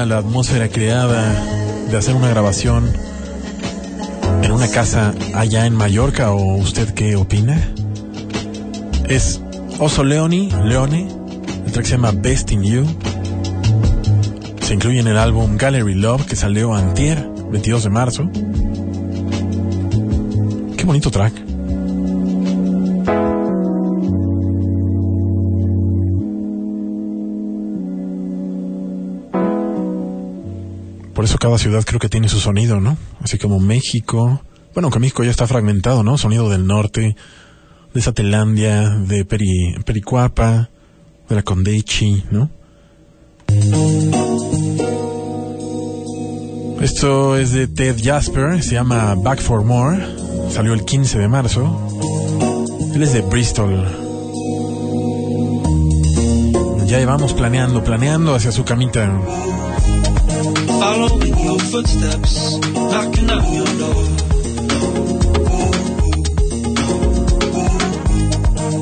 la 0.07 0.19
atmósfera 0.19 0.69
creada 0.69 1.33
de 1.89 1.97
hacer 1.97 2.15
una 2.15 2.29
grabación 2.29 2.89
en 4.41 4.51
una 4.51 4.69
casa 4.69 5.13
allá 5.33 5.65
en 5.65 5.73
Mallorca 5.73 6.31
o 6.31 6.55
usted 6.55 6.93
qué 6.93 7.17
opina? 7.17 7.61
Es 9.09 9.41
Oso 9.79 10.03
Leoni, 10.03 10.49
Leone, 10.63 11.07
el 11.65 11.71
track 11.71 11.85
se 11.85 11.91
llama 11.91 12.11
Best 12.11 12.51
in 12.51 12.63
You. 12.63 12.85
Se 14.61 14.73
incluye 14.73 14.99
en 14.99 15.07
el 15.07 15.17
álbum 15.17 15.57
Gallery 15.57 15.95
Love 15.95 16.25
que 16.25 16.35
salió 16.35 16.73
antier, 16.73 17.27
22 17.51 17.83
de 17.83 17.89
marzo. 17.89 18.29
Qué 20.77 20.83
bonito 20.85 21.11
track. 21.11 21.46
Cada 31.47 31.59
ciudad 31.59 31.85
creo 31.85 32.01
que 32.01 32.09
tiene 32.09 32.27
su 32.27 32.41
sonido, 32.41 32.81
¿no? 32.81 32.97
Así 33.21 33.37
como 33.37 33.61
México. 33.61 34.41
Bueno, 34.73 34.89
que 34.89 34.99
México 34.99 35.23
ya 35.23 35.31
está 35.31 35.47
fragmentado, 35.47 36.03
¿no? 36.03 36.17
Sonido 36.17 36.49
del 36.49 36.67
norte, 36.67 37.15
de 37.93 38.01
Satelandia, 38.01 38.89
de 38.89 39.23
Peri, 39.23 39.77
Pericuapa, 39.85 40.69
de 41.29 41.35
la 41.35 41.43
Condechi, 41.43 42.25
¿no? 42.31 42.49
Esto 46.81 47.37
es 47.37 47.53
de 47.53 47.67
Ted 47.67 47.95
Jasper, 48.03 48.61
se 48.61 48.73
llama 48.73 49.15
Back 49.15 49.39
for 49.39 49.63
More, 49.63 50.05
salió 50.49 50.73
el 50.73 50.83
15 50.83 51.17
de 51.17 51.27
marzo. 51.29 51.87
Él 52.93 53.03
es 53.03 53.13
de 53.13 53.21
Bristol. 53.21 53.85
Ya 56.87 56.99
llevamos 56.99 57.33
planeando, 57.33 57.85
planeando 57.85 58.35
hacia 58.35 58.51
su 58.51 58.65
camita. 58.65 59.09
Following 60.97 61.37
your 61.37 61.59
footsteps, 61.59 62.57
knocking 62.73 63.29
on 63.29 63.53
your 63.53 63.71
door. 63.81 64.03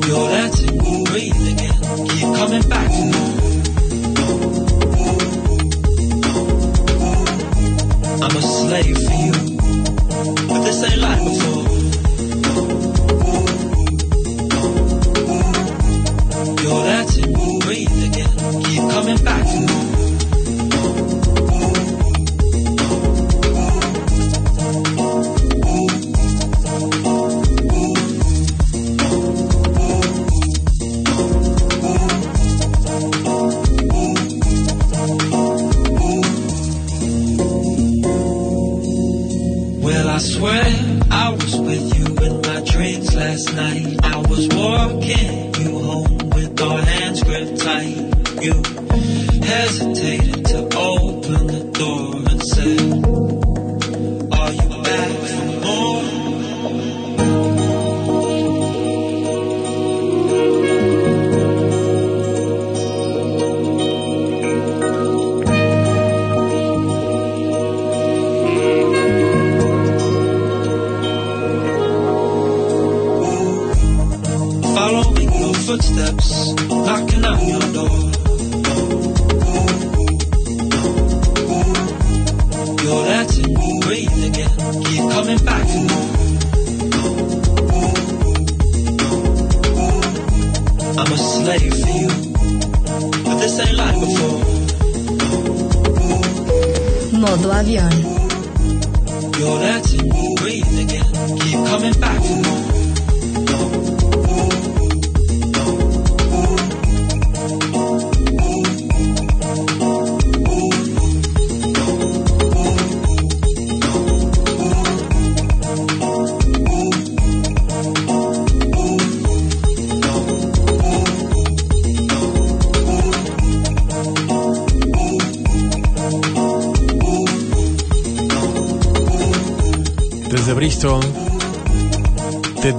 You're 0.06 0.28
dancing, 0.30 1.04
breathe 1.04 1.46
again, 1.52 1.80
keep 2.08 2.28
coming 2.40 2.66
back 2.70 2.88
to 2.90 3.02
me. 3.04 3.20
I'm 8.24 8.34
a 8.34 8.40
slave 8.40 8.96
for 8.96 9.16
you, 9.26 9.34
but 10.48 10.60
this 10.64 10.80
ain't 10.88 11.00
like 11.02 11.22
before. 11.22 11.64
You're 16.62 16.82
dancing, 16.82 17.05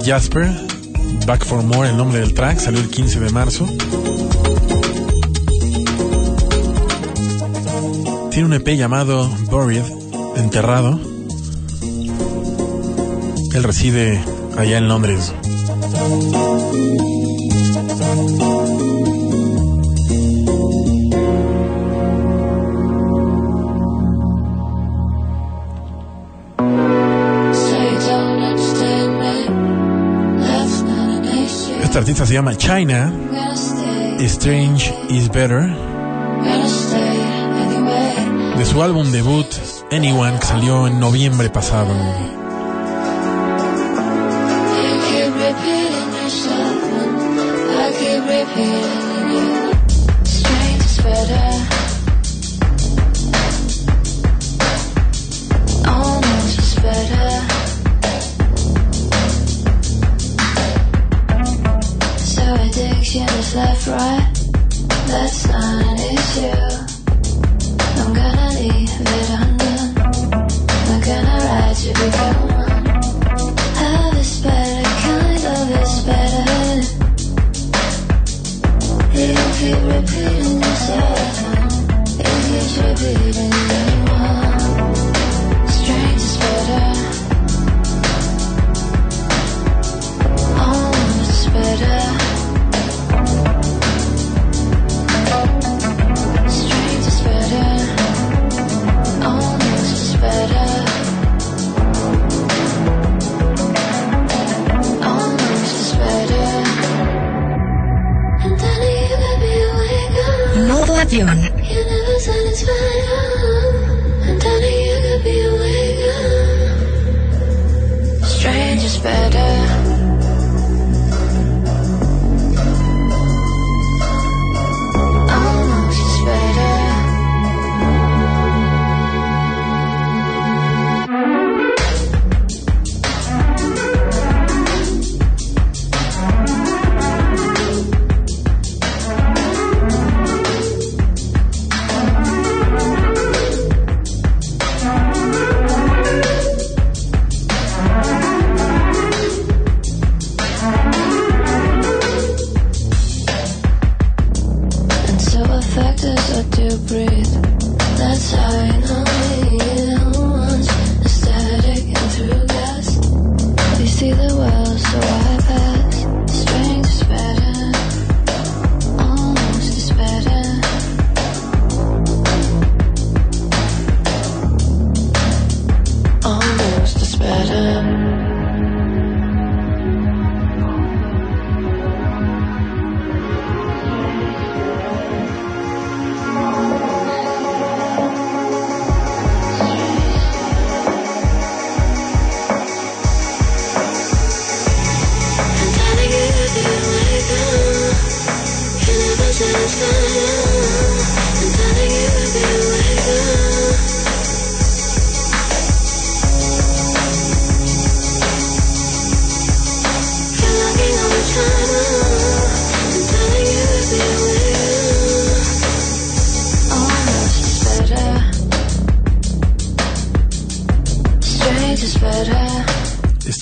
Jasper, 0.08 0.50
Back 1.26 1.44
for 1.44 1.62
More, 1.62 1.90
el 1.90 1.98
nombre 1.98 2.20
del 2.20 2.32
track, 2.32 2.58
salió 2.58 2.80
el 2.80 2.88
15 2.88 3.20
de 3.20 3.30
marzo. 3.30 3.66
Tiene 8.30 8.46
un 8.46 8.54
EP 8.54 8.68
llamado 8.68 9.28
Buried, 9.50 9.84
enterrado. 10.36 10.98
Él 13.52 13.62
reside 13.62 14.24
allá 14.56 14.78
en 14.78 14.88
Londres. 14.88 15.34
Artista 32.08 32.24
se 32.24 32.32
llama 32.32 32.56
China. 32.56 33.12
Strange 34.18 34.94
is 35.10 35.28
Better. 35.28 35.68
De 38.56 38.64
su 38.64 38.82
álbum 38.82 39.12
debut, 39.12 39.46
Anyone, 39.92 40.38
que 40.38 40.46
salió 40.46 40.86
en 40.86 40.98
noviembre 40.98 41.50
pasado. 41.50 41.92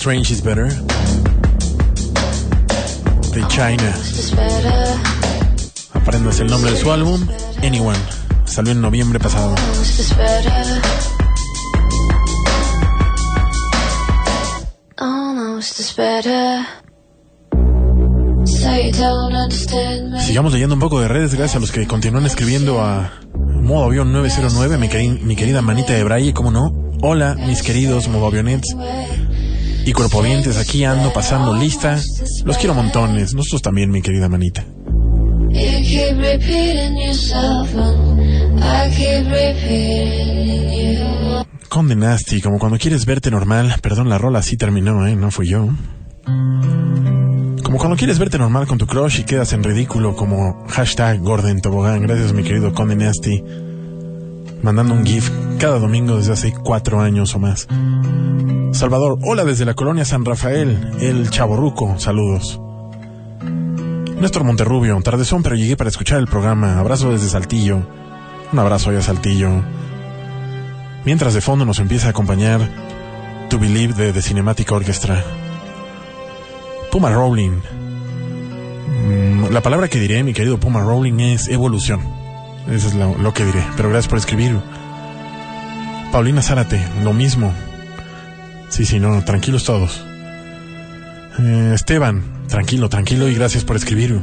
Strange 0.07 0.31
is 0.31 0.41
Better. 0.41 0.67
De 3.33 3.45
China. 3.49 3.93
Aprendas 5.93 6.39
el 6.39 6.47
nombre 6.47 6.71
de 6.71 6.77
su 6.77 6.89
álbum, 6.89 7.27
Anyone. 7.61 7.99
Salió 8.45 8.71
en 8.71 8.79
noviembre 8.79 9.19
pasado. 9.19 9.53
Sigamos 20.25 20.53
leyendo 20.53 20.75
un 20.75 20.79
poco 20.79 20.99
de 21.01 21.07
redes, 21.07 21.33
gracias 21.33 21.55
a 21.55 21.59
los 21.59 21.71
que 21.71 21.85
continúan 21.87 22.25
escribiendo 22.25 22.81
a 22.81 23.11
modo 23.35 23.85
avión 23.85 24.11
909, 24.13 24.77
mi, 24.77 24.87
queri- 24.87 25.19
mi 25.21 25.35
querida 25.35 25.61
manita 25.61 25.93
de 25.93 26.03
Braille, 26.03 26.33
¿cómo 26.33 26.51
no? 26.51 26.71
Hola, 27.01 27.35
mis 27.35 27.61
queridos 27.61 28.07
modo 28.07 28.27
avionets 28.27 28.75
y 29.87 29.93
cuerpovientes, 29.93 30.57
aquí 30.57 30.83
ando 30.83 31.13
pasando 31.13 31.55
lista. 31.55 31.97
Los 32.43 32.57
quiero 32.57 32.73
montones, 32.73 33.33
nosotros 33.33 33.61
también, 33.61 33.89
mi 33.89 34.01
querida 34.01 34.27
manita. 34.27 34.65
Conde 41.69 41.95
Nasty, 41.95 42.41
como 42.41 42.59
cuando 42.59 42.77
quieres 42.77 43.05
verte 43.05 43.31
normal. 43.31 43.75
Perdón, 43.81 44.09
la 44.09 44.17
rola 44.17 44.39
así 44.39 44.57
terminó, 44.57 45.07
¿eh? 45.07 45.15
No 45.15 45.31
fui 45.31 45.47
yo. 45.47 45.69
Como 47.63 47.77
cuando 47.77 47.95
quieres 47.95 48.19
verte 48.19 48.37
normal 48.37 48.67
con 48.67 48.77
tu 48.77 48.87
crush 48.87 49.21
y 49.21 49.23
quedas 49.23 49.53
en 49.53 49.63
ridículo 49.63 50.17
como 50.17 50.65
hashtag 50.67 51.21
Gordon 51.21 51.61
Tobogán. 51.61 52.01
Gracias, 52.01 52.33
mi 52.33 52.43
querido 52.43 52.73
Conde 52.73 52.97
Nasty. 52.97 53.41
Mandando 54.61 54.93
un 54.93 55.05
GIF 55.05 55.31
cada 55.59 55.79
domingo 55.79 56.17
desde 56.17 56.33
hace 56.33 56.51
cuatro 56.51 56.99
años 56.99 57.33
o 57.35 57.39
más. 57.39 57.67
Salvador, 58.77 59.17
hola 59.23 59.43
desde 59.43 59.65
la 59.65 59.73
colonia 59.73 60.05
San 60.05 60.23
Rafael, 60.23 60.91
el 61.01 61.31
Chaborruco, 61.31 61.97
saludos. 61.97 62.61
Néstor 64.21 64.43
Monterrubio, 64.43 65.01
tardezón, 65.01 65.41
pero 65.41 65.55
llegué 65.55 65.75
para 65.75 65.89
escuchar 65.89 66.19
el 66.19 66.27
programa. 66.27 66.77
Abrazo 66.79 67.11
desde 67.11 67.27
Saltillo. 67.27 67.81
Un 68.53 68.59
abrazo 68.59 68.91
allá 68.91 69.01
Saltillo. 69.01 69.49
Mientras 71.05 71.33
de 71.33 71.41
fondo 71.41 71.65
nos 71.65 71.79
empieza 71.79 72.05
a 72.05 72.09
acompañar 72.11 72.69
To 73.49 73.57
Believe 73.57 73.93
de 73.93 74.13
The 74.13 74.21
Cinematic 74.21 74.71
Orchestra. 74.71 75.23
Puma 76.91 77.09
Rowling. 77.09 77.59
Mm, 79.07 79.45
La 79.51 79.61
palabra 79.61 79.87
que 79.87 79.99
diré, 79.99 80.23
mi 80.23 80.33
querido 80.33 80.59
Puma 80.59 80.81
Rowling, 80.81 81.19
es 81.19 81.47
evolución. 81.47 82.01
Eso 82.71 82.89
es 82.89 82.93
lo, 82.93 83.17
lo 83.17 83.33
que 83.33 83.43
diré. 83.43 83.63
Pero 83.75 83.89
gracias 83.89 84.07
por 84.07 84.19
escribir. 84.19 84.55
Paulina 86.11 86.43
Zárate, 86.43 86.85
lo 87.03 87.13
mismo. 87.13 87.51
Sí, 88.69 88.85
sí, 88.85 88.99
no, 88.99 89.23
tranquilos 89.23 89.63
todos. 89.63 90.03
Eh, 91.39 91.71
Esteban, 91.73 92.23
tranquilo, 92.47 92.89
tranquilo 92.89 93.27
y 93.27 93.35
gracias 93.35 93.63
por 93.63 93.75
escribir. 93.75 94.19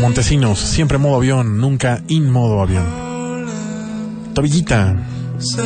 Montesinos, 0.00 0.58
siempre 0.58 0.98
modo 0.98 1.16
avión, 1.16 1.58
nunca 1.58 2.02
in 2.08 2.30
modo 2.30 2.60
avión. 2.60 2.84
Tobillita, 4.34 4.96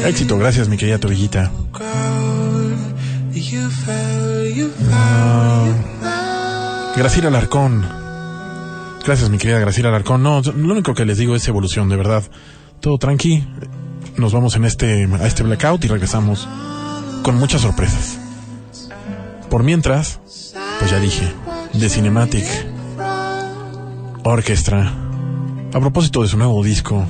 éxito, 0.05 0.39
gracias 0.39 0.69
mi 0.69 0.77
querida 0.77 0.99
Tobillita. 0.99 1.51
Graciela 6.97 7.29
Alarcón. 7.29 7.87
Gracias, 9.05 9.31
mi 9.31 9.39
querida 9.39 9.61
Graciela 9.61 9.89
Alarcón. 9.89 10.23
No, 10.23 10.43
lo 10.43 10.73
único 10.73 10.95
que 10.95 11.05
les 11.05 11.17
digo 11.17 11.37
es 11.37 11.47
evolución, 11.47 11.89
de 11.89 11.97
verdad. 11.97 12.25
Todo 12.81 12.99
tranqui. 12.99 13.47
Nos 14.17 14.33
vamos 14.33 14.57
en 14.57 14.65
este, 14.65 15.09
a 15.21 15.27
este 15.27 15.45
blackout 15.45 15.85
y 15.85 15.89
regresamos 15.89 16.49
con 17.23 17.37
muchas 17.37 17.63
sorpresas. 17.63 18.19
Por 19.51 19.63
mientras, 19.63 20.21
pues 20.79 20.91
ya 20.91 21.01
dije, 21.01 21.33
The 21.79 21.89
Cinematic 21.89 22.45
Orchestra. 24.25 24.93
A 25.73 25.81
propósito 25.81 26.23
de 26.23 26.29
su 26.29 26.39
nuevo 26.39 26.63
disco, 26.63 27.05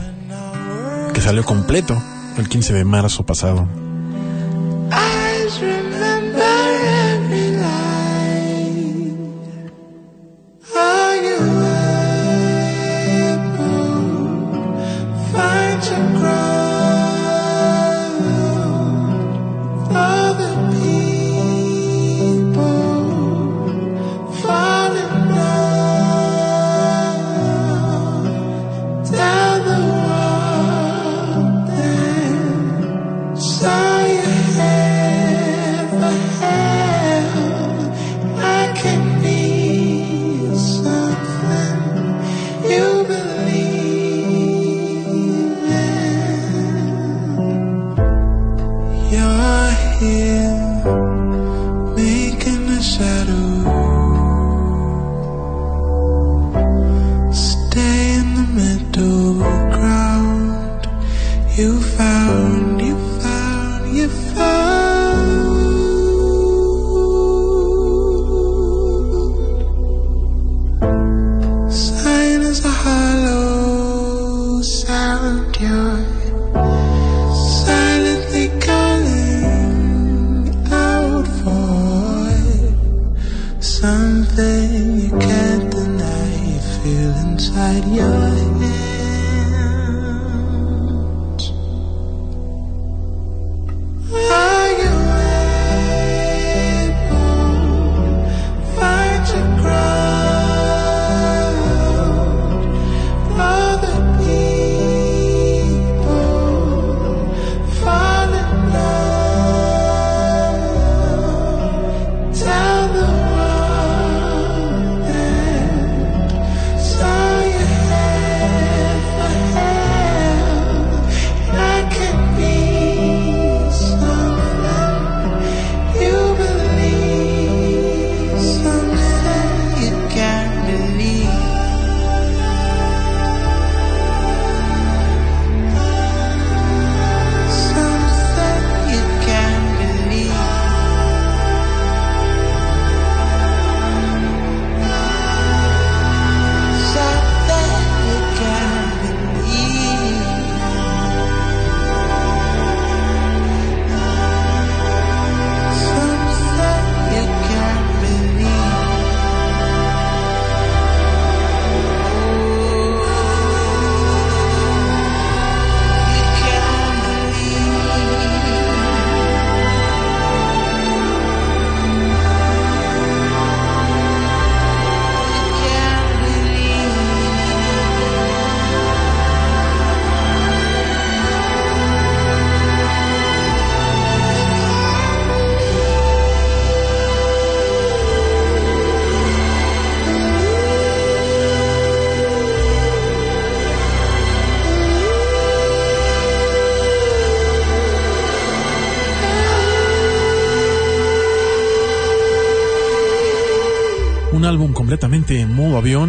que 1.15 1.21
salió 1.21 1.45
completo 1.45 2.01
el 2.37 2.49
15 2.49 2.73
de 2.73 2.85
marzo 2.85 3.25
pasado. 3.25 3.67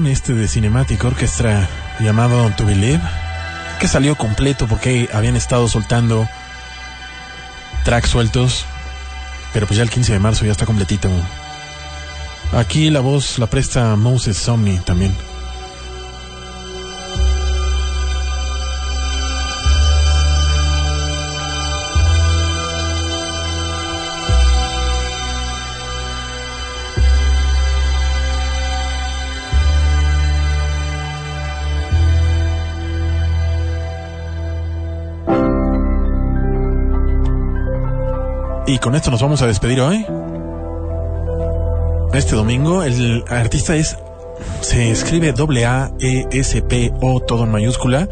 Este 0.10 0.34
de 0.34 0.48
Cinematic 0.48 1.04
Orchestra 1.04 1.70
llamado 2.00 2.50
To 2.58 2.66
Believe, 2.66 3.02
que 3.80 3.88
salió 3.88 4.16
completo 4.16 4.68
porque 4.68 5.10
habían 5.14 5.36
estado 5.36 5.68
soltando 5.68 6.28
tracks 7.84 8.10
sueltos, 8.10 8.66
pero 9.54 9.68
pues 9.68 9.78
ya 9.78 9.84
el 9.84 9.90
15 9.90 10.14
de 10.14 10.20
marzo 10.20 10.46
ya 10.46 10.52
está 10.52 10.66
completito. 10.66 11.10
Aquí 12.54 12.90
la 12.90 13.00
voz 13.00 13.40
la 13.40 13.48
presta 13.48 13.96
Moses 13.96 14.38
Somni 14.38 14.80
también. 14.80 15.16
Con 38.90 38.96
esto 38.96 39.12
nos 39.12 39.22
vamos 39.22 39.40
a 39.44 39.46
despedir 39.46 39.82
hoy. 39.82 40.04
Este 42.12 42.36
domingo 42.36 42.82
el 42.82 43.24
artista 43.30 43.76
es 43.76 43.96
se 44.62 44.90
escribe 44.90 45.32
doble 45.32 45.68
A 45.68 45.92
E 46.00 46.26
S 46.32 46.60
P 46.64 46.92
O 47.00 47.20
todo 47.20 47.44
en 47.44 47.52
mayúscula, 47.52 48.10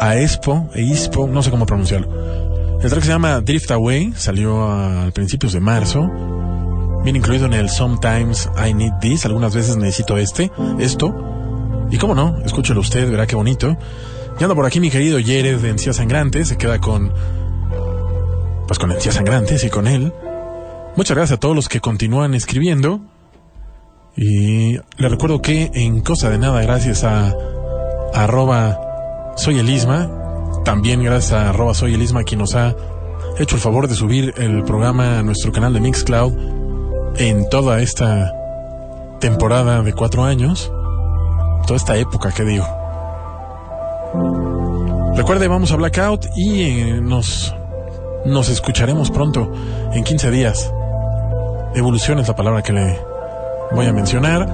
Aespo, 0.00 0.70
Eispo, 0.72 1.28
no 1.28 1.42
sé 1.42 1.50
cómo 1.50 1.66
pronunciarlo. 1.66 2.08
El 2.80 2.88
track 2.88 3.02
se 3.02 3.10
llama 3.10 3.42
Drift 3.42 3.70
Away, 3.70 4.14
salió 4.16 4.62
a 4.62 5.10
principios 5.12 5.52
de 5.52 5.60
marzo. 5.60 6.10
Viene 7.04 7.18
incluido 7.18 7.44
en 7.44 7.52
el 7.52 7.68
Sometimes 7.68 8.48
I 8.56 8.72
Need 8.72 8.94
This, 9.02 9.26
algunas 9.26 9.54
veces 9.54 9.76
necesito 9.76 10.16
este, 10.16 10.50
esto. 10.78 11.14
Y 11.90 11.98
cómo 11.98 12.14
no, 12.14 12.38
escúchelo 12.42 12.80
usted, 12.80 13.10
verá 13.10 13.26
qué 13.26 13.36
bonito. 13.36 13.76
Y 14.40 14.42
anda 14.42 14.54
por 14.54 14.64
aquí 14.64 14.80
mi 14.80 14.88
querido 14.88 15.18
Yered 15.18 15.58
de 15.58 15.68
Encías 15.68 15.96
Sangrantes, 15.96 16.48
se 16.48 16.56
queda 16.56 16.80
con 16.80 17.12
pues 18.66 18.78
con 18.78 18.92
Encías 18.92 19.14
Sangrantes 19.14 19.64
y 19.64 19.70
con 19.70 19.86
él. 19.86 20.12
Muchas 20.96 21.16
gracias 21.16 21.36
a 21.36 21.40
todos 21.40 21.54
los 21.54 21.68
que 21.68 21.80
continúan 21.80 22.34
escribiendo. 22.34 23.00
Y 24.16 24.76
le 24.96 25.08
recuerdo 25.08 25.42
que 25.42 25.70
en 25.74 26.00
cosa 26.00 26.30
de 26.30 26.38
nada, 26.38 26.62
gracias 26.62 27.04
a, 27.04 27.34
a 28.14 28.78
el 29.46 29.68
Isma, 29.68 30.10
también 30.64 31.02
gracias 31.02 31.32
a 31.32 31.50
arroba 31.50 31.74
soy 31.74 31.94
el 31.94 32.02
Isma 32.02 32.24
quien 32.24 32.40
nos 32.40 32.54
ha 32.54 32.74
hecho 33.38 33.56
el 33.56 33.60
favor 33.60 33.88
de 33.88 33.94
subir 33.94 34.32
el 34.38 34.64
programa 34.64 35.18
a 35.18 35.22
nuestro 35.22 35.52
canal 35.52 35.74
de 35.74 35.80
Mixcloud 35.80 36.32
en 37.18 37.48
toda 37.50 37.80
esta 37.80 38.32
temporada 39.20 39.82
de 39.82 39.92
cuatro 39.92 40.24
años, 40.24 40.72
toda 41.66 41.76
esta 41.76 41.96
época 41.96 42.32
que 42.32 42.44
digo. 42.44 42.66
Recuerde, 45.14 45.48
vamos 45.48 45.72
a 45.72 45.76
Blackout 45.76 46.26
y 46.36 46.62
eh, 46.62 47.00
nos, 47.00 47.54
nos 48.26 48.48
escucharemos 48.48 49.10
pronto, 49.10 49.52
en 49.92 50.02
15 50.02 50.30
días. 50.30 50.72
Evolución 51.74 52.18
es 52.18 52.28
la 52.28 52.34
palabra 52.34 52.62
que 52.62 52.72
le 52.72 52.98
voy 53.72 53.86
a 53.86 53.92
mencionar. 53.92 54.48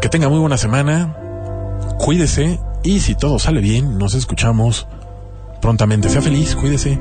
Que 0.00 0.08
tenga 0.08 0.28
muy 0.28 0.38
buena 0.38 0.58
semana, 0.58 1.16
cuídese 1.98 2.60
y 2.82 3.00
si 3.00 3.14
todo 3.14 3.38
sale 3.38 3.60
bien, 3.60 3.96
nos 3.98 4.14
escuchamos 4.14 4.86
prontamente. 5.60 6.10
Sea 6.10 6.20
feliz, 6.20 6.54
cuídese. 6.56 6.98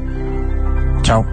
Chao. 1.01 1.25